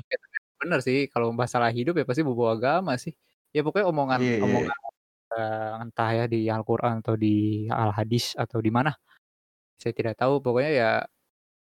bener 0.61 0.79
sih 0.83 1.07
kalau 1.09 1.31
masalah 1.31 1.71
hidup 1.71 1.95
ya 1.95 2.03
pasti 2.03 2.21
bawa 2.27 2.53
agama 2.59 2.93
sih. 2.99 3.15
Ya 3.55 3.63
pokoknya 3.63 3.87
omongan 3.87 4.19
Iya 4.19 4.35
iya. 4.35 4.43
omongan 4.43 4.77
eh, 5.31 5.71
entah 5.87 6.09
ya 6.11 6.25
di 6.27 6.51
Al-Quran 6.51 6.99
atau 6.99 7.15
di 7.15 7.65
Al-Hadis 7.71 8.35
atau 8.35 8.59
di 8.59 8.67
mana. 8.67 8.91
Saya 9.79 9.95
tidak 9.95 10.19
tahu 10.19 10.43
pokoknya 10.43 10.71
ya 10.75 10.91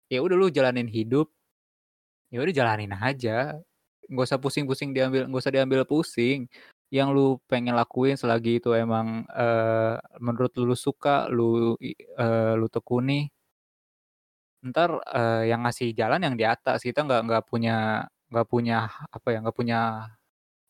ya 0.07 0.19
udah 0.23 0.35
lu 0.39 0.47
jalanin 0.47 0.87
hidup. 0.87 1.27
Ya 2.31 2.39
udah 2.39 2.53
jalanin 2.55 2.95
aja. 2.95 3.59
Nggak 4.07 4.25
usah 4.31 4.39
pusing-pusing 4.39 4.95
diambil 4.95 5.27
nggak 5.27 5.41
usah 5.43 5.51
diambil 5.51 5.83
pusing 5.83 6.47
yang 6.87 7.11
lu 7.11 7.39
pengen 7.51 7.75
lakuin 7.75 8.15
selagi 8.15 8.63
itu 8.63 8.71
emang 8.71 9.27
eh, 9.35 9.95
menurut 10.23 10.51
lu 10.59 10.75
suka 10.75 11.27
lu 11.27 11.75
eh, 11.83 12.53
lu 12.59 12.67
tekuni 12.71 13.27
ntar 14.69 14.89
eh, 15.17 15.43
yang 15.51 15.61
ngasih 15.65 15.93
jalan 15.99 16.19
yang 16.25 16.35
di 16.39 16.45
atas. 16.47 16.81
Kita 16.83 16.99
nggak 17.05 17.21
nggak 17.27 17.43
punya 17.49 18.05
nggak 18.31 18.47
punya 18.51 18.75
apa 19.15 19.27
ya 19.33 19.37
nggak 19.43 19.57
punya 19.59 19.79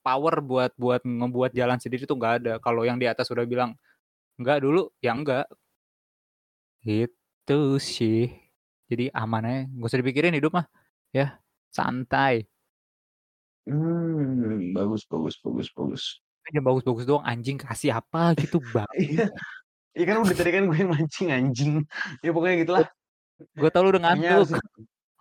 power 0.05 0.35
buat 0.45 0.71
buat 0.79 1.01
membuat 1.05 1.51
jalan 1.59 1.79
sendiri 1.83 2.03
tuh 2.09 2.17
nggak 2.19 2.33
ada. 2.43 2.53
Kalau 2.65 2.83
yang 2.87 2.97
di 3.01 3.07
atas 3.09 3.27
udah 3.33 3.45
bilang 3.47 3.75
nggak 4.41 4.59
dulu. 4.65 4.89
Ya 5.03 5.13
enggak 5.17 5.47
gitu 6.85 7.77
sih. 7.81 8.31
Jadi 8.89 9.11
aman 9.11 9.43
aja. 9.47 9.61
Nggak 9.75 9.87
usah 9.89 9.99
dipikirin 10.01 10.35
hidup 10.37 10.51
mah. 10.57 10.65
Ya 11.15 11.39
santai 11.71 12.47
Hmm, 13.67 14.71
bagus 14.71 15.03
bagus 15.03 15.35
bagus 15.43 15.67
bagus. 15.75 16.03
Jangan 16.47 16.63
bagus-bagus 16.63 17.03
doang 17.03 17.25
anjing 17.27 17.59
kasih 17.59 17.99
apa 17.99 18.31
gitu 18.39 18.63
bang. 18.73 18.87
Iya. 18.95 19.27
Iya 19.91 20.05
kan 20.07 20.17
udah 20.23 20.35
tadi 20.37 20.51
kan 20.55 20.63
gue 20.71 20.77
yang 20.79 20.91
mancing 20.95 21.27
anjing. 21.35 21.73
Ya 22.23 22.31
pokoknya 22.31 22.55
gitulah. 22.63 22.85
Gue 23.59 23.69
tau 23.69 23.83
lu 23.83 23.91
udah 23.91 24.01
Kayaknya 24.01 24.29
ngantuk. 24.39 24.55
harus 24.55 24.63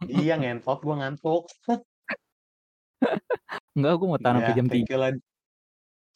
iya 0.07 0.35
ngentot 0.39 0.79
gue 0.85 0.95
ngantuk. 0.95 1.43
Enggak, 3.77 3.93
gue 3.99 4.07
mau 4.09 4.21
tanam 4.23 4.41
Ya, 4.41 4.55
jam 4.57 4.67
thank 4.71 4.87
3. 4.89 4.93
you 4.95 4.99
lah. 5.03 5.11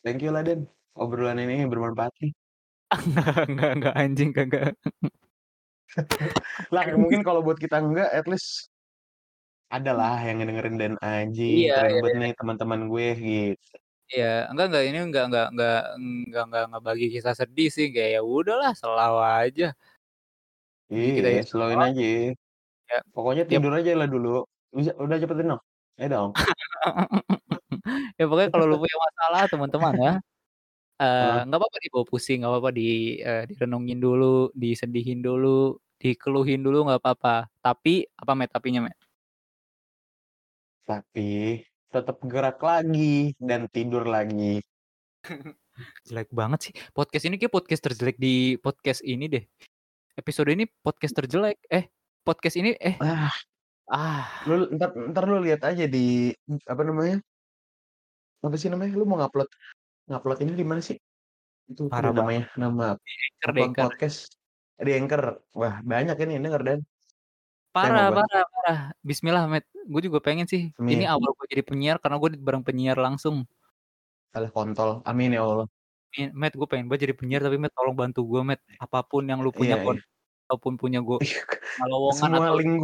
Thank 0.07 0.21
you 0.25 0.31
lah 0.33 0.43
Den. 0.47 0.65
Obrolan 0.97 1.43
ini 1.43 1.67
bermanfaat 1.67 2.15
nih. 2.23 2.33
enggak, 3.11 3.37
enggak, 3.51 3.71
enggak 3.77 3.95
anjing 3.99 4.31
kagak. 4.31 4.73
Lah 6.71 6.83
mungkin 6.95 7.27
kalau 7.27 7.43
buat 7.43 7.59
kita 7.59 7.83
enggak 7.83 8.11
at 8.15 8.27
least 8.31 8.70
ada 9.71 9.91
lah 9.95 10.19
yang 10.27 10.43
ngedengerin 10.43 10.77
dan 10.83 10.93
anjing 11.01 11.71
Iya, 11.71 11.75
keren 11.79 11.91
iya, 11.91 12.01
banget 12.03 12.19
nih 12.21 12.33
teman-teman 12.39 12.81
gue 12.91 13.07
gitu. 13.23 13.75
iya. 14.11 14.51
Enggak, 14.51 14.67
enggak 14.71 14.85
ini 14.91 14.99
enggak 15.07 15.25
enggak 15.31 15.47
enggak 15.55 15.81
enggak 15.97 16.43
enggak 16.51 16.65
ngebagi 16.75 17.07
kisah 17.15 17.35
sedih 17.39 17.69
sih 17.71 17.87
kayak 17.95 18.11
ya 18.19 18.23
udahlah 18.27 18.73
selalu 18.75 19.19
aja. 19.23 19.67
Kita 20.91 21.29
Iya, 21.31 21.39
ya 21.39 21.43
slowin 21.47 21.79
aja. 21.79 22.03
ya, 22.91 22.99
Pokoknya 23.15 23.43
ya, 23.47 23.51
tidur 23.55 23.73
aja 23.79 23.93
lah 23.95 24.09
dulu. 24.11 24.43
Bisa, 24.75 24.91
udah 24.99 25.17
cepetin 25.23 25.55
dong. 25.55 25.63
Ayo 26.03 26.09
dong. 26.11 26.31
ya 28.19 28.25
pokoknya 28.27 28.51
kalau 28.51 28.67
lu 28.67 28.77
punya 28.83 28.97
masalah 28.99 29.43
teman-teman 29.49 29.95
ya 30.01 30.15
eh 31.01 31.07
Hah? 31.09 31.49
nggak 31.49 31.59
apa-apa 31.65 31.79
dibawa 31.81 32.05
pusing 32.05 32.45
nggak 32.45 32.53
apa-apa 32.53 32.71
di 32.77 33.17
eh, 33.25 33.49
direnungin 33.49 33.97
dulu 34.05 34.53
disedihin 34.53 35.25
dulu 35.25 35.81
dikeluhin 35.97 36.61
dulu 36.61 36.85
nggak 36.89 37.01
apa-apa 37.01 37.49
tapi 37.65 38.05
apa 38.21 38.33
met 38.37 38.53
tapinya 38.53 38.85
met 38.85 38.97
Tapi 40.85 41.61
tetap 41.91 42.23
gerak 42.25 42.63
lagi 42.63 43.35
dan 43.37 43.67
tidur 43.69 44.07
lagi. 44.07 44.63
jelek 46.09 46.31
banget 46.33 46.71
sih. 46.71 46.73
Podcast 46.93 47.25
ini 47.27 47.37
kayak 47.41 47.53
podcast 47.53 47.83
terjelek 47.85 48.17
di 48.21 48.57
podcast 48.61 49.01
ini 49.05 49.27
deh. 49.27 49.45
Episode 50.17 50.53
ini 50.53 50.65
podcast 50.69 51.15
terjelek. 51.17 51.57
Eh 51.69 51.89
podcast 52.23 52.57
ini 52.61 52.77
eh. 52.77 52.97
Ah, 53.01 53.33
ah. 53.91 54.25
Lu 54.45 54.69
ntar 54.77 54.93
ntar 55.13 55.25
lu 55.29 55.41
lihat 55.41 55.65
aja 55.65 55.85
di 55.89 56.35
apa 56.69 56.83
namanya? 56.85 57.19
Apa 58.45 58.57
sih 58.57 58.69
namanya? 58.69 58.93
Lu 58.97 59.05
mau 59.09 59.21
ngupload 59.21 59.49
ngupload 60.09 60.39
ini 60.45 60.53
di 60.57 60.67
mana 60.67 60.81
sih? 60.85 60.97
Itu 61.71 61.87
parah 61.87 62.11
namanya? 62.11 62.51
nama 62.59 62.99
di 62.99 63.15
anchor 63.15 63.51
di 63.55 63.61
anchor. 63.63 63.85
podcast. 63.95 64.21
Di 64.81 64.97
Anchor. 64.97 65.23
Wah, 65.53 65.77
banyak 65.85 66.17
ini 66.25 66.41
denger 66.41 66.63
dan. 66.65 66.81
Parah 67.71 68.11
parah 68.11 68.45
parah. 68.49 68.81
Bismillah 69.05 69.45
met 69.47 69.63
gue 69.93 70.01
juga 70.07 70.19
pengen 70.27 70.47
sih 70.53 70.63
ini 70.93 71.03
Amin. 71.03 71.11
awal 71.13 71.31
gue 71.39 71.47
jadi 71.53 71.65
penyiar 71.69 71.97
karena 72.03 72.17
gue 72.23 72.31
bareng 72.47 72.65
penyiar 72.69 72.97
langsung 73.07 73.47
Alah 74.35 74.51
kontol. 74.55 74.91
Amin 75.11 75.35
ya 75.35 75.43
Allah. 75.43 75.67
Matt, 76.41 76.53
gue 76.59 76.67
pengen 76.71 76.87
banget 76.91 77.03
jadi 77.07 77.15
penyiar 77.21 77.41
tapi 77.47 77.57
Matt 77.63 77.75
tolong 77.79 77.95
bantu 77.95 78.21
gue 78.31 78.41
Matt. 78.43 78.61
Apa 78.83 78.99
pun 79.07 79.23
yang 79.31 79.41
lu 79.45 79.51
punya 79.55 79.75
Iya 79.75 79.83
kon 79.83 79.97
iya. 79.97 80.03
ataupun 80.51 80.75
punya 80.83 80.99
gue 81.09 81.19
Iya, 81.21 81.41
lowongan 81.93 82.33
semua 82.33 82.45
atau 82.45 82.57
link 82.59 82.83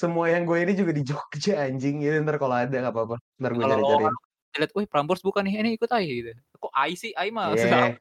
semua 0.00 0.26
yang 0.32 0.42
gue 0.48 0.58
ini 0.64 0.72
juga 0.80 0.92
di 0.98 1.02
Jogja 1.08 1.52
anjing. 1.66 1.96
Ya 2.04 2.10
entar 2.20 2.36
kalau 2.42 2.56
ada 2.62 2.76
nggak 2.82 2.94
apa-apa. 2.94 3.16
Entar 3.38 3.52
gue 3.58 3.64
kalau 3.64 3.72
cari-cariin. 3.72 4.14
lihat, 4.56 4.72
"Wih, 4.76 4.88
Prambors 4.88 5.20
buka 5.20 5.40
nih, 5.44 5.60
ini 5.60 5.70
ikut 5.76 5.90
aja," 5.92 6.08
gitu. 6.08 6.32
Kok 6.62 6.72
AI 6.72 6.92
sih? 6.96 7.12
AI 7.16 7.28
mah 7.34 7.56
susah 7.60 7.84
Iya. 7.84 7.98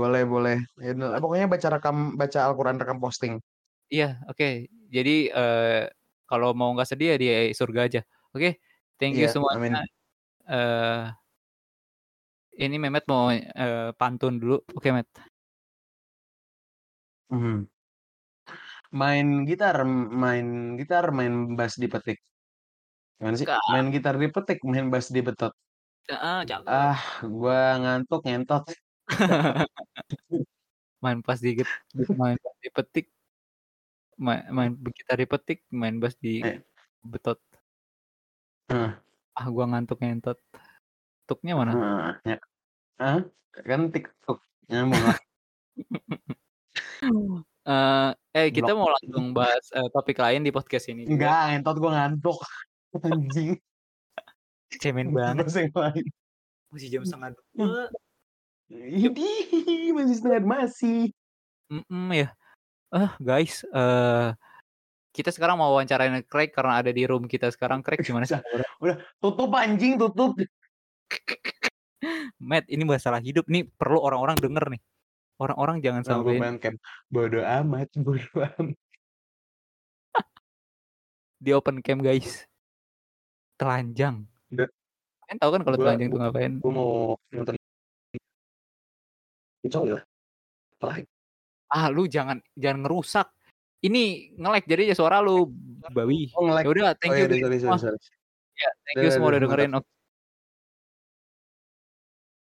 Boleh 0.00 0.22
boleh. 0.32 0.56
Ya 0.80 0.92
pokoknya 1.22 1.46
baca 1.52 1.68
rekam 1.74 1.96
baca 2.20 2.38
Al-Quran 2.48 2.76
rekam 2.80 2.98
posting. 3.04 3.34
Iya, 3.92 4.18
oke. 4.30 4.66
Jadi, 4.90 5.30
eee, 5.30 5.82
kalau 6.30 6.48
mau 6.58 6.70
nggak 6.74 6.88
sedih 6.90 7.08
ya 7.14 7.16
di 7.22 7.26
surga 7.60 7.80
aja. 7.88 8.00
Oke, 8.34 8.48
thank 9.00 9.14
you 9.20 9.26
Iya, 9.26 9.32
semuanya. 9.32 9.58
amin. 9.58 9.86
Eee 10.50 11.16
ini 12.56 12.76
Mehmet 12.80 13.04
mau, 13.10 13.28
eee, 13.32 13.92
pantun 14.00 14.40
dulu. 14.40 14.56
Oke, 14.76 14.88
Matt. 14.94 15.08
Mhm. 17.30 17.66
Main 19.00 19.26
gitar 19.48 19.76
main 20.22 20.46
gitar, 20.78 21.04
main 21.18 21.34
bass 21.58 21.74
dipetik. 21.82 22.18
Gimana 23.18 23.36
sih? 23.40 23.48
Kak. 23.48 23.60
Main 23.72 23.86
gitar 23.94 24.14
dipetik, 24.22 24.58
main 24.70 24.86
bass 24.92 25.08
dibetot. 25.16 25.52
Heeh, 26.10 26.38
cakep. 26.48 26.66
Ah, 26.68 26.98
gua 27.26 27.78
ngantuk, 27.82 28.20
ngentot. 28.26 28.64
Main 31.04 31.18
pas 31.26 31.38
digit 31.44 31.68
main 32.20 32.36
pas 32.44 32.56
dipetik. 32.64 33.06
Ma 34.24 34.40
main 34.56 34.72
gitar 34.96 35.16
dipetik, 35.20 35.58
main 35.68 36.00
bass 36.00 36.16
Eh. 36.40 36.60
dibetot. 37.04 37.38
Heeh. 38.70 38.90
Ah, 39.36 39.46
gua 39.52 39.64
ngantuk, 39.68 40.00
ngentot. 40.00 40.38
Tuknya 41.28 41.54
mana? 41.60 41.72
Heeh, 41.76 42.12
ya. 42.30 42.36
Heeh? 43.00 43.20
Kan 43.68 43.82
TikTok, 43.94 44.38
nyambung 44.70 45.02
lah. 45.08 45.18
Eee, 47.66 48.10
eh, 48.36 48.48
kita 48.54 48.72
Blok. 48.72 48.78
mau 48.78 48.88
langsung 48.94 49.26
bahas, 49.34 49.64
eee, 49.74 49.88
topik 49.90 50.18
lain 50.22 50.42
di 50.46 50.52
podcast 50.54 50.86
ini. 50.92 51.04
Enggak, 51.10 51.38
ngentot 51.50 51.76
gua 51.82 51.90
ngantuk. 51.98 52.38
Anjing. 53.06 53.58
Cemen 54.82 55.14
banget. 55.14 55.46
Masih 56.72 56.88
jam 56.92 57.04
01.30. 57.06 57.88
Idih, 58.72 59.94
masih 59.94 60.14
setengah 60.18 60.42
masih. 60.46 61.12
Mhm, 61.70 62.12
ya. 62.14 62.36
Eh, 62.94 63.10
guys, 63.18 63.66
eee, 63.66 64.30
kita 65.10 65.34
sekarang 65.34 65.58
mau 65.58 65.74
wawancarain 65.74 66.22
Craig 66.22 66.54
karena 66.54 66.78
ada 66.78 66.94
di 66.94 67.02
room 67.02 67.26
kita 67.26 67.50
sekarang. 67.50 67.82
Craig 67.82 68.04
gimana 68.04 68.28
sih 68.28 68.38
Udah, 68.78 69.00
tutup 69.18 69.50
anjing, 69.58 69.98
tutup. 69.98 70.38
Matt, 72.38 72.70
ini 72.70 72.86
masalah 72.86 73.18
hidup 73.18 73.50
nih 73.50 73.66
perlu 73.74 73.98
orang-orang 73.98 74.38
denger 74.38 74.64
nih. 74.76 74.82
Orang-orang 75.36 75.82
jangan 75.82 76.02
sampai. 76.06 76.38
Bodo 77.10 77.42
amat, 77.42 77.88
bodo 77.98 78.30
amat. 78.56 78.78
Di 81.36 81.50
open 81.52 81.82
cam, 81.82 82.00
guys. 82.00 82.46
Telanjang. 83.58 84.24
Udah. 84.52 84.68
Kalian 85.26 85.38
tahu 85.42 85.50
kan 85.50 85.62
kalau 85.66 85.76
telanjang 85.76 86.08
itu 86.12 86.18
ngapain? 86.22 86.52
gua 86.62 86.72
mau 86.72 86.90
nonton 87.34 87.58
lah. 89.66 90.04
Apalagi? 90.78 91.15
Ah, 91.70 91.90
lu 91.90 92.06
jangan 92.06 92.38
jangan 92.54 92.86
ngerusak. 92.86 93.26
Ini 93.82 94.34
nge-lag 94.38 94.64
jadinya 94.66 94.94
suara 94.96 95.22
lu 95.22 95.50
bawi. 95.92 96.32
Oh. 96.34 96.50
Ya 96.50 96.66
udah, 96.66 96.94
Oh 96.94 96.94
thank 96.98 97.14
iya, 97.14 97.26
you 97.26 97.42
sorry, 97.42 97.58
semua. 97.60 97.78
sorry, 97.78 97.98
sorry. 98.00 98.16
Ya, 98.56 98.70
thank 98.88 98.96
you 98.96 99.02
Udah, 99.04 99.12
semua 99.14 99.28
udah, 99.30 99.40
dengerin. 99.44 99.72
Oke. 99.76 99.95